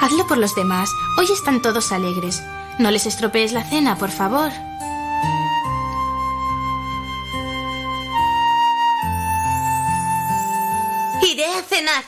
[0.01, 0.89] Hazlo por los demás.
[1.17, 2.41] Hoy están todos alegres.
[2.79, 4.51] No les estropees la cena, por favor.
[11.21, 12.03] Iré a cenar.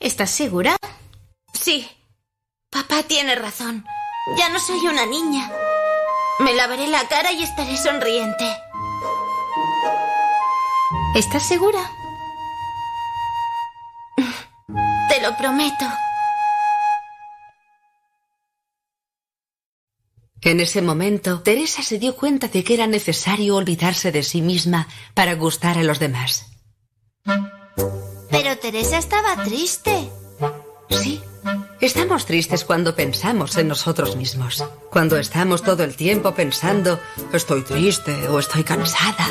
[0.00, 0.76] ¿Estás segura?
[1.52, 1.88] Sí.
[2.72, 3.84] Papá tiene razón.
[4.38, 5.52] Ya no soy una niña.
[6.40, 8.44] Me lavaré la cara y estaré sonriente.
[11.14, 11.90] ¿Estás segura?
[15.08, 15.84] Te lo prometo.
[20.40, 24.88] En ese momento, Teresa se dio cuenta de que era necesario olvidarse de sí misma
[25.14, 26.46] para gustar a los demás.
[28.30, 30.10] Pero Teresa estaba triste.
[30.88, 31.22] Sí,
[31.80, 34.64] estamos tristes cuando pensamos en nosotros mismos.
[34.90, 37.00] Cuando estamos todo el tiempo pensando,
[37.32, 39.26] estoy triste o estoy cansada.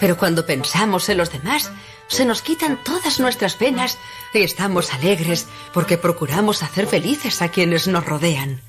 [0.00, 1.70] Pero cuando pensamos en los demás,
[2.08, 3.98] se nos quitan todas nuestras penas
[4.32, 8.62] y estamos alegres porque procuramos hacer felices a quienes nos rodean.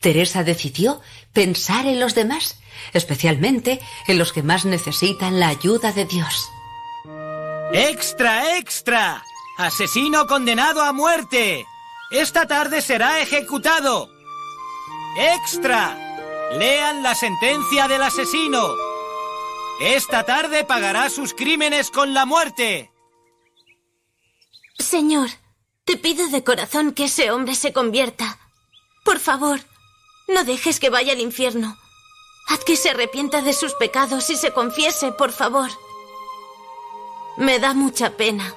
[0.00, 1.00] Teresa decidió
[1.32, 2.58] pensar en los demás,
[2.92, 6.48] especialmente en los que más necesitan la ayuda de Dios.
[7.72, 9.22] ¡Extra, extra!
[9.56, 11.66] ¡Asesino condenado a muerte!
[12.10, 14.10] Esta tarde será ejecutado.
[15.16, 15.98] ¡Extra!
[16.58, 18.74] Lean la sentencia del asesino.
[19.80, 22.90] Esta tarde pagará sus crímenes con la muerte.
[24.78, 25.28] Señor,
[25.84, 28.38] te pido de corazón que ese hombre se convierta.
[29.04, 29.60] Por favor,
[30.28, 31.76] no dejes que vaya al infierno.
[32.48, 35.70] Haz que se arrepienta de sus pecados y se confiese, por favor.
[37.36, 38.54] Me da mucha pena.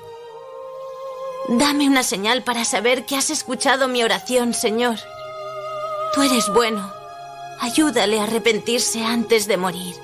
[1.47, 4.95] Dame una señal para saber que has escuchado mi oración, Señor.
[6.13, 6.91] Tú eres bueno.
[7.59, 9.95] Ayúdale a arrepentirse antes de morir.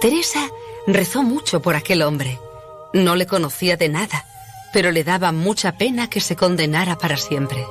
[0.00, 0.48] Teresa
[0.86, 2.40] rezó mucho por aquel hombre.
[2.92, 4.26] No le conocía de nada,
[4.72, 7.64] pero le daba mucha pena que se condenara para siempre.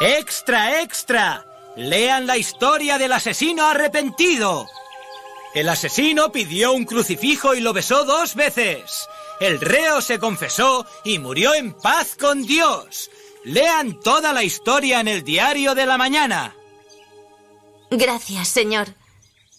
[0.00, 1.44] ¡Extra, extra!
[1.76, 4.66] Lean la historia del asesino arrepentido.
[5.54, 9.08] El asesino pidió un crucifijo y lo besó dos veces.
[9.40, 13.10] El reo se confesó y murió en paz con Dios.
[13.44, 16.54] Lean toda la historia en el diario de la mañana.
[17.90, 18.88] Gracias, Señor.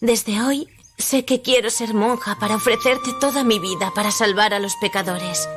[0.00, 0.68] Desde hoy
[0.98, 5.48] sé que quiero ser monja para ofrecerte toda mi vida para salvar a los pecadores.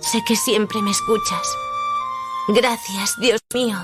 [0.00, 1.46] Sé que siempre me escuchas.
[2.48, 3.76] Gracias, Dios mío.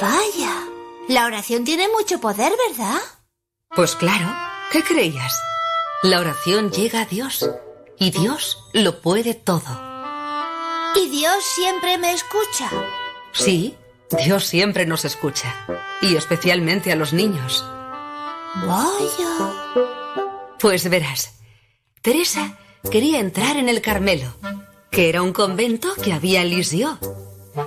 [0.00, 0.66] Vaya,
[1.08, 3.00] la oración tiene mucho poder, ¿verdad?
[3.74, 4.26] Pues claro,
[4.72, 5.40] ¿qué creías?
[6.02, 7.48] La oración llega a Dios
[7.98, 9.80] y Dios lo puede todo.
[10.96, 12.70] ¿Y Dios siempre me escucha?
[13.32, 13.76] Sí,
[14.24, 15.66] Dios siempre nos escucha
[16.02, 17.64] y especialmente a los niños.
[18.66, 19.52] Vaya.
[20.58, 21.34] Pues verás,
[22.02, 22.58] Teresa
[22.90, 24.34] quería entrar en el Carmelo,
[24.90, 26.98] que era un convento que había en Lisieux,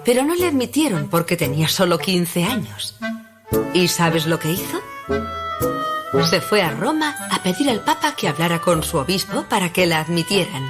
[0.05, 2.95] pero no le admitieron porque tenía solo 15 años.
[3.73, 4.81] ¿Y sabes lo que hizo?
[6.29, 9.85] Se fue a Roma a pedir al Papa que hablara con su obispo para que
[9.85, 10.63] la admitieran.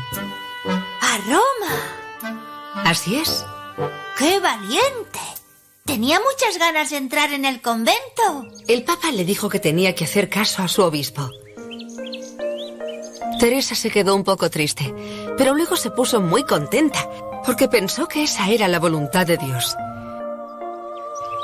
[1.01, 2.83] ¿A Roma?
[2.85, 3.45] Así es.
[4.17, 5.19] ¡Qué valiente!
[5.85, 8.45] Tenía muchas ganas de entrar en el convento.
[8.67, 11.29] El Papa le dijo que tenía que hacer caso a su obispo.
[13.39, 14.93] Teresa se quedó un poco triste,
[15.37, 17.07] pero luego se puso muy contenta,
[17.47, 19.77] porque pensó que esa era la voluntad de Dios.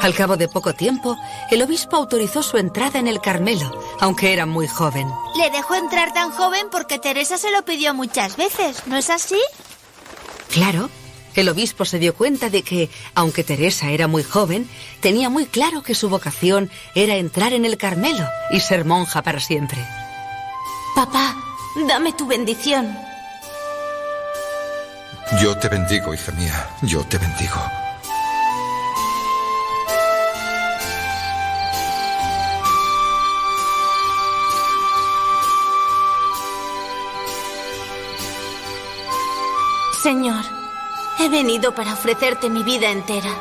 [0.02, 1.16] Al cabo de poco tiempo,
[1.50, 3.72] el obispo autorizó su entrada en el Carmelo,
[4.02, 5.08] aunque era muy joven.
[5.38, 9.40] Le dejó entrar tan joven porque Teresa se lo pidió muchas veces, ¿no es así?
[10.50, 10.90] Claro,
[11.36, 14.70] el obispo se dio cuenta de que, aunque Teresa era muy joven,
[15.00, 19.40] tenía muy claro que su vocación era entrar en el Carmelo y ser monja para
[19.40, 19.80] siempre.
[20.96, 21.34] Papá,
[21.88, 22.94] dame tu bendición.
[25.42, 26.70] Yo te bendigo, hija mía.
[26.84, 27.60] Yo te bendigo.
[40.04, 40.44] Señor,
[41.20, 43.34] he venido para ofrecerte mi vida entera.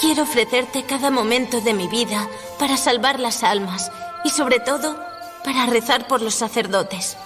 [0.00, 3.90] Quiero ofrecerte cada momento de mi vida para salvar las almas
[4.24, 4.98] y sobre todo
[5.44, 7.16] para rezar por los sacerdotes.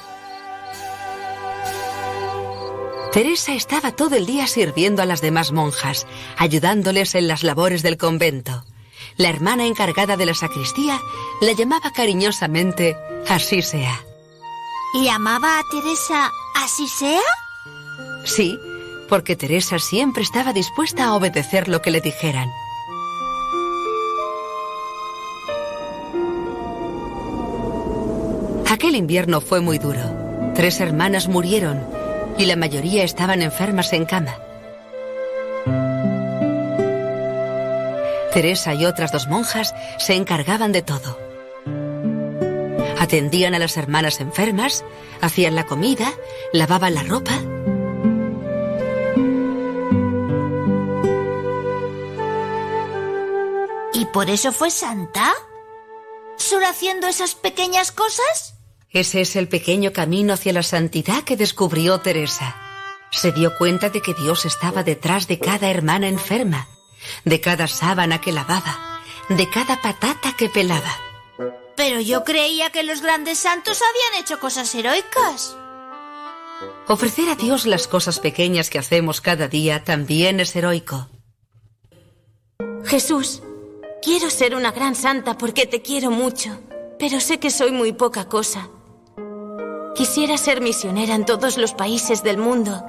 [3.12, 6.07] Teresa estaba todo el día sirviendo a las demás monjas,
[6.37, 8.65] ayudándoles en las labores del convento.
[9.16, 11.01] La hermana encargada de la sacristía
[11.41, 12.97] la llamaba cariñosamente
[13.28, 14.01] Así sea.
[14.95, 17.20] ¿Llamaba a Teresa así sea?
[18.24, 18.59] Sí,
[19.09, 22.49] porque Teresa siempre estaba dispuesta a obedecer lo que le dijeran.
[28.69, 30.53] Aquel invierno fue muy duro.
[30.55, 32.00] Tres hermanas murieron
[32.41, 34.39] y la mayoría estaban enfermas en cama.
[38.33, 41.19] Teresa y otras dos monjas se encargaban de todo.
[42.99, 44.85] Atendían a las hermanas enfermas,
[45.21, 46.15] hacían la comida,
[46.55, 47.33] lavaban la ropa.
[53.93, 55.35] ¿Y por eso fue santa?
[56.39, 58.60] ¿Solo haciendo esas pequeñas cosas?
[58.93, 62.57] Ese es el pequeño camino hacia la santidad que descubrió Teresa.
[63.12, 66.69] Se dio cuenta de que Dios estaba detrás de cada hermana enferma,
[67.25, 70.93] de cada sábana que lavaba, de cada patata que pelaba.
[71.77, 75.57] Pero yo creía que los grandes santos habían hecho cosas heroicas.
[76.89, 81.09] Ofrecer a Dios las cosas pequeñas que hacemos cada día también es heroico.
[82.85, 83.41] Jesús,
[84.03, 86.59] quiero ser una gran santa porque te quiero mucho,
[86.99, 88.69] pero sé que soy muy poca cosa.
[89.95, 92.85] Quisiera ser misionera en todos los países del mundo,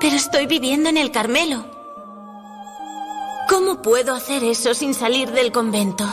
[0.00, 1.64] pero estoy viviendo en el Carmelo.
[3.48, 6.04] ¿Cómo puedo hacer eso sin salir del convento?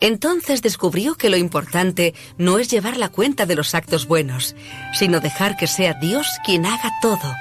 [0.00, 4.56] Entonces descubrió que lo importante no es llevar la cuenta de los actos buenos,
[4.94, 7.34] sino dejar que sea Dios quien haga todo.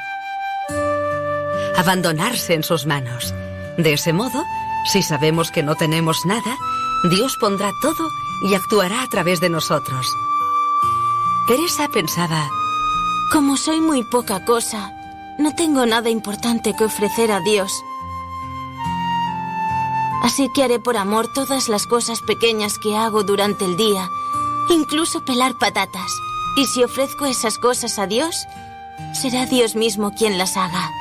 [1.78, 3.34] Abandonarse en sus manos.
[3.78, 4.44] De ese modo,
[4.92, 6.58] si sabemos que no tenemos nada,
[7.04, 8.12] Dios pondrá todo
[8.42, 10.06] y actuará a través de nosotros.
[11.48, 12.50] Teresa pensaba,
[13.32, 14.92] Como soy muy poca cosa,
[15.40, 17.72] no tengo nada importante que ofrecer a Dios.
[20.24, 24.10] Así que haré por amor todas las cosas pequeñas que hago durante el día,
[24.70, 26.12] incluso pelar patatas.
[26.58, 28.36] Y si ofrezco esas cosas a Dios,
[29.14, 30.92] será Dios mismo quien las haga.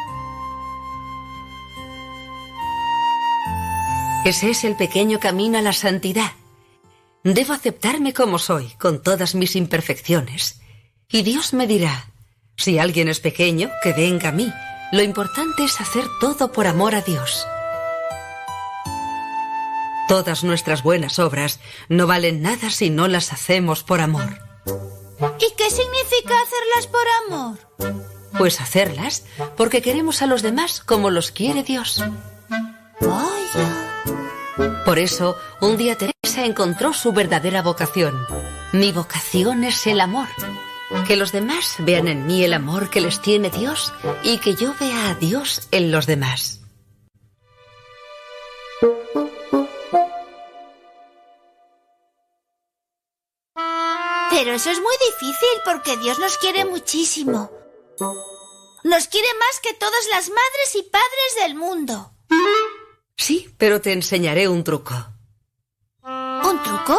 [4.29, 6.33] Ese es el pequeño camino a la santidad.
[7.25, 10.61] Debo aceptarme como soy, con todas mis imperfecciones.
[11.09, 12.11] Y Dios me dirá,
[12.55, 14.53] si alguien es pequeño, que venga a mí.
[14.93, 17.47] Lo importante es hacer todo por amor a Dios.
[20.09, 24.41] Todas nuestras buenas obras no valen nada si no las hacemos por amor.
[25.39, 28.05] ¿Y qué significa hacerlas por amor?
[28.37, 29.25] Pues hacerlas
[29.57, 32.05] porque queremos a los demás como los quiere Dios.
[34.85, 38.27] Por eso, un día Teresa encontró su verdadera vocación.
[38.73, 40.29] Mi vocación es el amor.
[41.07, 44.75] Que los demás vean en mí el amor que les tiene Dios y que yo
[44.81, 46.61] vea a Dios en los demás.
[54.31, 57.51] Pero eso es muy difícil porque Dios nos quiere muchísimo.
[58.85, 62.13] Nos quiere más que todas las madres y padres del mundo.
[63.19, 64.95] Sí, pero te enseñaré un truco.
[66.05, 66.97] ¿Un truco?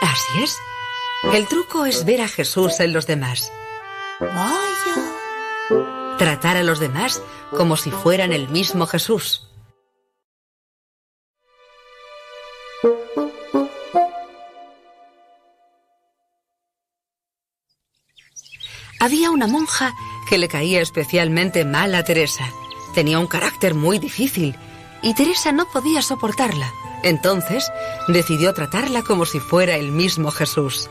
[0.00, 0.56] Así es.
[1.32, 3.52] El truco es ver a Jesús en los demás.
[4.20, 6.16] Vaya.
[6.18, 7.20] Tratar a los demás
[7.50, 9.48] como si fueran el mismo Jesús.
[19.00, 19.92] Había una monja
[20.28, 22.48] que le caía especialmente mal a Teresa.
[22.94, 24.56] Tenía un carácter muy difícil
[25.04, 26.72] y Teresa no podía soportarla.
[27.02, 27.70] Entonces
[28.08, 30.88] decidió tratarla como si fuera el mismo Jesús.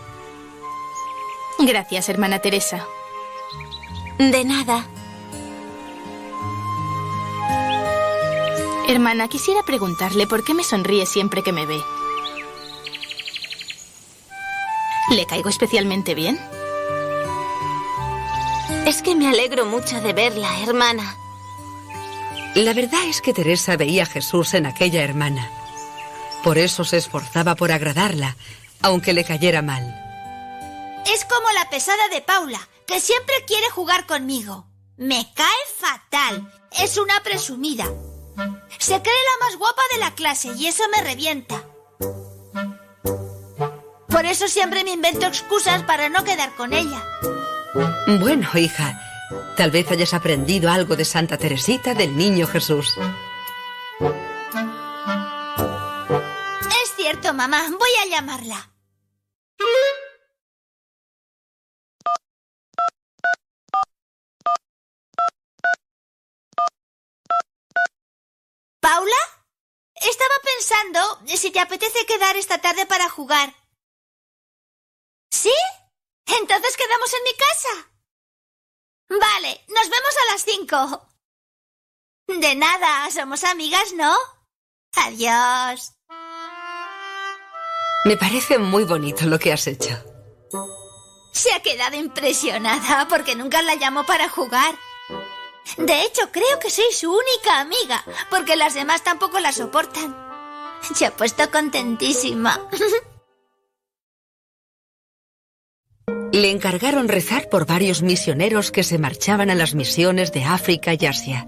[1.57, 2.85] Gracias, hermana Teresa.
[4.19, 4.85] De nada.
[8.87, 11.81] Hermana, quisiera preguntarle por qué me sonríe siempre que me ve.
[15.09, 16.39] ¿Le caigo especialmente bien?
[18.85, 21.17] Es que me alegro mucho de verla, hermana.
[22.55, 25.49] La verdad es que Teresa veía a Jesús en aquella hermana.
[26.43, 28.35] Por eso se esforzaba por agradarla,
[28.81, 29.83] aunque le cayera mal.
[31.11, 34.67] Es como la pesada de Paula, que siempre quiere jugar conmigo.
[34.97, 35.47] Me cae
[35.79, 36.53] fatal.
[36.79, 37.85] Es una presumida.
[38.77, 41.63] Se cree la más guapa de la clase y eso me revienta.
[44.09, 47.03] Por eso siempre me invento excusas para no quedar con ella.
[48.19, 48.99] Bueno, hija,
[49.57, 52.95] tal vez hayas aprendido algo de Santa Teresita del Niño Jesús.
[56.83, 57.63] Es cierto, mamá.
[57.79, 58.69] Voy a llamarla.
[68.79, 69.15] ¿Paula?
[69.95, 70.99] Estaba pensando
[71.37, 73.53] si te apetece quedar esta tarde para jugar.
[75.31, 75.53] ¿Sí?
[76.25, 77.92] Entonces quedamos en mi casa.
[79.09, 81.07] Vale, nos vemos a las cinco.
[82.27, 84.15] De nada, somos amigas, ¿no?
[84.95, 85.93] Adiós.
[88.05, 89.97] Me parece muy bonito lo que has hecho.
[91.33, 94.75] Se ha quedado impresionada porque nunca la llamo para jugar.
[95.77, 100.15] De hecho, creo que soy su única amiga, porque las demás tampoco la soportan.
[100.93, 102.59] Se ha puesto contentísima.
[106.33, 111.05] Le encargaron rezar por varios misioneros que se marchaban a las misiones de África y
[111.05, 111.47] Asia.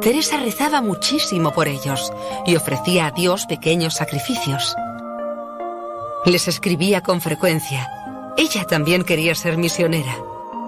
[0.00, 2.10] Teresa rezaba muchísimo por ellos
[2.46, 4.74] y ofrecía a Dios pequeños sacrificios.
[6.24, 7.90] Les escribía con frecuencia.
[8.38, 10.16] Ella también quería ser misionera.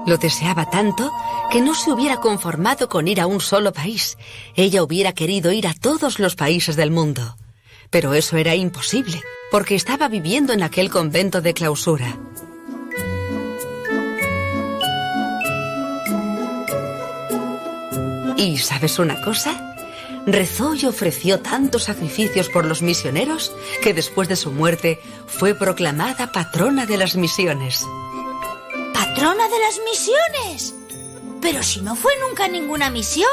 [0.06, 1.10] Lo deseaba tanto
[1.50, 4.18] que no se hubiera conformado con ir a un solo país.
[4.56, 7.38] Ella hubiera querido ir a todos los países del mundo.
[7.88, 12.18] Pero eso era imposible, porque estaba viviendo en aquel convento de clausura.
[18.36, 19.74] ¿Y sabes una cosa?
[20.26, 23.52] Rezó y ofreció tantos sacrificios por los misioneros
[23.82, 27.84] que después de su muerte fue proclamada patrona de las misiones.
[28.92, 30.74] ¿Patrona de las misiones?
[31.40, 33.28] Pero si no fue nunca ninguna misión.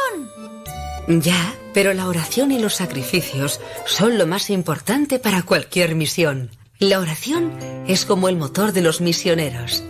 [1.08, 6.52] Ya, pero la oración y los sacrificios son lo más importante para cualquier misión.
[6.78, 7.58] La oración
[7.88, 9.84] es como el motor de los misioneros.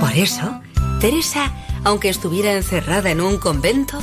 [0.00, 0.60] Por eso,
[1.00, 1.52] Teresa,
[1.84, 4.00] aunque estuviera encerrada en un convento,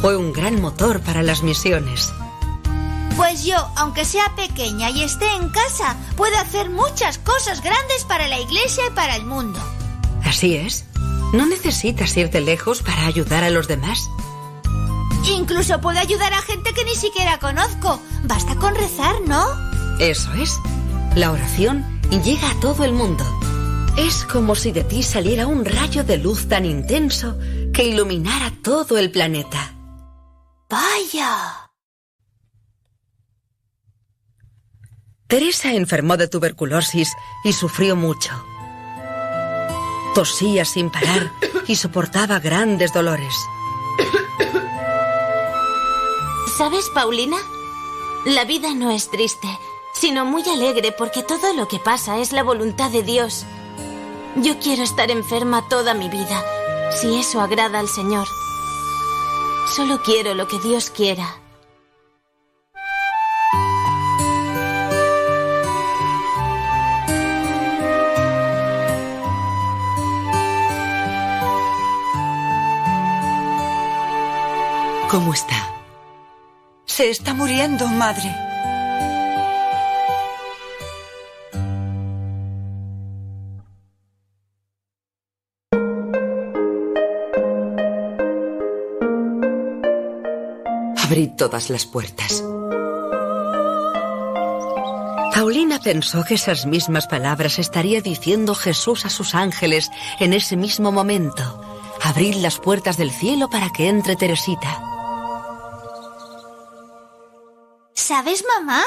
[0.00, 2.12] fue un gran motor para las misiones.
[3.16, 8.28] Pues yo, aunque sea pequeña y esté en casa, puedo hacer muchas cosas grandes para
[8.28, 9.58] la iglesia y para el mundo.
[10.24, 10.84] Así es.
[11.32, 14.08] No necesitas irte lejos para ayudar a los demás.
[15.28, 18.00] Incluso puedo ayudar a gente que ni siquiera conozco.
[18.24, 19.44] Basta con rezar, ¿no?
[19.98, 20.60] Eso es.
[21.14, 23.24] La oración llega a todo el mundo.
[23.96, 27.38] Es como si de ti saliera un rayo de luz tan intenso
[27.72, 29.74] que iluminara todo el planeta.
[30.68, 31.70] Vaya.
[35.26, 37.10] Teresa enfermó de tuberculosis
[37.42, 38.32] y sufrió mucho.
[40.14, 41.32] Tosía sin parar
[41.66, 43.34] y soportaba grandes dolores.
[46.56, 47.36] ¿Sabes, Paulina?
[48.24, 49.48] La vida no es triste,
[49.94, 53.46] sino muy alegre porque todo lo que pasa es la voluntad de Dios.
[54.42, 56.44] Yo quiero estar enferma toda mi vida,
[56.90, 58.26] si eso agrada al Señor.
[59.74, 61.26] Solo quiero lo que Dios quiera.
[75.10, 75.70] ¿Cómo está?
[76.84, 78.45] Se está muriendo, madre.
[91.36, 92.42] Todas las puertas.
[95.34, 100.92] Paulina pensó que esas mismas palabras estaría diciendo Jesús a sus ángeles en ese mismo
[100.92, 101.62] momento.
[102.02, 104.82] Abrid las puertas del cielo para que entre Teresita.
[107.94, 108.82] ¿Sabes, mamá?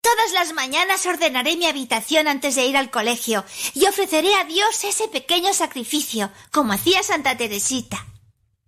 [0.00, 3.44] Todas las mañanas ordenaré mi habitación antes de ir al colegio
[3.74, 8.06] y ofreceré a Dios ese pequeño sacrificio, como hacía Santa Teresita.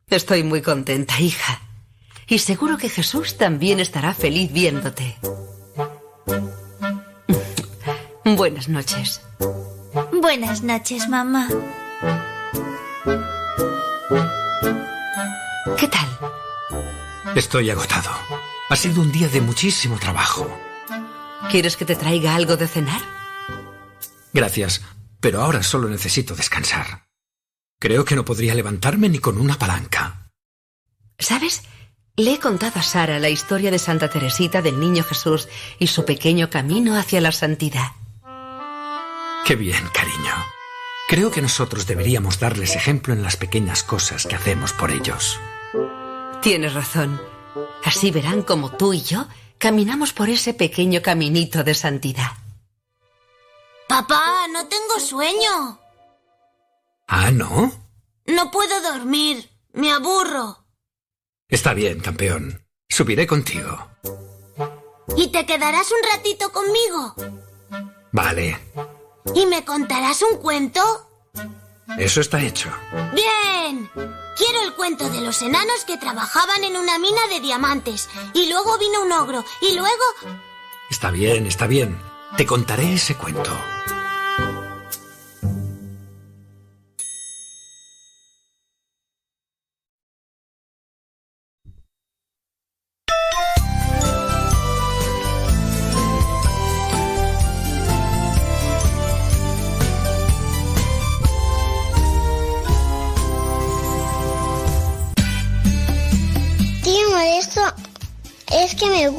[0.09, 1.61] Estoy muy contenta, hija.
[2.29, 5.17] Y seguro que Jesús también estará feliz viéndote.
[8.25, 9.21] Buenas noches.
[10.13, 11.49] Buenas noches, mamá.
[15.77, 16.09] ¿Qué tal?
[17.35, 18.11] Estoy agotado.
[18.71, 20.49] Ha sido un día de muchísimo trabajo.
[21.51, 23.03] ¿Quieres que te traiga algo de cenar?
[24.33, 24.81] Gracias,
[25.21, 27.07] pero ahora solo necesito descansar.
[27.79, 30.31] Creo que no podría levantarme ni con una palanca.
[31.19, 31.63] ¿Sabes?
[32.17, 35.49] Le he contado a Sara la historia de Santa Teresita del Niño Jesús
[35.79, 37.93] y su pequeño camino hacia la santidad.
[39.47, 40.35] Qué bien, cariño.
[41.09, 45.41] Creo que nosotros deberíamos darles ejemplo en las pequeñas cosas que hacemos por ellos.
[46.43, 47.21] Tienes razón.
[47.85, 49.27] Así verán como tú y yo
[49.59, 52.33] caminamos por ese pequeño caminito de santidad.
[53.89, 55.79] Papá, no tengo sueño.
[57.09, 57.73] ¿Ah, no?
[58.27, 59.51] No puedo dormir.
[59.73, 60.62] Me aburro.
[61.53, 62.65] Está bien, campeón.
[62.89, 63.91] Subiré contigo.
[65.19, 67.15] ¿Y te quedarás un ratito conmigo?
[68.11, 68.59] Vale.
[69.35, 70.81] ¿Y me contarás un cuento?
[71.99, 72.71] Eso está hecho.
[73.15, 73.91] Bien.
[74.39, 78.09] Quiero el cuento de los enanos que trabajaban en una mina de diamantes.
[78.33, 79.45] Y luego vino un ogro.
[79.61, 80.05] Y luego...
[80.91, 82.01] Está bien, está bien.
[82.39, 83.53] Te contaré ese cuento.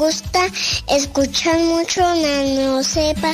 [0.03, 0.39] Gusta
[0.89, 3.34] escuchar mucho Nano Sepa.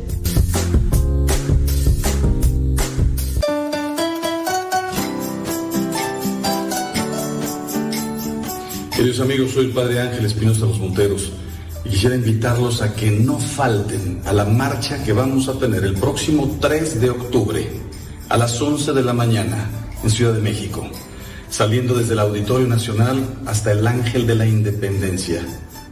[9.01, 11.31] Queridos amigos, soy el Padre Ángel Espinosa Los Monteros
[11.83, 15.95] y quisiera invitarlos a que no falten a la marcha que vamos a tener el
[15.95, 17.67] próximo 3 de octubre
[18.29, 19.71] a las 11 de la mañana
[20.03, 20.87] en Ciudad de México,
[21.49, 25.43] saliendo desde el Auditorio Nacional hasta el Ángel de la Independencia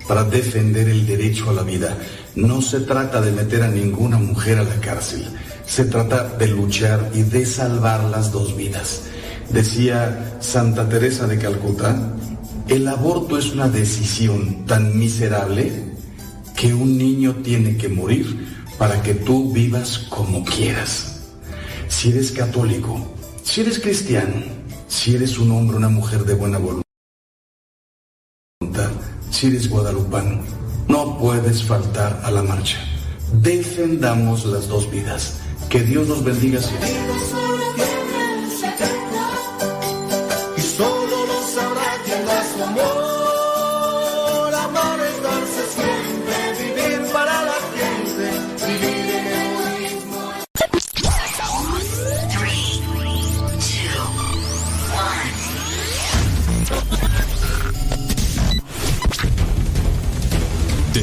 [0.07, 1.97] para defender el derecho a la vida.
[2.35, 5.25] No se trata de meter a ninguna mujer a la cárcel,
[5.65, 9.05] se trata de luchar y de salvar las dos vidas.
[9.49, 11.97] Decía Santa Teresa de Calcuta,
[12.69, 15.71] el aborto es una decisión tan miserable
[16.55, 18.47] que un niño tiene que morir
[18.77, 21.23] para que tú vivas como quieras.
[21.87, 22.99] Si eres católico,
[23.43, 24.43] si eres cristiano,
[24.87, 26.83] si eres un hombre una mujer de buena voluntad,
[29.31, 30.41] si eres guadalupano,
[30.87, 32.77] no puedes faltar a la marcha.
[33.33, 35.39] Defendamos las dos vidas.
[35.69, 36.59] Que Dios nos bendiga.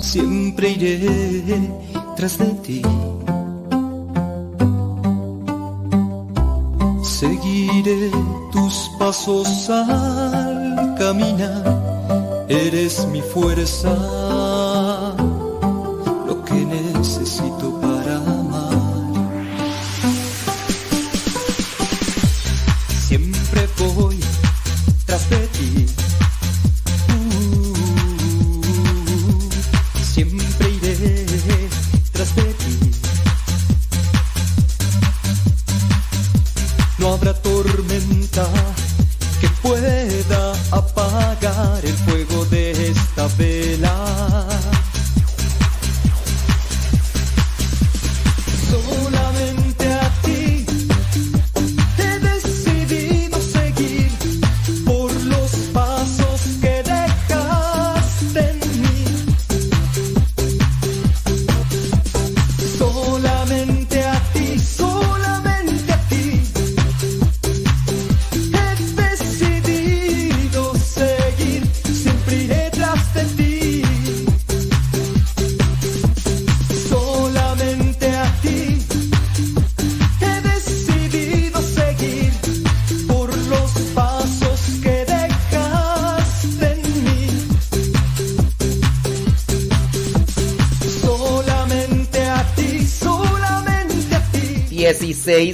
[0.00, 1.70] Siempre iré
[2.16, 2.82] tras de ti.
[7.02, 8.10] Seguiré
[8.52, 12.46] tus pasos al caminar.
[12.48, 13.94] Eres mi fuerza,
[16.26, 17.78] lo que necesito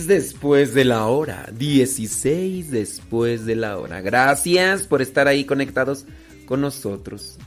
[0.05, 1.49] 16 después de la hora.
[1.53, 4.01] 16 después de la hora.
[4.01, 6.05] Gracias por estar ahí conectados
[6.47, 7.39] con nosotros.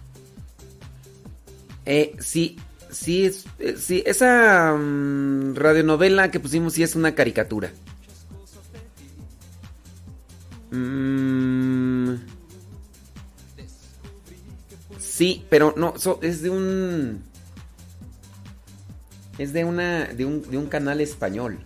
[1.86, 2.58] Eh, sí,
[2.92, 7.72] sí, eh, sí, esa mm, radionovela que pusimos sí es una caricatura.
[10.72, 12.16] Mm,
[15.00, 17.24] sí, pero no, es de un...
[19.38, 20.06] Es de una.
[20.06, 21.60] de un, de un canal español.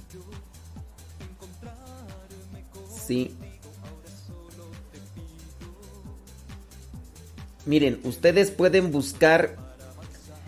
[7.66, 9.56] Miren, ustedes pueden buscar.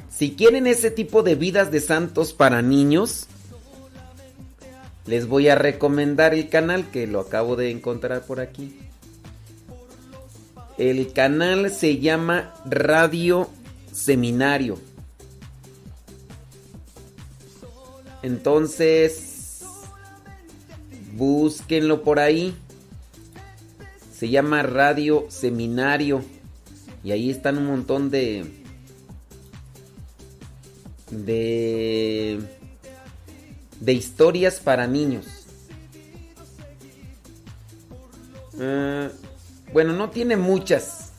[0.09, 3.27] Si quieren ese tipo de vidas de santos para niños,
[5.05, 8.77] les voy a recomendar el canal que lo acabo de encontrar por aquí.
[10.77, 13.49] El canal se llama Radio
[13.91, 14.79] Seminario.
[18.23, 19.32] Entonces,
[21.13, 22.55] búsquenlo por ahí.
[24.13, 26.23] Se llama Radio Seminario.
[27.03, 28.45] Y ahí están un montón de...
[31.09, 32.39] De...
[33.79, 35.25] De historias para niños.
[38.59, 39.09] Ah,
[39.73, 41.11] bueno, no tiene muchas.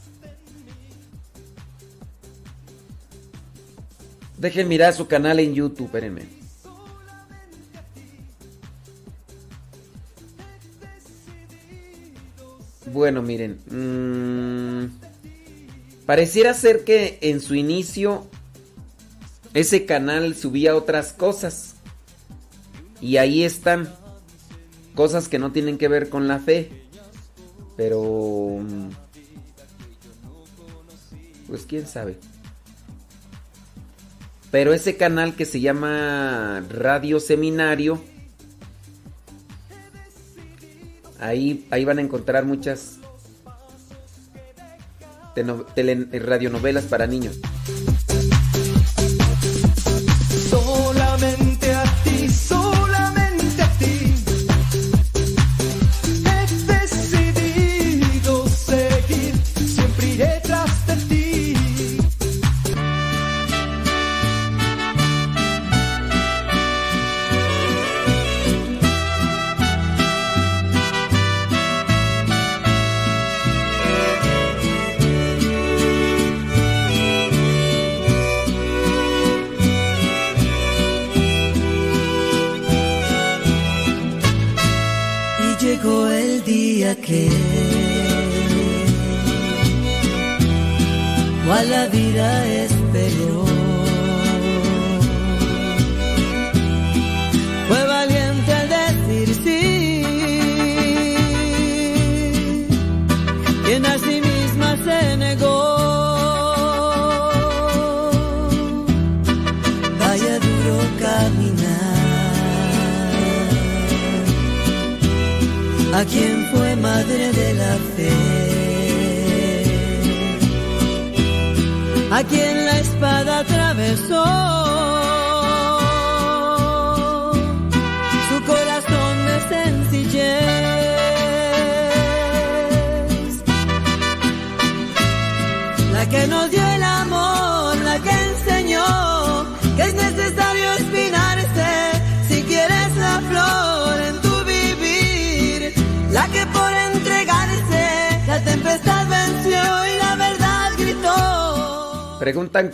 [4.39, 6.43] Dejen mirar su canal en YouTube, espérenme.
[12.94, 13.58] Bueno, miren.
[13.68, 14.86] mm,
[16.06, 18.24] pareciera ser que en su inicio
[19.52, 21.74] ese canal subía otras cosas.
[23.00, 23.92] Y ahí están.
[24.94, 26.84] Cosas que no tienen que ver con la fe.
[27.76, 28.60] Pero...
[28.60, 28.90] mm,
[31.48, 32.16] pues quién sabe.
[34.52, 38.00] Pero ese canal que se llama Radio Seminario,
[41.20, 42.99] ahí, ahí van a encontrar muchas
[45.34, 47.39] teno- tele- radionovelas para niños.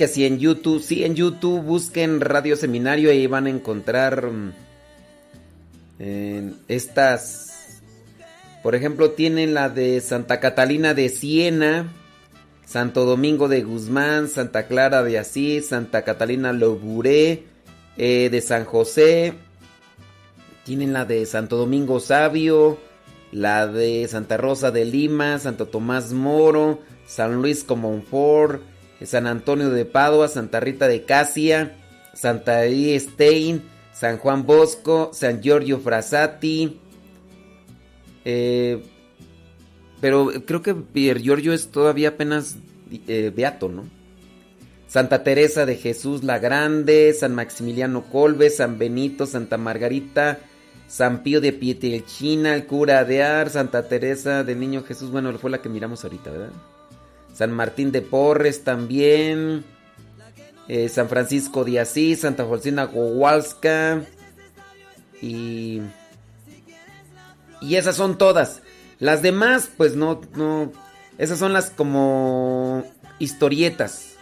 [0.01, 4.53] Que si en YouTube, sí, en YouTube busquen Radio Seminario y van a encontrar mm,
[6.69, 7.83] estas,
[8.63, 11.93] por ejemplo, tienen la de Santa Catalina de Siena,
[12.65, 17.45] Santo Domingo de Guzmán, Santa Clara de Asís, Santa Catalina Loburé,
[17.99, 19.35] eh, de San José,
[20.65, 22.79] tienen la de Santo Domingo Sabio,
[23.33, 28.63] la de Santa Rosa de Lima, Santo Tomás Moro, San Luis Comonfort,
[29.07, 31.77] San Antonio de Padua, Santa Rita de Casia,
[32.15, 33.63] Santa Edith Stein,
[33.93, 36.79] San Juan Bosco, San Giorgio Frassati.
[38.25, 38.83] eh,
[40.01, 42.57] pero creo que Pier Giorgio es todavía apenas
[43.07, 43.85] eh, beato, ¿no?
[44.89, 50.39] Santa Teresa de Jesús la Grande, San Maximiliano Colbe, San Benito, Santa Margarita,
[50.89, 55.51] San Pío de Pietrelcina, el cura de Ar, Santa Teresa del Niño Jesús, bueno, fue
[55.51, 56.51] la que miramos ahorita, ¿verdad?
[57.41, 59.65] San Martín de Porres también,
[60.69, 64.03] eh, San Francisco de Asís, Santa Faustina Kowalska
[65.23, 65.81] y...
[67.63, 68.61] Y esas son todas.
[68.99, 70.71] Las demás, pues no, no.
[71.17, 72.85] Esas son las como
[73.19, 74.17] historietas.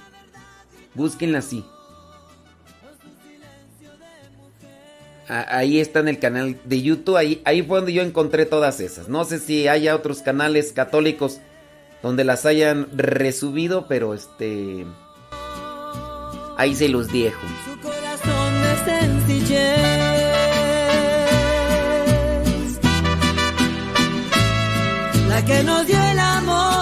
[0.95, 1.65] Búsquenlas así.
[5.27, 7.17] Ahí está en el canal de YouTube.
[7.17, 9.09] Ahí, ahí fue donde yo encontré todas esas.
[9.09, 11.41] No sé si haya otros canales católicos
[12.03, 14.87] donde las hayan resubido, pero este.
[16.57, 17.41] Ahí se los dejo.
[17.83, 20.09] corazón de sencillez.
[25.29, 26.78] La que nos dio el amor,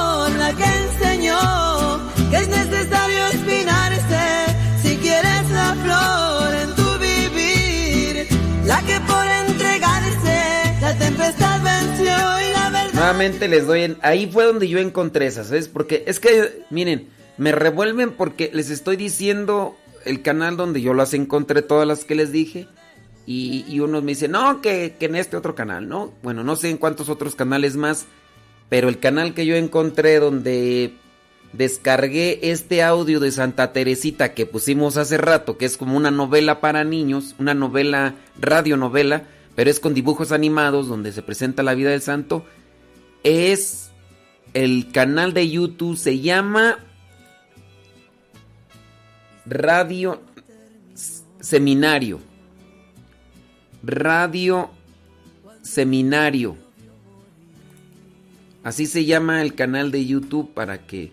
[13.06, 13.98] Les doy en...
[14.02, 15.68] Ahí fue donde yo encontré esas, ¿sabes?
[15.68, 17.06] Porque es que, miren,
[17.38, 22.16] me revuelven porque les estoy diciendo el canal donde yo las encontré, todas las que
[22.16, 22.66] les dije.
[23.24, 26.12] Y, y unos me dicen, no, que, que en este otro canal, ¿no?
[26.24, 28.06] Bueno, no sé en cuántos otros canales más,
[28.68, 30.92] pero el canal que yo encontré donde
[31.52, 36.60] descargué este audio de Santa Teresita que pusimos hace rato, que es como una novela
[36.60, 41.90] para niños, una novela, radionovela, pero es con dibujos animados donde se presenta la vida
[41.90, 42.44] del santo,
[43.26, 43.90] es
[44.54, 46.78] el canal de YouTube, se llama
[49.44, 50.22] Radio
[51.40, 52.20] Seminario.
[53.82, 54.70] Radio
[55.62, 56.56] Seminario.
[58.62, 61.10] Así se llama el canal de YouTube para que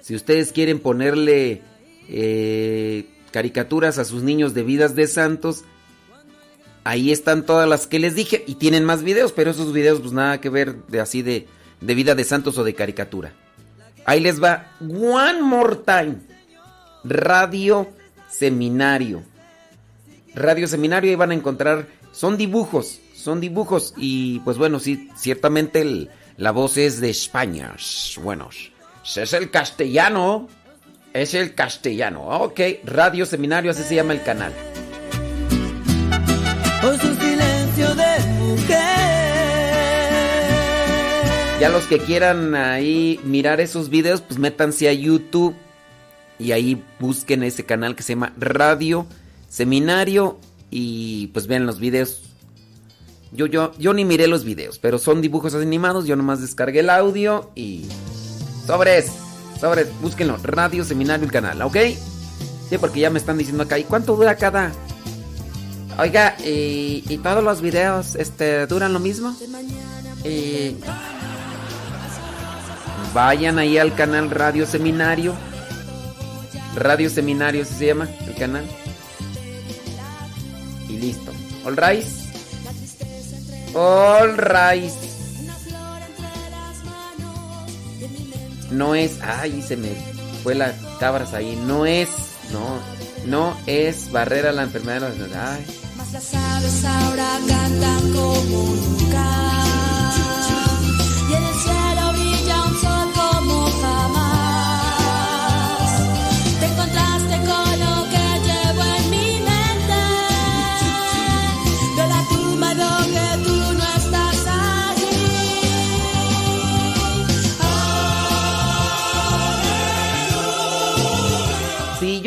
[0.00, 1.60] si ustedes quieren ponerle
[2.08, 5.64] eh, caricaturas a sus niños de vidas de santos,
[6.88, 10.12] ahí están todas las que les dije y tienen más videos, pero esos videos pues
[10.12, 11.46] nada que ver de así de,
[11.82, 13.34] de vida de santos o de caricatura.
[14.06, 14.72] Ahí les va.
[14.80, 16.16] One more time.
[17.04, 17.88] Radio
[18.30, 19.22] Seminario.
[20.34, 21.88] Radio Seminario, ahí van a encontrar.
[22.10, 23.92] Son dibujos, son dibujos.
[23.98, 26.08] Y pues bueno, sí, ciertamente
[26.38, 27.76] la voz es de España.
[28.22, 28.48] Bueno,
[29.14, 30.48] es el castellano.
[31.12, 32.28] Es el castellano.
[32.28, 34.54] Ok, Radio Seminario, así se llama el canal.
[36.88, 38.78] Por su silencio de mujer.
[41.60, 45.54] Ya los que quieran ahí mirar esos videos, pues métanse a YouTube
[46.38, 49.04] y ahí busquen ese canal que se llama Radio
[49.50, 50.38] Seminario
[50.70, 52.22] y pues vean los videos.
[53.32, 56.88] Yo, yo, yo ni miré los videos, pero son dibujos animados, yo nomás descargué el
[56.88, 57.84] audio y...
[58.66, 59.12] Sobres,
[59.60, 61.76] sobres, búsquenlo, Radio Seminario el canal, ¿ok?
[62.70, 64.72] Sí, porque ya me están diciendo acá, ¿y cuánto dura cada...?
[65.98, 69.36] Oiga, ¿y, todos los videos este, duran lo mismo?
[70.24, 70.76] Y...
[73.14, 75.34] Vayan ahí al canal Radio Seminario.
[76.76, 78.64] Radio Seminario se llama el canal.
[80.88, 81.32] Y listo.
[81.64, 82.06] All right.
[83.74, 84.92] All right.
[88.70, 89.18] No es.
[89.22, 89.90] Ay, se me
[90.42, 91.60] fue las cabras ahí.
[91.66, 92.08] No es.
[92.52, 92.78] No.
[93.26, 95.10] No es barrera la enfermedad.
[95.10, 95.77] de Ay.
[96.12, 99.47] Las aves ahora cantan como nunca.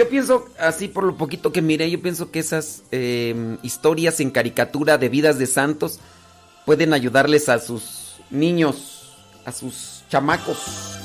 [0.02, 4.32] Yo pienso, así por lo poquito que miré, yo pienso que esas eh, historias en
[4.32, 6.00] caricatura de vidas de santos
[6.66, 9.14] pueden ayudarles a sus niños,
[9.46, 11.01] a sus chamacos.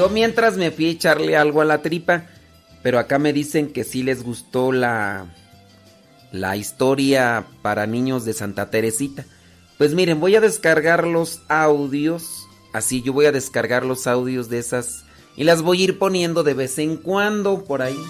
[0.00, 2.24] Yo mientras me fui a echarle algo a la tripa,
[2.82, 5.26] pero acá me dicen que sí les gustó la,
[6.32, 9.26] la historia para niños de Santa Teresita.
[9.76, 14.60] Pues miren, voy a descargar los audios, así yo voy a descargar los audios de
[14.60, 15.04] esas
[15.36, 18.02] y las voy a ir poniendo de vez en cuando por ahí.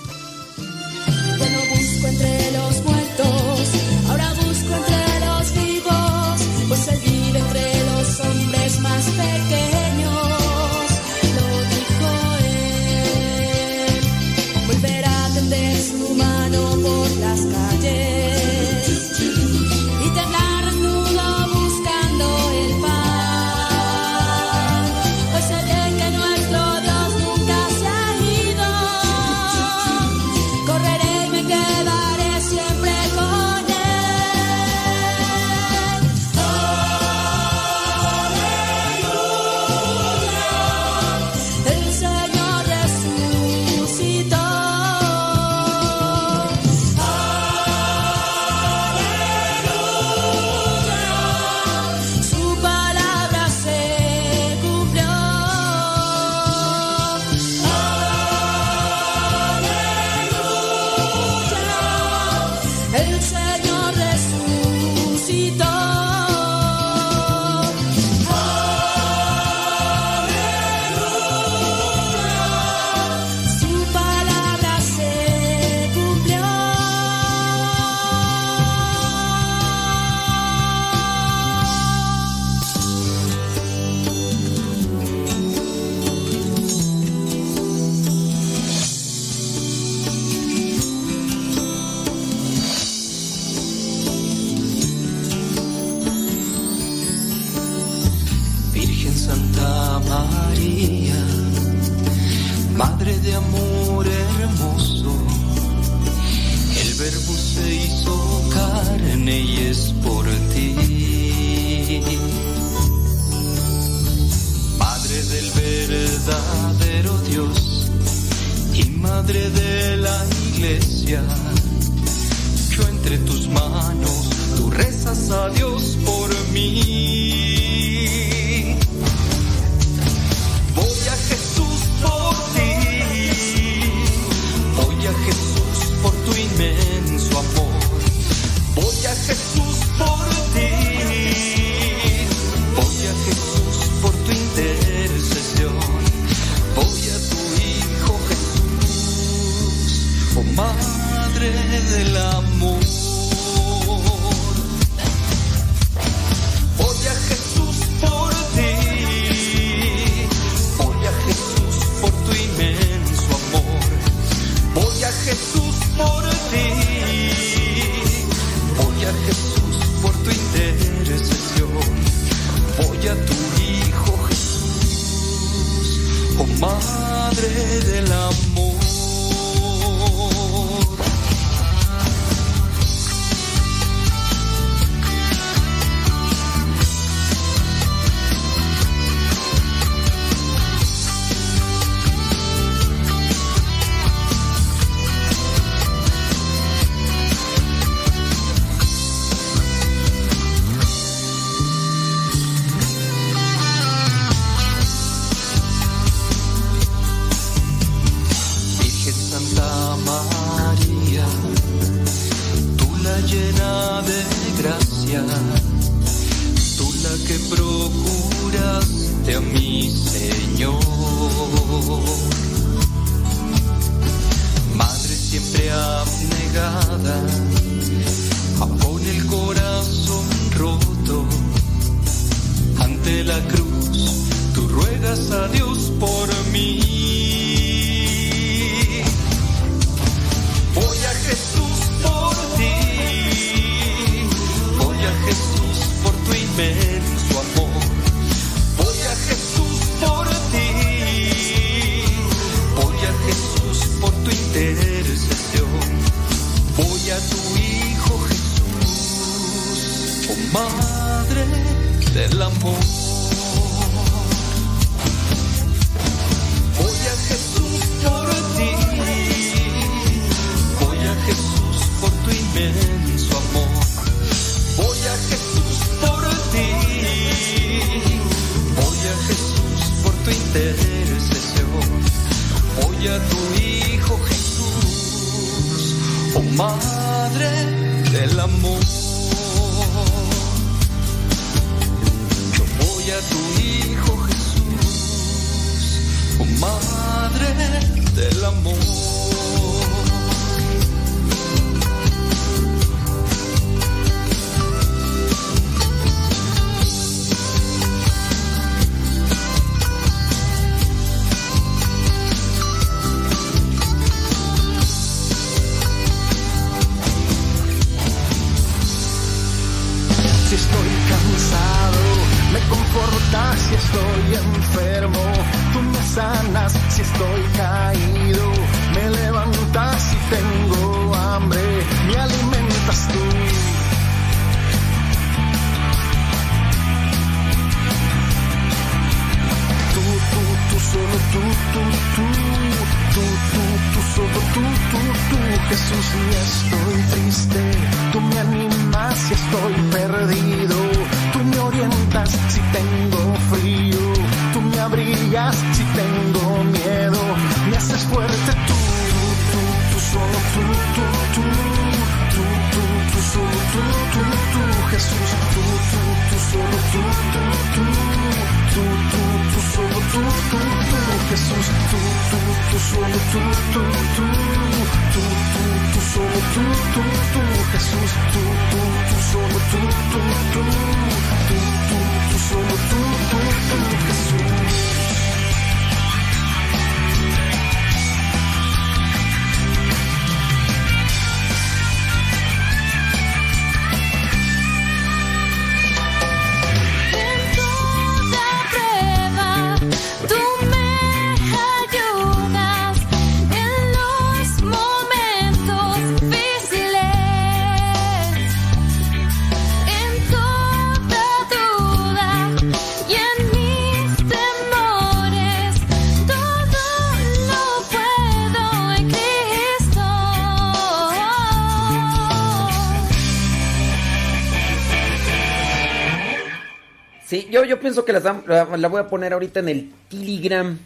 [427.50, 430.78] yo, yo pienso que las, la, voy a poner ahorita en el Telegram.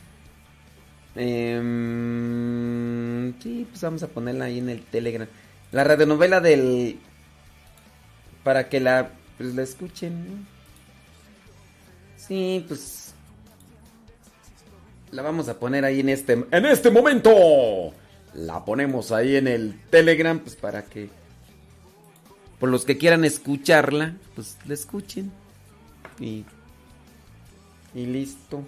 [1.16, 1.74] Em,
[3.40, 5.28] sí, pues vamos a ponerla ahí en el Telegram.
[5.72, 6.98] La radionovela del.
[8.42, 10.46] Para que la, pues la escuchen.
[12.16, 13.14] Sí, pues.
[15.12, 16.44] La vamos a poner ahí en este.
[16.50, 17.92] ¡En este momento!
[18.34, 21.08] La ponemos ahí en el Telegram, pues para que.
[22.58, 25.30] Por los que quieran escucharla, pues la escuchen.
[26.18, 26.44] Y
[27.94, 28.62] y listo.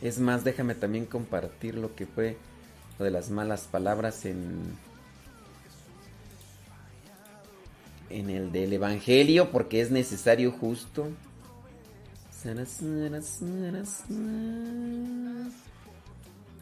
[0.00, 2.36] Es más, déjame también compartir lo que fue
[2.98, 4.76] lo de las malas palabras en
[8.12, 11.08] en el del evangelio porque es necesario justo.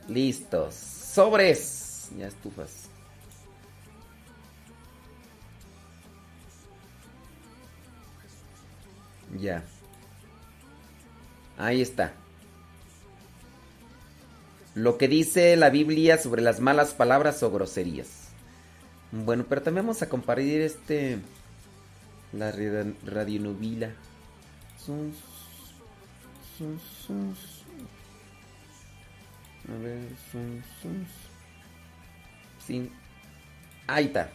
[0.09, 0.75] Listos.
[0.75, 2.11] Sobres.
[2.17, 2.89] Ya estufas.
[9.39, 9.65] Ya.
[11.61, 12.15] Ahí está.
[14.75, 18.29] Lo que dice la Biblia sobre las malas palabras o groserías.
[19.13, 21.19] Bueno, pero también vamos a compartir este.
[22.33, 22.51] La
[23.05, 23.91] radionovela.
[29.69, 30.01] A ver,
[32.67, 32.91] Sí.
[33.87, 34.31] Ahí está.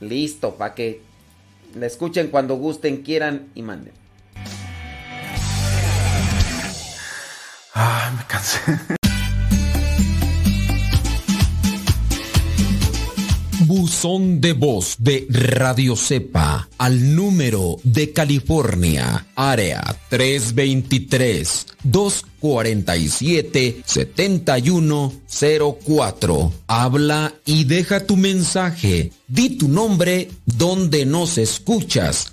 [0.00, 1.02] Listo, para que
[1.76, 4.07] la escuchen cuando gusten, quieran y manden.
[7.80, 8.58] Ah, me cansé.
[13.60, 26.52] Buzón de voz de Radio Cepa al número de California, área 323 247 7104.
[26.66, 29.12] Habla y deja tu mensaje.
[29.28, 32.32] Di tu nombre donde nos escuchas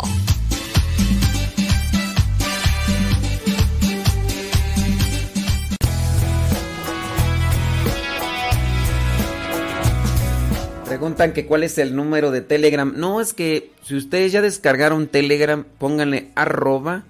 [10.86, 12.94] Preguntan que cuál es el número de Telegram.
[12.96, 17.04] No, es que si ustedes ya descargaron Telegram, pónganle arroba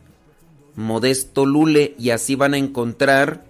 [0.76, 3.46] modesto lule y así van a encontrar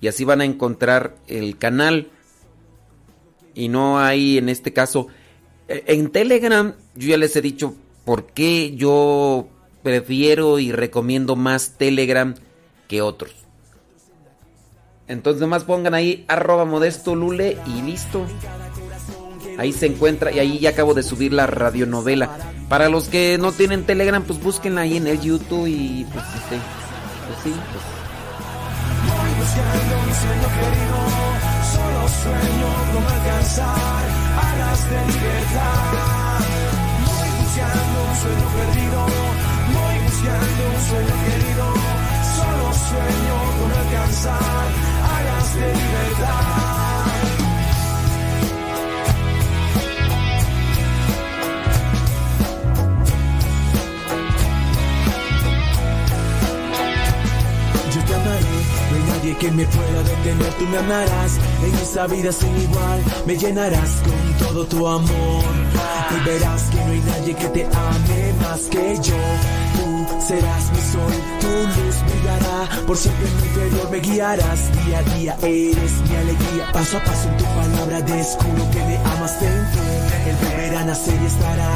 [0.00, 2.10] y así van a encontrar el canal.
[3.54, 5.08] Y no hay en este caso
[5.68, 9.48] e, en Telegram yo ya les he dicho por qué yo
[9.82, 12.34] prefiero y recomiendo más Telegram
[12.88, 13.34] que otros.
[15.06, 18.26] Entonces nomás pongan ahí arroba modesto lule y listo.
[19.58, 22.30] Ahí se encuentra y ahí ya acabo de subir la radionovela.
[22.68, 26.56] Para los que no tienen Telegram, pues búsquenla ahí en el YouTube y pues este,
[27.26, 27.84] pues sí, pues.
[29.04, 30.98] Voy buscando un sueño querido,
[31.72, 34.04] solo sueño con alcanzar
[34.42, 36.40] alas de libertad.
[37.06, 39.00] Voy buscando un sueño perdido,
[39.74, 41.66] voy buscando un sueño querido,
[42.34, 44.66] solo sueño con alcanzar
[45.14, 46.53] alas de libertad.
[59.32, 61.38] Que me pueda detener, tú me amarás.
[61.64, 65.44] En esa vida sin igual, me llenarás con todo tu amor.
[66.10, 69.16] Y verás que no hay nadie que te ame más que yo.
[69.76, 71.83] Tú serás mi sol, tu luz
[72.86, 77.04] por siempre en mi interior me guiarás, día a día eres mi alegría, paso a
[77.04, 79.40] paso en tu palabra descubro que me amas.
[79.40, 79.82] Dentro.
[80.26, 81.70] El volver a nacer y estará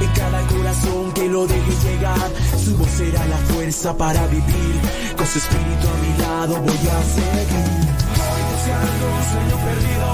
[0.00, 2.30] en cada corazón que lo deje llegar,
[2.64, 4.80] su voz será la fuerza para vivir,
[5.16, 7.90] con su espíritu a mi lado voy a seguir.
[8.20, 10.08] Voy buscando un sueño perdido,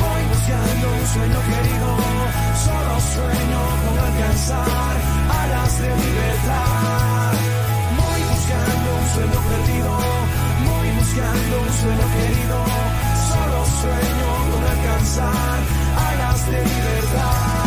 [0.00, 1.88] voy buscando un sueño querido,
[2.64, 4.96] solo sueño con alcanzar
[5.30, 7.15] alas de libertad.
[9.16, 9.98] Sueño perdido,
[10.66, 12.58] voy buscando un sueño querido,
[13.30, 15.58] solo sueño con alcanzar
[15.96, 17.66] alas de libertad.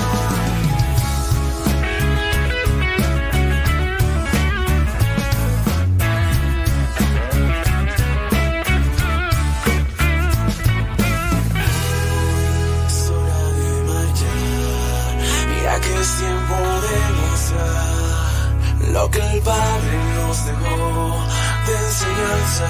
[16.01, 16.55] es tiempo
[16.85, 19.98] de mostrar lo que el Padre
[20.39, 21.25] nos dejó
[21.67, 22.69] de enseñanza.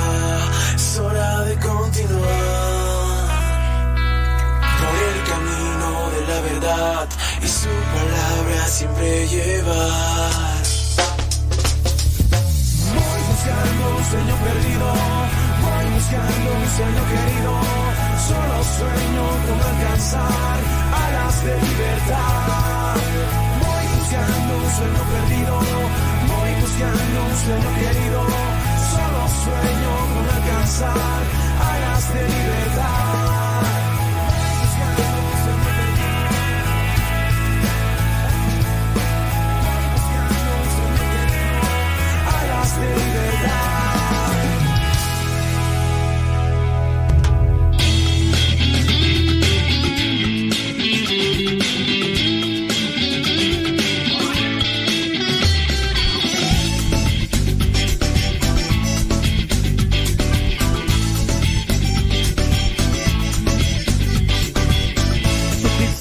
[0.75, 2.29] Es hora de continuar
[4.79, 7.07] por el camino de la verdad
[7.41, 10.63] y su palabra siempre llevar.
[12.95, 14.87] Voy buscando un sueño perdido,
[15.63, 17.51] voy buscando un sueño querido,
[18.27, 20.57] solo sueño con alcanzar
[21.03, 22.95] alas de libertad.
[23.61, 25.55] Voy buscando un sueño perdido,
[26.79, 28.25] buscando un sueño querido,
[28.91, 31.23] solo sueño con alcanzar
[31.59, 33.38] alas de libertad.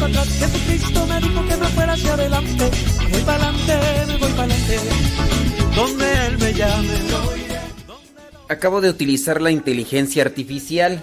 [0.00, 2.70] Jesucristo me dijo que me fuera hacia adelante,
[3.10, 4.78] voy para adelante, me voy para adelante.
[5.76, 6.88] Donde Él me llame,
[8.48, 11.02] Acabo de utilizar la inteligencia artificial.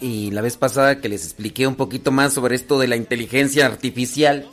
[0.00, 3.66] Y la vez pasada que les expliqué un poquito más sobre esto de la inteligencia
[3.66, 4.48] artificial,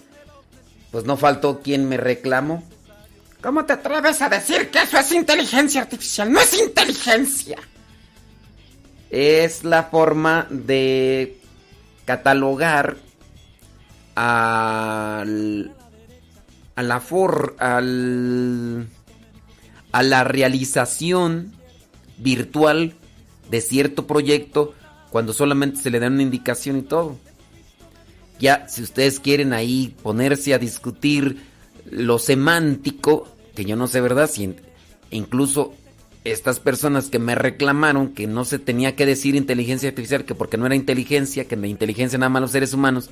[0.91, 2.63] pues no faltó quien me reclamó.
[3.41, 6.31] ¿Cómo te atreves a decir que eso es inteligencia artificial?
[6.31, 7.57] No es inteligencia.
[9.09, 11.39] Es la forma de
[12.05, 12.97] catalogar
[14.15, 15.75] al,
[16.75, 18.87] a la for, al,
[19.91, 21.53] a la realización
[22.17, 22.93] virtual
[23.49, 24.73] de cierto proyecto
[25.09, 27.17] cuando solamente se le da una indicación y todo.
[28.39, 31.41] Ya, si ustedes quieren ahí ponerse a discutir
[31.89, 34.29] lo semántico, que yo no sé, ¿verdad?
[34.29, 34.55] Si
[35.11, 35.73] incluso
[36.25, 40.57] estas personas que me reclamaron que no se tenía que decir inteligencia artificial, que porque
[40.57, 43.11] no era inteligencia, que de inteligencia nada más los seres humanos,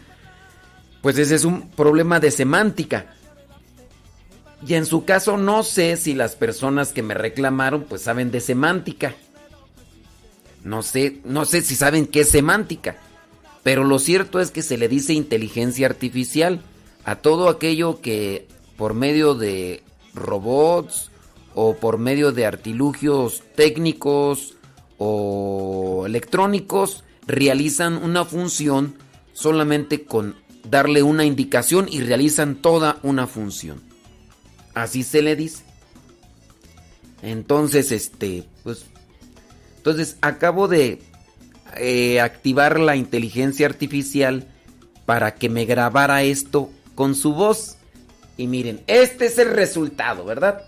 [1.02, 3.14] pues ese es un problema de semántica.
[4.68, 8.42] Y en su caso no sé si las personas que me reclamaron pues saben de
[8.42, 9.14] semántica.
[10.64, 12.96] No sé, no sé si saben qué es semántica.
[13.62, 16.62] Pero lo cierto es que se le dice inteligencia artificial
[17.06, 19.84] a todo aquello que por medio de
[20.16, 21.12] robots
[21.56, 24.56] o por medio de artilugios técnicos
[24.98, 28.96] o electrónicos realizan una función
[29.34, 30.36] solamente con
[30.70, 33.82] darle una indicación y realizan toda una función.
[34.74, 35.64] Así se le dice.
[37.22, 38.86] Entonces, este, pues,
[39.78, 41.02] entonces acabo de
[41.78, 44.48] eh, activar la inteligencia artificial
[45.06, 47.78] para que me grabara esto con su voz.
[48.36, 50.64] Y miren, este es el resultado, ¿verdad?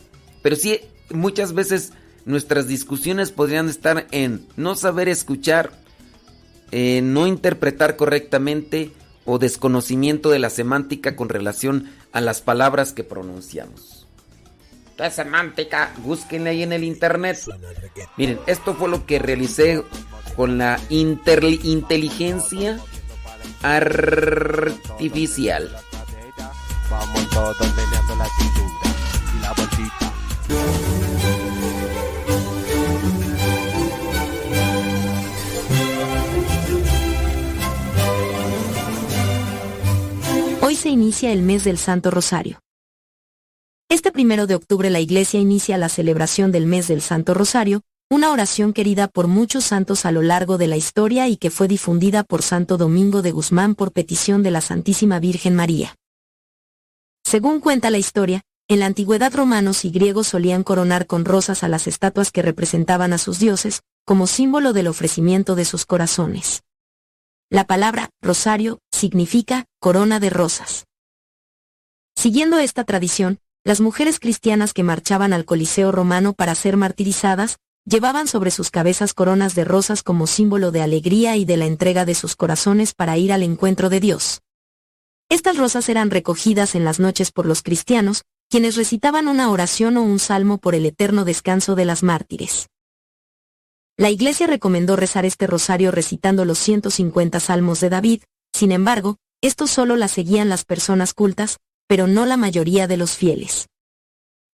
[0.45, 1.91] Pero sí, muchas veces
[2.25, 5.71] nuestras discusiones podrían estar en no saber escuchar,
[6.71, 8.91] no interpretar correctamente
[9.25, 14.05] o desconocimiento de la semántica con relación a las palabras que pronunciamos.
[14.95, 15.91] ¿Qué semántica?
[16.03, 17.39] Búsquenle ahí en el internet.
[18.15, 19.83] Miren, esto fue lo que realicé
[20.35, 22.79] con la inteligencia
[23.63, 25.75] artificial.
[26.91, 27.57] Vamos todos
[28.15, 28.54] la
[40.61, 42.59] Hoy se inicia el mes del Santo Rosario.
[43.89, 48.31] Este primero de octubre la Iglesia inicia la celebración del mes del Santo Rosario, una
[48.31, 52.23] oración querida por muchos santos a lo largo de la historia y que fue difundida
[52.23, 55.95] por Santo Domingo de Guzmán por petición de la Santísima Virgen María.
[57.23, 61.67] Según cuenta la historia, en la antigüedad romanos y griegos solían coronar con rosas a
[61.67, 66.63] las estatuas que representaban a sus dioses, como símbolo del ofrecimiento de sus corazones.
[67.49, 70.85] La palabra rosario significa corona de rosas.
[72.15, 78.27] Siguiendo esta tradición, las mujeres cristianas que marchaban al Coliseo romano para ser martirizadas, llevaban
[78.27, 82.15] sobre sus cabezas coronas de rosas como símbolo de alegría y de la entrega de
[82.15, 84.41] sus corazones para ir al encuentro de Dios.
[85.29, 90.03] Estas rosas eran recogidas en las noches por los cristianos, quienes recitaban una oración o
[90.03, 92.69] un salmo por el eterno descanso de las mártires.
[93.97, 99.71] La Iglesia recomendó rezar este rosario recitando los 150 salmos de David, sin embargo, estos
[99.71, 103.67] solo las seguían las personas cultas, pero no la mayoría de los fieles.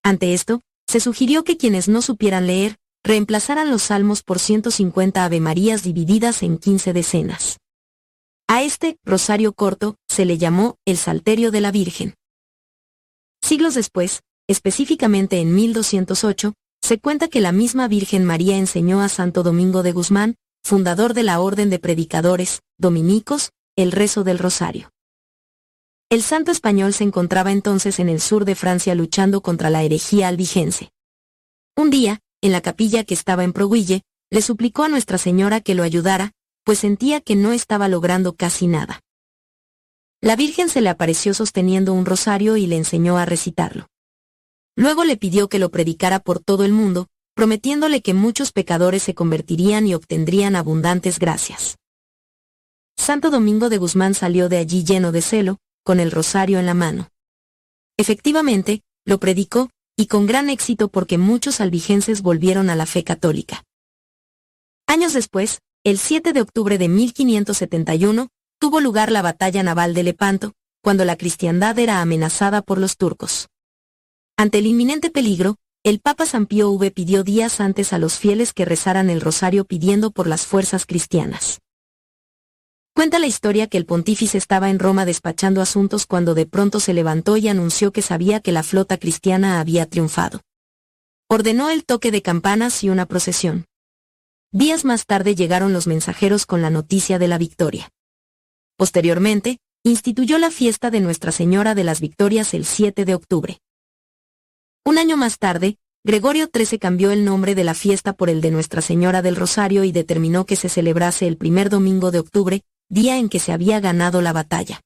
[0.03, 5.83] Ante esto, se sugirió que quienes no supieran leer, reemplazaran los salmos por 150 Avemarías
[5.83, 7.57] divididas en 15 decenas.
[8.47, 12.15] A este rosario corto se le llamó el Salterio de la Virgen.
[13.41, 19.43] Siglos después, específicamente en 1208, se cuenta que la misma Virgen María enseñó a Santo
[19.43, 24.91] Domingo de Guzmán, fundador de la Orden de Predicadores, dominicos, el rezo del rosario.
[26.09, 30.27] El santo español se encontraba entonces en el sur de Francia luchando contra la herejía
[30.27, 30.91] albigense.
[31.77, 35.75] Un día, en la capilla que estaba en Proguille, le suplicó a Nuestra Señora que
[35.75, 36.31] lo ayudara,
[36.63, 39.01] pues sentía que no estaba logrando casi nada.
[40.23, 43.87] La Virgen se le apareció sosteniendo un rosario y le enseñó a recitarlo.
[44.75, 49.15] Luego le pidió que lo predicara por todo el mundo, prometiéndole que muchos pecadores se
[49.15, 51.77] convertirían y obtendrían abundantes gracias.
[52.95, 56.75] Santo Domingo de Guzmán salió de allí lleno de celo, con el rosario en la
[56.75, 57.09] mano.
[57.97, 63.63] Efectivamente, lo predicó, y con gran éxito porque muchos albigenses volvieron a la fe católica.
[64.85, 68.29] Años después, el 7 de octubre de 1571,
[68.61, 73.47] tuvo lugar la batalla naval de Lepanto, cuando la cristiandad era amenazada por los turcos.
[74.37, 78.53] Ante el inminente peligro, el Papa San Pío V pidió días antes a los fieles
[78.53, 81.59] que rezaran el rosario pidiendo por las fuerzas cristianas.
[82.93, 86.93] Cuenta la historia que el pontífice estaba en Roma despachando asuntos cuando de pronto se
[86.93, 90.39] levantó y anunció que sabía que la flota cristiana había triunfado.
[91.27, 93.65] Ordenó el toque de campanas y una procesión.
[94.51, 97.89] Días más tarde llegaron los mensajeros con la noticia de la victoria.
[98.81, 103.59] Posteriormente, instituyó la fiesta de Nuestra Señora de las Victorias el 7 de octubre.
[104.83, 108.49] Un año más tarde, Gregorio XIII cambió el nombre de la fiesta por el de
[108.49, 113.19] Nuestra Señora del Rosario y determinó que se celebrase el primer domingo de octubre, día
[113.19, 114.81] en que se había ganado la batalla.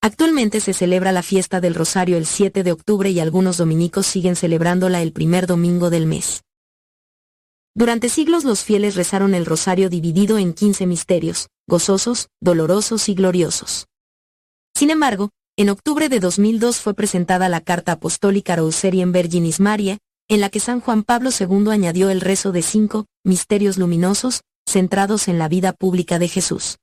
[0.00, 4.36] Actualmente se celebra la fiesta del Rosario el 7 de octubre y algunos dominicos siguen
[4.36, 6.44] celebrándola el primer domingo del mes.
[7.74, 13.86] Durante siglos los fieles rezaron el rosario dividido en 15 misterios, gozosos, dolorosos y gloriosos.
[14.74, 20.40] Sin embargo, en octubre de 2002 fue presentada la Carta Apostólica en Virginis Maria, en
[20.40, 25.38] la que San Juan Pablo II añadió el rezo de cinco misterios luminosos, centrados en
[25.38, 26.78] la vida pública de Jesús.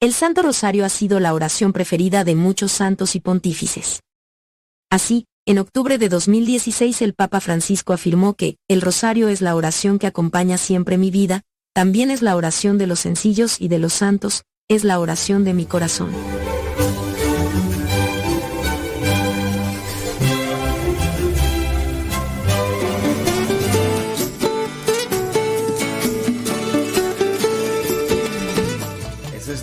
[0.00, 4.00] El Santo Rosario ha sido la oración preferida de muchos santos y pontífices.
[4.90, 9.98] Así, en octubre de 2016 el Papa Francisco afirmó que, el Rosario es la oración
[9.98, 11.42] que acompaña siempre mi vida,
[11.74, 15.54] también es la oración de los sencillos y de los santos, es la oración de
[15.54, 16.10] mi corazón.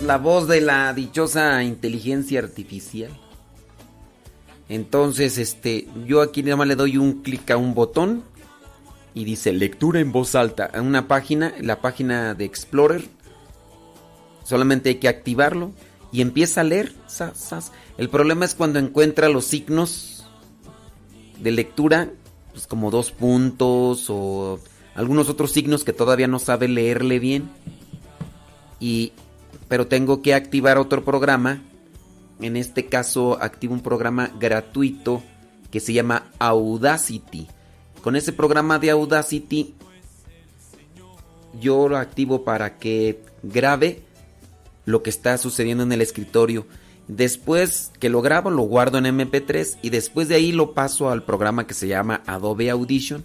[0.04, 3.10] la voz de la dichosa inteligencia artificial.
[4.68, 8.22] Entonces, este, yo aquí nada más le doy un clic a un botón
[9.14, 13.04] y dice lectura en voz alta a una página, la página de Explorer.
[14.44, 15.72] Solamente hay que activarlo
[16.12, 16.94] y empieza a leer.
[17.96, 20.26] El problema es cuando encuentra los signos
[21.40, 22.10] de lectura,
[22.52, 24.60] pues como dos puntos o
[24.94, 27.50] algunos otros signos que todavía no sabe leerle bien.
[28.80, 29.12] Y
[29.68, 31.62] pero tengo que activar otro programa.
[32.40, 35.22] En este caso activo un programa gratuito
[35.70, 37.48] que se llama Audacity.
[38.02, 39.74] Con ese programa de Audacity
[41.60, 44.02] yo lo activo para que grabe
[44.84, 46.66] lo que está sucediendo en el escritorio.
[47.08, 51.24] Después que lo grabo lo guardo en MP3 y después de ahí lo paso al
[51.24, 53.24] programa que se llama Adobe Audition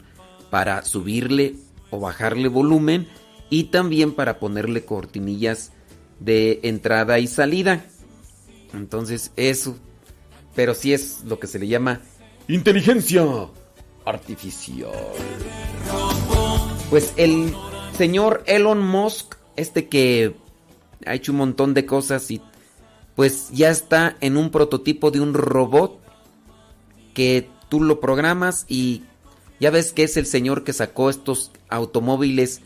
[0.50, 1.56] para subirle
[1.90, 3.08] o bajarle volumen
[3.50, 5.72] y también para ponerle cortinillas
[6.20, 7.86] de entrada y salida.
[8.74, 9.78] Entonces eso,
[10.56, 12.02] pero sí es lo que se le llama
[12.48, 13.24] inteligencia
[14.06, 14.92] artificial.
[16.90, 17.54] Pues el
[17.98, 20.36] señor Elon Musk, este que
[21.06, 22.42] ha hecho un montón de cosas y
[23.16, 26.00] pues ya está en un prototipo de un robot
[27.14, 29.04] que tú lo programas y
[29.60, 32.62] ya ves que es el señor que sacó estos automóviles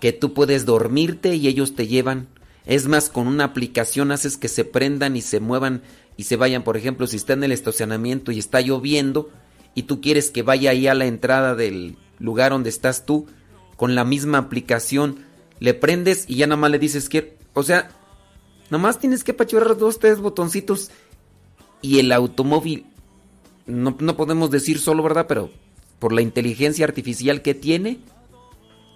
[0.00, 2.28] que tú puedes dormirte y ellos te llevan
[2.66, 5.82] es más, con una aplicación haces que se prendan y se muevan
[6.16, 6.64] y se vayan.
[6.64, 9.30] Por ejemplo, si está en el estacionamiento y está lloviendo
[9.74, 13.26] y tú quieres que vaya ahí a la entrada del lugar donde estás tú,
[13.76, 15.18] con la misma aplicación,
[15.60, 17.36] le prendes y ya nada más le dices que...
[17.54, 17.90] O sea,
[18.70, 20.90] nada más tienes que pachurrar dos, tres botoncitos
[21.82, 22.86] y el automóvil...
[23.66, 25.26] No, no podemos decir solo, ¿verdad?
[25.28, 25.50] Pero
[25.98, 27.98] por la inteligencia artificial que tiene,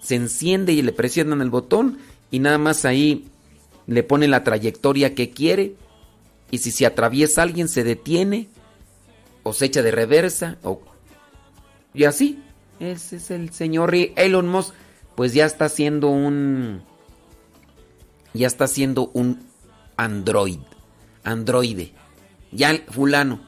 [0.00, 1.98] se enciende y le presionan el botón
[2.30, 3.28] y nada más ahí
[3.90, 5.74] le pone la trayectoria que quiere
[6.52, 8.48] y si se atraviesa alguien se detiene
[9.42, 10.80] o se echa de reversa o
[11.92, 12.40] y así.
[12.78, 14.74] Ese es el señor Elon Musk,
[15.16, 16.82] pues ya está haciendo un
[18.32, 19.42] ya está haciendo un
[19.96, 20.60] android,
[21.24, 21.92] androide.
[22.52, 23.40] Ya fulano.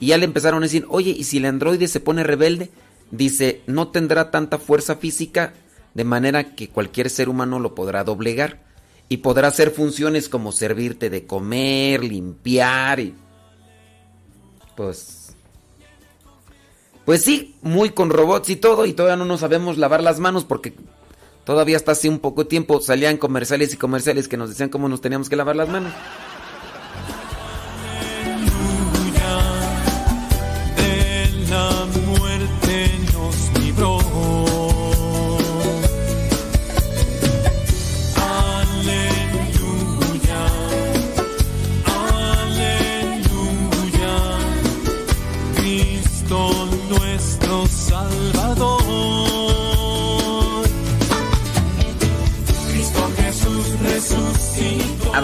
[0.00, 2.70] Y ya le empezaron a decir, "Oye, ¿y si el androide se pone rebelde?"
[3.10, 5.54] Dice, "No tendrá tanta fuerza física
[5.94, 8.67] de manera que cualquier ser humano lo podrá doblegar."
[9.08, 13.14] Y podrá hacer funciones como servirte de comer, limpiar y
[14.76, 15.18] pues
[17.04, 20.44] pues sí, muy con robots y todo y todavía no nos sabemos lavar las manos
[20.44, 20.74] porque
[21.44, 25.00] todavía hasta hace un poco tiempo salían comerciales y comerciales que nos decían cómo nos
[25.00, 25.94] teníamos que lavar las manos.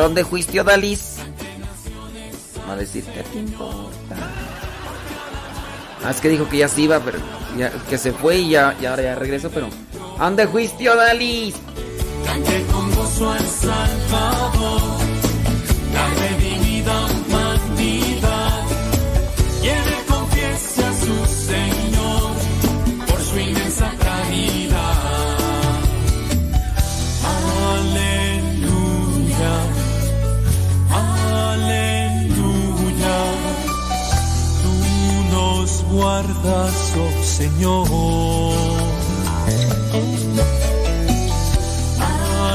[0.05, 1.17] Dónde fuiste, Odalis?
[2.69, 4.17] Va a decir, ¿qué te importa?
[6.05, 7.19] Ah, es que dijo que ya se iba, pero
[7.89, 9.69] que se fue y ya, ya, ahora ya regresó, pero...
[10.19, 11.55] ¿A dónde fuiste, Odalis?
[12.27, 14.99] Cante con gozo al Salvador,
[15.95, 16.09] la
[35.95, 37.87] guardas, oh Señor.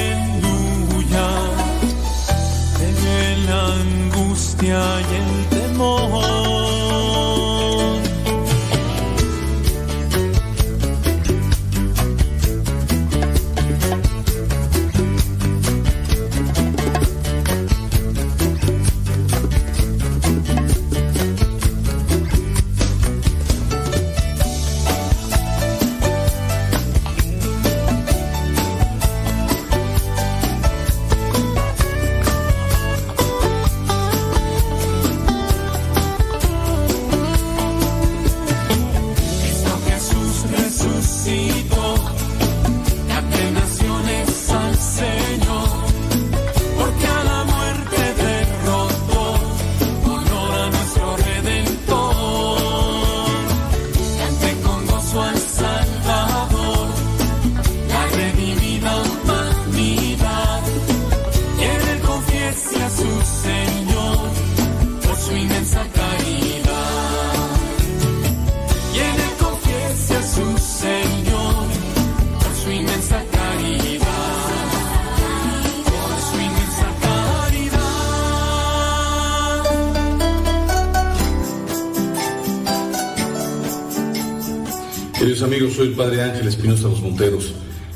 [85.49, 87.55] amigos, soy Padre Ángel Espinosa Los Monteros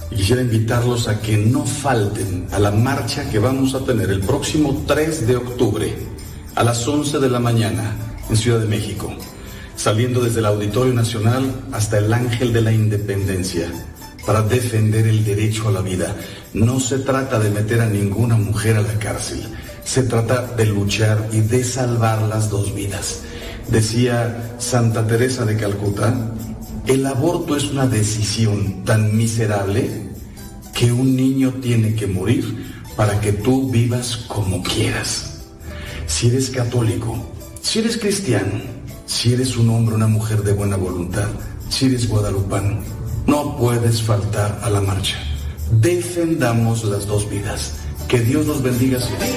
[0.09, 4.21] y quisiera invitarlos a que no falten a la marcha que vamos a tener el
[4.21, 5.95] próximo 3 de octubre
[6.55, 7.95] a las 11 de la mañana
[8.27, 9.13] en Ciudad de México,
[9.75, 13.71] saliendo desde el Auditorio Nacional hasta el Ángel de la Independencia
[14.25, 16.15] para defender el derecho a la vida.
[16.55, 19.43] No se trata de meter a ninguna mujer a la cárcel,
[19.83, 23.21] se trata de luchar y de salvar las dos vidas.
[23.67, 26.33] Decía Santa Teresa de Calcuta,
[26.87, 29.89] el aborto es una decisión tan miserable
[30.73, 35.41] que un niño tiene que morir para que tú vivas como quieras.
[36.07, 37.17] Si eres católico,
[37.61, 38.61] si eres cristiano,
[39.05, 41.29] si eres un hombre o una mujer de buena voluntad,
[41.69, 42.79] si eres guadalupano,
[43.27, 45.17] no puedes faltar a la marcha.
[45.71, 47.75] Defendamos las dos vidas.
[48.07, 49.29] Que Dios los bendiga siempre.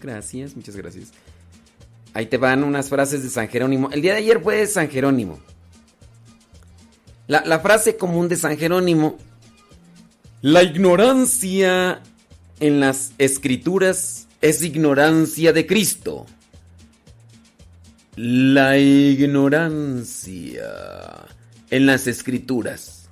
[0.00, 1.12] Gracias, muchas gracias.
[2.14, 3.90] Ahí te van unas frases de San Jerónimo.
[3.90, 5.38] El día de ayer fue de San Jerónimo.
[7.26, 9.18] La, la frase común de San Jerónimo.
[10.40, 12.00] La ignorancia
[12.60, 16.26] en las escrituras es ignorancia de Cristo.
[18.16, 20.64] La ignorancia
[21.70, 23.08] en las escrituras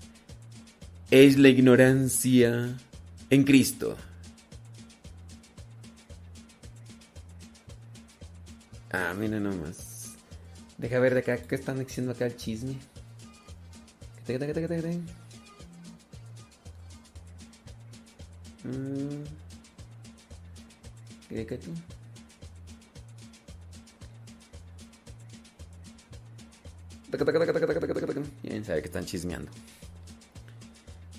[1.10, 2.76] es la ignorancia
[3.30, 3.96] en Cristo.
[9.16, 10.14] Miren nomás.
[10.78, 12.78] Deja ver de acá qué están diciendo acá el chisme.
[18.64, 19.24] Mm.
[21.28, 21.70] ¿Qué, qué tú?
[28.42, 29.50] Quién sabe que están chismeando.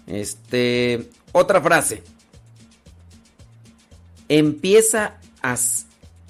[0.06, 1.10] Este.
[1.32, 2.04] Otra frase.
[4.30, 5.56] Empieza a,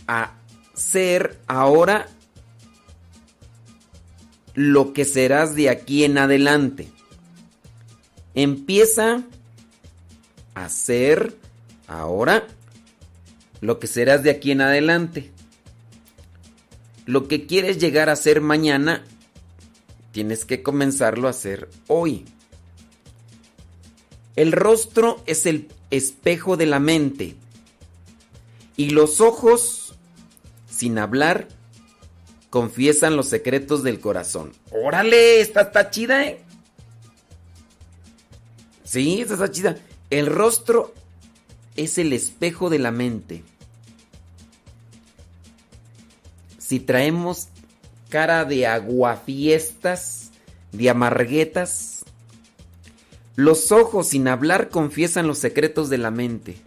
[0.07, 0.36] a
[0.77, 2.07] ser ahora
[4.53, 6.87] lo que serás de aquí en adelante.
[8.35, 9.23] Empieza
[10.53, 11.35] a ser
[11.87, 12.47] ahora
[13.59, 15.31] lo que serás de aquí en adelante.
[17.05, 19.03] Lo que quieres llegar a ser mañana,
[20.11, 22.25] tienes que comenzarlo a hacer hoy.
[24.35, 27.35] El rostro es el espejo de la mente
[28.75, 29.86] y los ojos,
[30.77, 31.47] sin hablar,
[32.51, 34.53] confiesan los secretos del corazón.
[34.71, 36.39] Órale, esta está chida, ¿eh?
[38.83, 39.77] Sí, esta está chida.
[40.11, 40.93] El rostro
[41.75, 43.43] es el espejo de la mente.
[46.59, 47.47] Si traemos
[48.09, 50.31] cara de aguafiestas,
[50.71, 52.05] de amarguetas,
[53.35, 56.57] los ojos sin hablar confiesan los secretos de la mente.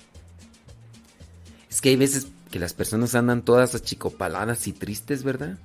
[1.70, 5.56] Es que hay veces que las personas andan todas achicopaladas y tristes, ¿verdad?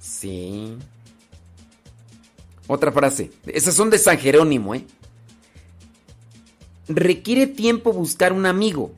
[0.00, 0.76] Sí.
[2.66, 3.30] Otra frase.
[3.46, 4.86] Esas son de San Jerónimo, ¿eh?
[6.88, 8.92] Requiere tiempo buscar un amigo.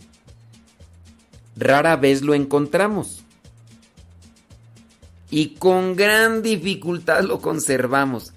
[1.56, 3.24] Rara vez lo encontramos.
[5.30, 8.32] Y con gran dificultad lo conservamos.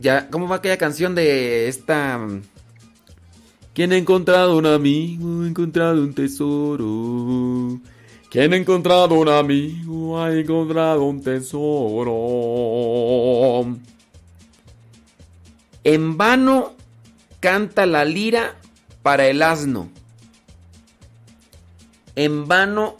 [0.00, 2.18] Ya, ¿cómo va aquella canción de esta
[3.78, 5.44] ¿Quién ha encontrado un amigo?
[5.44, 7.80] Ha encontrado un tesoro.
[8.28, 10.20] ¿Quién ha encontrado un amigo?
[10.20, 12.18] Ha encontrado un tesoro.
[15.84, 16.74] En vano
[17.38, 18.56] canta la lira
[19.04, 19.88] para el asno.
[22.16, 22.96] En vano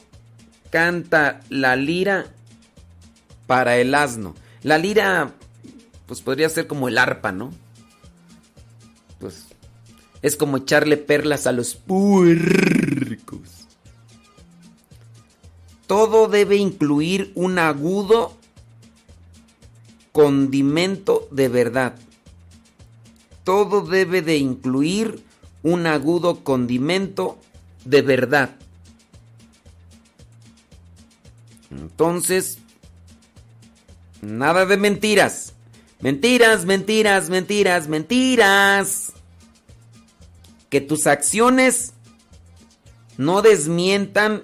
[0.71, 2.27] canta la lira
[3.49, 4.37] para el asno.
[4.63, 5.33] La lira,
[6.07, 7.51] pues podría ser como el arpa, ¿no?
[9.19, 9.48] Pues
[10.23, 13.41] es como echarle perlas a los puercos.
[15.87, 18.37] Todo debe incluir un agudo
[20.13, 21.95] condimento de verdad.
[23.45, 25.25] Todo debe de incluir
[25.63, 27.39] un agudo condimento
[27.85, 28.57] de verdad.
[31.71, 32.59] Entonces,
[34.21, 35.55] nada de mentiras.
[36.01, 39.08] Mentiras, mentiras, mentiras, mentiras
[40.69, 41.95] que tus acciones
[43.17, 44.43] no desmientan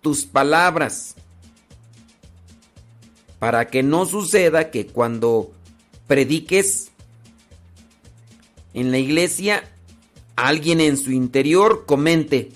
[0.00, 1.14] tus palabras.
[3.38, 5.52] Para que no suceda que cuando
[6.06, 6.90] prediques
[8.72, 9.64] en la iglesia,
[10.36, 12.50] alguien en su interior comente,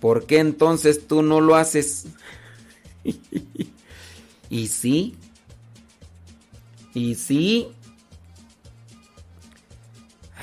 [0.00, 2.06] ¿por qué entonces tú no lo haces?
[4.50, 5.16] y sí,
[6.94, 7.68] y sí,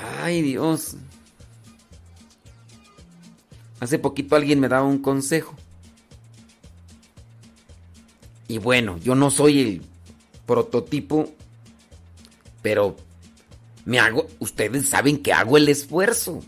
[0.04, 0.96] Ay, Dios.
[3.80, 5.54] Hace poquito alguien me daba un consejo.
[8.48, 9.82] Y bueno, yo no soy el
[10.46, 11.32] prototipo,
[12.62, 12.96] pero
[13.84, 16.42] me hago, ustedes saben que hago el esfuerzo.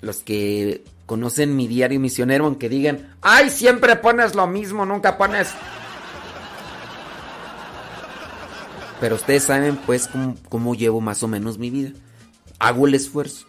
[0.00, 5.48] Los que conocen mi diario misionero, aunque digan, ay, siempre pones lo mismo, nunca pones
[9.00, 10.08] Pero ustedes saben pues
[10.48, 11.92] cómo, llevo más o menos mi vida.
[12.58, 13.46] Hago el esfuerzo.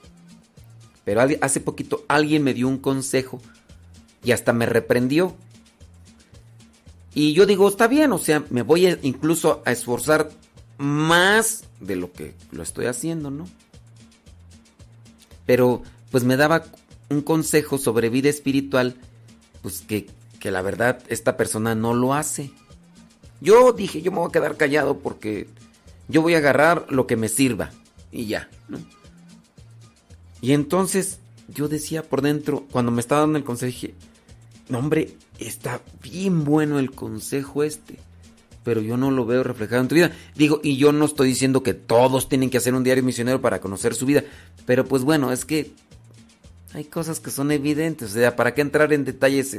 [1.03, 3.41] Pero hace poquito alguien me dio un consejo
[4.23, 5.35] y hasta me reprendió.
[7.15, 10.29] Y yo digo, está bien, o sea, me voy incluso a esforzar
[10.77, 13.47] más de lo que lo estoy haciendo, ¿no?
[15.45, 16.63] Pero pues me daba
[17.09, 18.95] un consejo sobre vida espiritual,
[19.63, 20.07] pues que,
[20.39, 22.51] que la verdad esta persona no lo hace.
[23.41, 25.47] Yo dije, yo me voy a quedar callado porque
[26.07, 27.71] yo voy a agarrar lo que me sirva
[28.11, 28.79] y ya, ¿no?
[30.41, 33.93] Y entonces yo decía por dentro, cuando me estaba dando el consejo, dije,
[34.69, 37.99] no hombre, está bien bueno el consejo este,
[38.63, 40.11] pero yo no lo veo reflejado en tu vida.
[40.35, 43.59] Digo, y yo no estoy diciendo que todos tienen que hacer un diario misionero para
[43.59, 44.23] conocer su vida,
[44.65, 45.71] pero pues bueno, es que
[46.73, 49.57] hay cosas que son evidentes, o sea, ¿para qué entrar en detalles?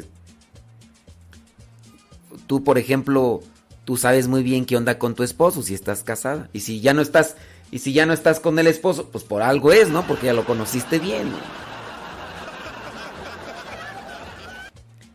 [2.47, 3.43] Tú, por ejemplo,
[3.91, 6.49] tú sabes muy bien qué onda con tu esposo si estás casada.
[6.53, 7.35] Y si ya no estás
[7.73, 10.07] Y si ya no estás con el esposo, pues por algo es, ¿no?
[10.07, 11.29] Porque ya lo conociste bien.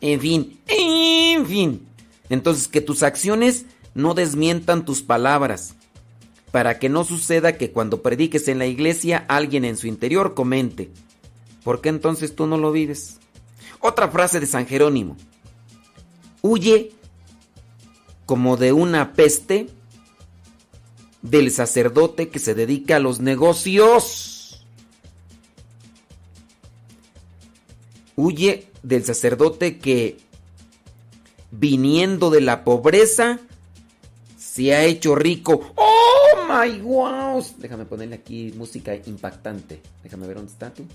[0.01, 1.87] En fin, en fin.
[2.27, 5.75] Entonces, que tus acciones no desmientan tus palabras.
[6.51, 10.89] Para que no suceda que cuando prediques en la iglesia alguien en su interior comente.
[11.63, 13.19] ¿Por qué entonces tú no lo vives?
[13.79, 15.15] Otra frase de San Jerónimo.
[16.41, 16.91] Huye
[18.25, 19.67] como de una peste
[21.21, 24.65] del sacerdote que se dedica a los negocios.
[28.15, 30.17] Huye del sacerdote que,
[31.51, 33.39] viniendo de la pobreza,
[34.37, 35.73] se ha hecho rico.
[35.75, 37.43] ¡Oh, my wow!
[37.57, 39.81] Déjame ponerle aquí música impactante.
[40.03, 40.85] Déjame ver dónde está tú.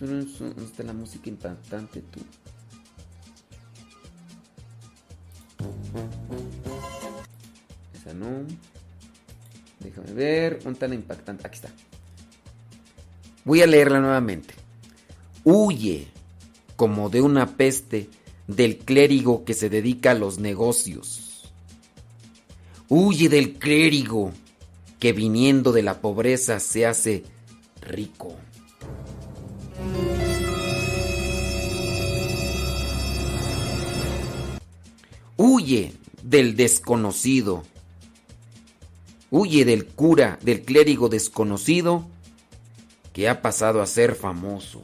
[0.00, 2.20] ¿Dónde está la música impactante tú?
[7.94, 8.44] Esa no.
[9.80, 10.60] Déjame ver.
[10.64, 11.46] Un tan impactante?
[11.46, 11.70] Aquí está.
[13.44, 14.54] Voy a leerla nuevamente.
[15.44, 16.08] Huye
[16.76, 18.08] como de una peste
[18.48, 21.52] del clérigo que se dedica a los negocios.
[22.88, 24.32] Huye del clérigo
[24.98, 27.24] que viniendo de la pobreza se hace
[27.80, 28.34] rico.
[35.36, 37.64] Huye del desconocido.
[39.30, 42.06] Huye del cura, del clérigo desconocido
[43.12, 44.82] que ha pasado a ser famoso.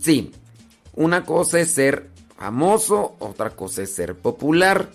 [0.00, 0.32] Sí,
[0.94, 4.90] una cosa es ser famoso, otra cosa es ser popular.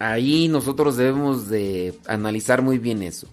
[0.00, 3.28] Ahí nosotros debemos de analizar muy bien eso.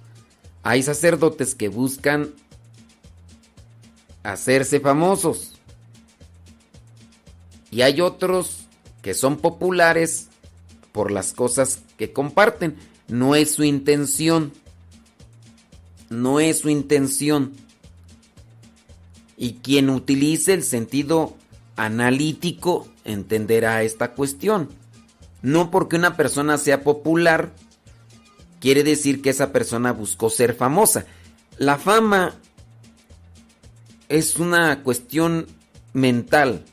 [0.64, 2.32] Hay sacerdotes que buscan
[4.22, 5.54] hacerse famosos.
[7.72, 8.66] Y hay otros
[9.02, 10.28] que son populares
[10.92, 12.76] por las cosas que comparten.
[13.08, 14.52] No es su intención.
[16.10, 17.54] No es su intención.
[19.38, 21.38] Y quien utilice el sentido
[21.78, 24.68] analítico entenderá esta cuestión.
[25.42, 27.52] No porque una persona sea popular
[28.60, 31.06] quiere decir que esa persona buscó ser famosa.
[31.58, 32.36] La fama
[34.10, 35.48] es una cuestión
[35.94, 36.66] mental.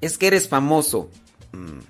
[0.00, 1.10] Es que eres famoso.
[1.52, 1.80] Mm.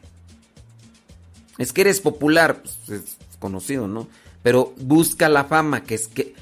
[1.58, 2.62] Es que eres popular.
[2.62, 4.08] Pues, es conocido, ¿no?
[4.42, 6.34] Pero busca la fama, que es que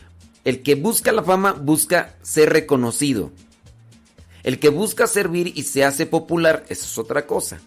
[0.45, 3.33] el que busca la fama busca ser reconocido.
[4.43, 7.61] El que busca servir y se hace popular, eso es otra cosa.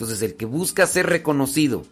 [0.00, 1.84] Entonces, el que busca ser reconocido.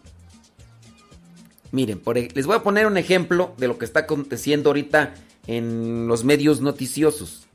[1.71, 2.01] Miren,
[2.33, 5.13] les voy a poner un ejemplo de lo que está aconteciendo ahorita
[5.45, 7.45] en los medios noticiosos.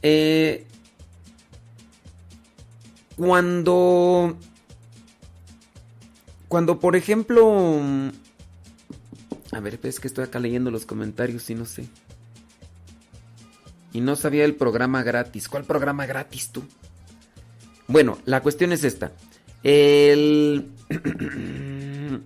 [0.00, 0.66] Eh,
[3.18, 4.38] cuando.
[6.48, 7.82] Cuando, por ejemplo.
[9.52, 11.86] A ver, es que estoy acá leyendo los comentarios y no sé.
[13.92, 15.50] Y no sabía el programa gratis.
[15.50, 16.64] ¿Cuál programa gratis tú?
[17.86, 19.12] Bueno, la cuestión es esta.
[19.62, 20.66] El.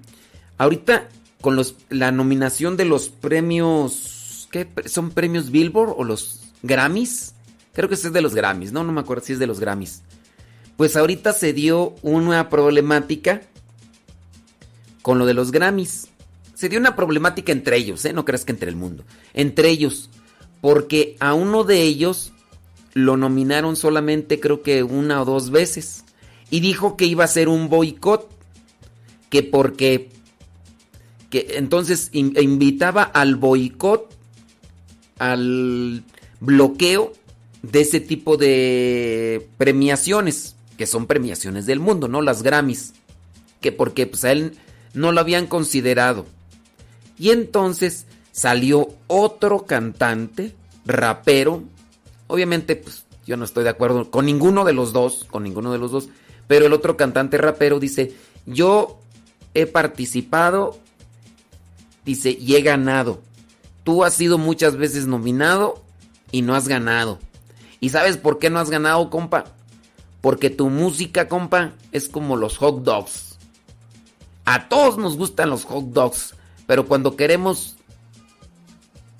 [0.58, 1.08] Ahorita,
[1.40, 4.48] con los, la nominación de los premios.
[4.50, 4.68] ¿Qué?
[4.86, 7.34] ¿Son premios Billboard o los Grammys?
[7.72, 8.82] Creo que es de los Grammys, ¿no?
[8.82, 10.02] No me acuerdo si es de los Grammys.
[10.76, 13.42] Pues ahorita se dio una problemática
[15.02, 16.08] con lo de los Grammys.
[16.54, 18.12] Se dio una problemática entre ellos, ¿eh?
[18.12, 19.04] No creas que entre el mundo.
[19.34, 20.10] Entre ellos.
[20.60, 22.32] Porque a uno de ellos
[22.94, 26.04] lo nominaron solamente creo que una o dos veces.
[26.50, 28.28] Y dijo que iba a ser un boicot.
[29.30, 30.10] Que porque...
[31.30, 34.08] Que entonces invitaba al boicot,
[35.18, 36.02] al
[36.40, 37.12] bloqueo
[37.62, 42.22] de ese tipo de premiaciones, que son premiaciones del mundo, ¿no?
[42.22, 42.94] Las Grammys,
[43.60, 44.54] que porque pues, a él
[44.94, 46.24] no lo habían considerado.
[47.18, 50.54] Y entonces salió otro cantante,
[50.86, 51.64] rapero,
[52.28, 55.78] obviamente pues yo no estoy de acuerdo con ninguno de los dos, con ninguno de
[55.78, 56.08] los dos,
[56.46, 58.14] pero el otro cantante rapero dice,
[58.46, 59.00] yo
[59.52, 60.78] he participado,
[62.06, 63.20] dice, y he ganado.
[63.84, 65.82] Tú has sido muchas veces nominado
[66.30, 67.18] y no has ganado.
[67.80, 69.44] ¿Y sabes por qué no has ganado, compa?
[70.22, 73.36] Porque tu música, compa, es como los hot dogs.
[74.46, 76.34] A todos nos gustan los hot dogs,
[76.66, 77.76] pero cuando queremos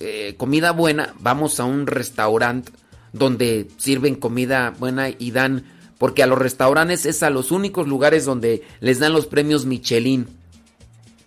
[0.00, 2.72] eh, comida buena, vamos a un restaurante
[3.12, 5.64] donde sirven comida buena y dan,
[5.98, 10.28] porque a los restaurantes es a los únicos lugares donde les dan los premios Michelin,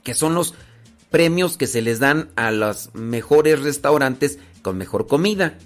[0.04, 0.54] que son los
[1.10, 5.58] premios que se les dan a los mejores restaurantes con mejor comida.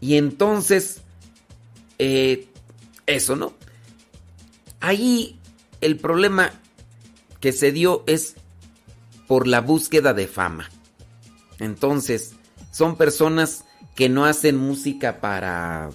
[0.00, 1.00] Y entonces,
[1.98, 2.48] eh,
[3.06, 3.54] eso, ¿no?
[4.80, 5.40] Ahí
[5.80, 6.52] el problema
[7.40, 8.34] que se dio es
[9.26, 10.70] por la búsqueda de fama.
[11.58, 12.34] Entonces,
[12.70, 13.64] son personas
[13.96, 15.90] que no hacen música para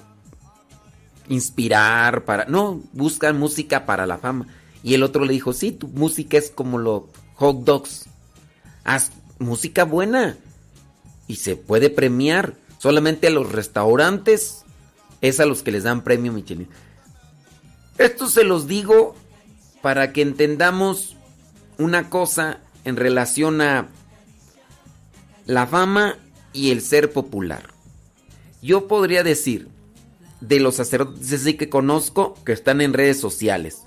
[1.29, 2.45] inspirar, para...
[2.45, 4.47] No, buscan música para la fama.
[4.83, 7.03] Y el otro le dijo, sí, tu música es como los
[7.35, 8.07] hot dogs.
[8.83, 10.35] Haz música buena.
[11.27, 12.55] Y se puede premiar.
[12.79, 14.65] Solamente a los restaurantes
[15.21, 16.67] es a los que les dan premio Michelin.
[17.99, 19.15] Esto se los digo
[19.83, 21.15] para que entendamos
[21.77, 23.89] una cosa en relación a
[25.45, 26.15] la fama
[26.53, 27.69] y el ser popular.
[28.61, 29.69] Yo podría decir,
[30.39, 33.83] de los sacerdotes que conozco que están en redes sociales,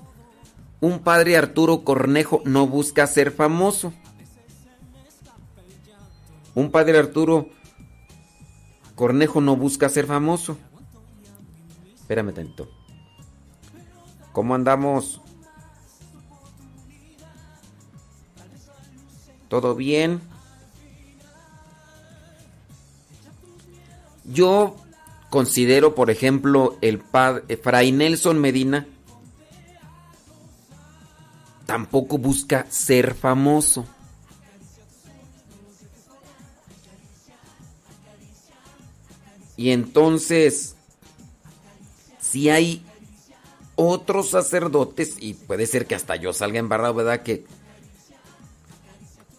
[0.81, 3.93] un padre Arturo Cornejo no busca ser famoso.
[6.53, 7.49] Un padre Arturo
[8.95, 10.57] Cornejo no busca ser famoso.
[11.95, 12.69] Espérame tanto.
[14.31, 15.21] ¿Cómo andamos?
[19.47, 20.21] ¿Todo bien?
[24.25, 24.75] Yo
[25.29, 28.87] considero, por ejemplo, el padre Fray Nelson Medina
[31.65, 33.85] tampoco busca ser famoso.
[39.57, 40.75] Y entonces,
[42.19, 42.85] si hay
[43.75, 47.23] otros sacerdotes, y puede ser que hasta yo salga embarrado, ¿verdad?
[47.23, 47.45] Que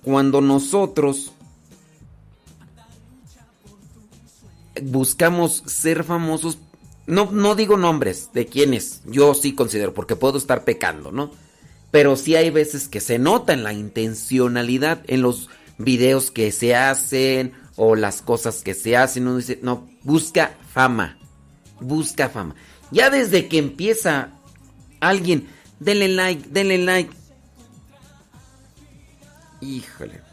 [0.02, 1.32] cuando nosotros
[4.83, 6.59] buscamos ser famosos,
[7.07, 11.31] no, no digo nombres de quienes, yo sí considero, porque puedo estar pecando, ¿no?
[11.91, 15.49] Pero sí hay veces que se nota en la intencionalidad, en los
[15.79, 19.27] videos que se hacen o las cosas que se hacen.
[19.27, 21.19] Uno dice, no, busca fama,
[21.81, 22.55] busca fama.
[22.91, 24.31] Ya desde que empieza
[25.01, 25.49] alguien,
[25.81, 27.15] denle like, denle like.
[29.61, 30.26] Híjole.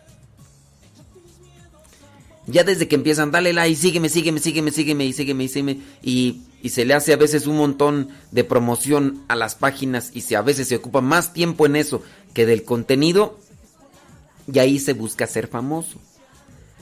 [2.54, 5.78] Ya desde que empiezan, dale like, sígueme, sígueme, sígueme, sígueme y sígueme y sígueme.
[6.04, 10.36] Y, se le hace a veces un montón de promoción a las páginas y se,
[10.36, 12.04] a veces se ocupa más tiempo en eso
[12.36, 13.40] que del contenido.
[14.52, 15.98] Y ahí se busca ser famoso.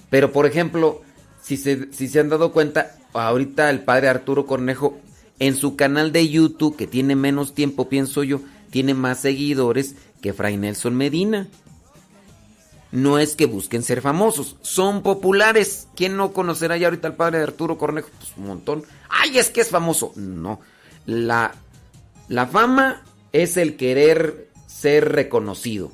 [0.09, 1.01] Pero por ejemplo,
[1.41, 4.99] si se, si se han dado cuenta, ahorita el padre Arturo Cornejo
[5.39, 8.41] en su canal de YouTube, que tiene menos tiempo, pienso yo,
[8.71, 11.47] tiene más seguidores que Fray Nelson Medina
[12.91, 15.87] no es que busquen ser famosos, son populares.
[15.95, 18.09] ¿Quién no conocerá ya ahorita al padre de Arturo Cornejo?
[18.17, 18.83] Pues un montón.
[19.09, 20.11] ¡Ay, es que es famoso!
[20.15, 20.59] No.
[21.05, 21.53] La,
[22.27, 25.91] la fama es el querer ser reconocido.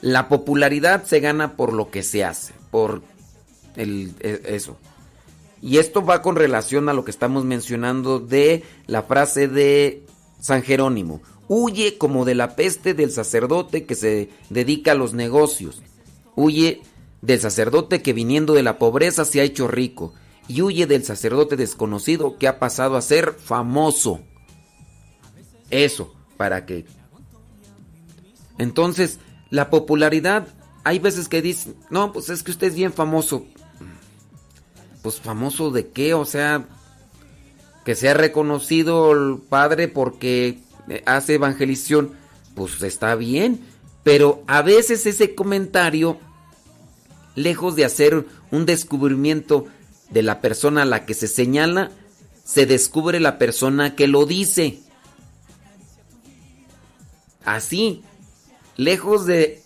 [0.00, 3.02] La popularidad se gana por lo que se hace, por
[3.76, 4.78] el, e, eso.
[5.60, 10.04] Y esto va con relación a lo que estamos mencionando de la frase de
[10.40, 11.22] San Jerónimo.
[11.48, 15.82] Huye como de la peste del sacerdote que se dedica a los negocios.
[16.36, 16.82] Huye
[17.22, 20.14] del sacerdote que viniendo de la pobreza se ha hecho rico.
[20.48, 24.20] Y huye del sacerdote desconocido que ha pasado a ser famoso.
[25.70, 26.84] Eso, para que...
[28.58, 29.18] Entonces,
[29.50, 30.46] la popularidad,
[30.84, 33.46] hay veces que dicen, no, pues es que usted es bien famoso.
[35.02, 36.66] Pues famoso de qué, o sea,
[37.84, 40.58] que sea reconocido el padre porque
[41.06, 42.12] hace evangelización,
[42.54, 43.60] pues está bien.
[44.02, 46.18] Pero a veces ese comentario,
[47.34, 49.66] lejos de hacer un descubrimiento
[50.10, 51.90] de la persona a la que se señala,
[52.44, 54.80] se descubre la persona que lo dice.
[57.44, 58.02] Así,
[58.76, 59.62] lejos de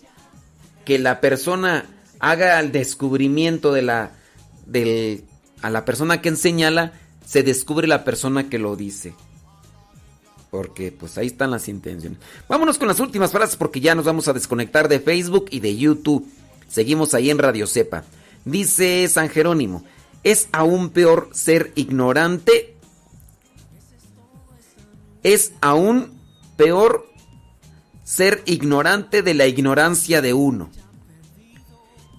[0.85, 1.85] que la persona
[2.21, 4.13] haga el descubrimiento de la
[4.67, 5.25] del,
[5.63, 6.93] a la persona que señala,
[7.25, 9.15] se descubre la persona que lo dice.
[10.51, 12.19] Porque pues ahí están las intenciones.
[12.49, 15.77] Vámonos con las últimas frases porque ya nos vamos a desconectar de Facebook y de
[15.77, 16.27] YouTube.
[16.69, 18.05] Seguimos ahí en Radio Cepa.
[18.45, 19.85] Dice San Jerónimo,
[20.23, 22.77] es aún peor ser ignorante.
[25.23, 26.19] Es aún
[26.57, 27.07] peor
[28.05, 30.71] ser ignorante de la ignorancia de uno.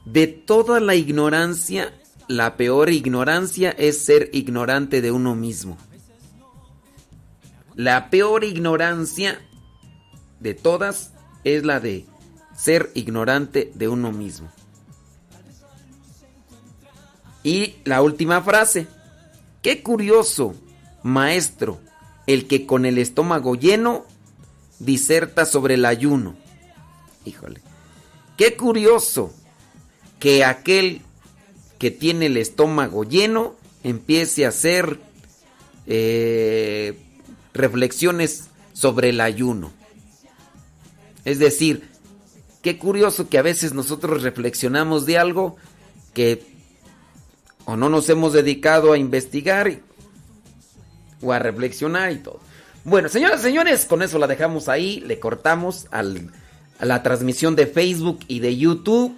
[0.06, 1.93] De toda la ignorancia,
[2.27, 5.77] la peor ignorancia es ser ignorante de uno mismo.
[7.80, 9.40] La peor ignorancia
[10.41, 11.14] de todas
[11.45, 12.06] es la de
[12.53, 14.51] ser ignorante de uno mismo.
[17.41, 18.88] Y la última frase.
[19.61, 20.56] Qué curioso,
[21.03, 21.80] maestro,
[22.27, 24.06] el que con el estómago lleno
[24.80, 26.35] diserta sobre el ayuno.
[27.24, 27.61] Híjole.
[28.35, 29.33] Qué curioso
[30.19, 31.01] que aquel
[31.77, 34.51] que tiene el estómago lleno empiece a
[35.85, 37.06] eh,
[37.53, 39.72] reflexiones sobre el ayuno.
[41.26, 41.90] Es decir,
[42.61, 45.58] qué curioso que a veces nosotros reflexionamos de algo
[46.14, 46.44] que
[47.66, 49.80] o no nos hemos dedicado a investigar
[51.22, 52.40] o a reflexionar y todo.
[52.84, 56.03] Bueno, señoras y señores, con eso la dejamos ahí, le cortamos a
[56.84, 59.16] la transmisión de Facebook y de YouTube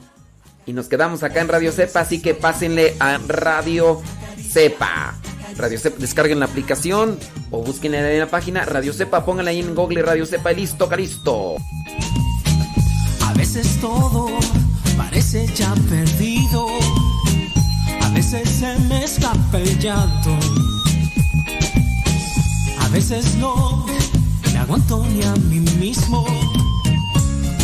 [0.66, 4.01] y nos quedamos acá en Radio Cepa, así que pásenle a Radio
[4.38, 5.16] Cepa.
[5.58, 7.18] Radio Cepa, descarguen la aplicación
[7.50, 10.88] o busquen en la página Radio Cepa, pónganla ahí en Google Radio Cepa y listo,
[10.88, 11.56] calisto.
[13.22, 14.30] A veces todo
[14.98, 16.68] parece ya perdido.
[18.02, 20.38] A veces se me escapa el llanto.
[22.80, 23.86] A veces no
[24.52, 26.26] me aguanto ni a mí mismo.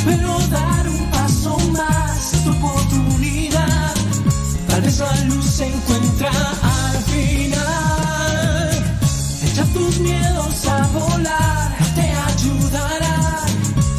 [0.05, 3.93] Pero dar un paso más, tu oportunidad.
[4.67, 6.31] Tal vez la luz se encuentra
[9.73, 13.45] tus miedos a volar, te ayudará.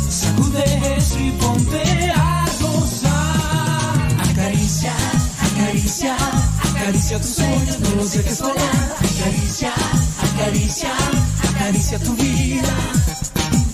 [0.09, 4.31] Sacude eso y ponte a gozar.
[4.31, 4.93] Acaricia,
[5.51, 6.17] acaricia,
[6.71, 8.97] acaricia tus sueños, no los dejes volar.
[8.99, 9.73] Acaricia,
[10.33, 10.91] acaricia,
[11.51, 12.75] acaricia tu vida.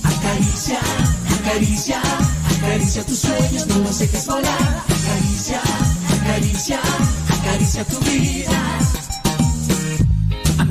[0.03, 0.79] Acaricia,
[1.41, 2.01] acaricia,
[2.59, 4.83] acaricia tus sueños, no los dejes volar.
[4.89, 5.61] Acaricia,
[6.21, 6.81] acaricia,
[7.39, 9.04] acaricia tu vida.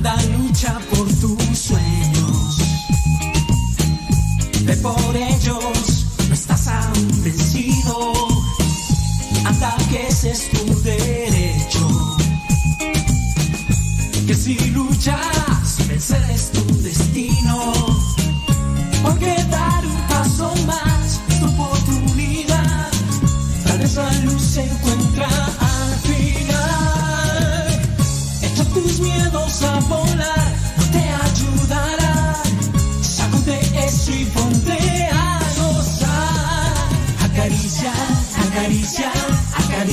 [0.06, 2.58] Anda, lucha por tus sueños.
[4.66, 8.12] Ve por ellos, no estás aún vencido.
[9.46, 12.18] Anda, que ese es tu derecho.
[14.28, 17.43] Que si luchas, vencer es tu destino.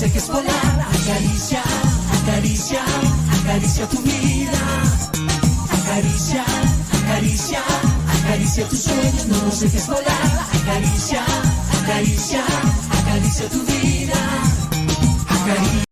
[0.00, 0.86] dejes volar.
[0.92, 1.62] Acaricia,
[2.22, 2.80] acaricia,
[3.40, 4.60] acaricia tu vida.
[5.72, 6.44] Acaricia,
[7.02, 7.60] acaricia,
[8.20, 9.26] acaricia tus sueños.
[9.26, 10.46] No los dejes volar.
[10.62, 11.22] Acaricia,
[11.82, 12.44] acaricia,
[13.00, 14.18] acaricia tu vida.
[15.28, 15.84] Acaricia.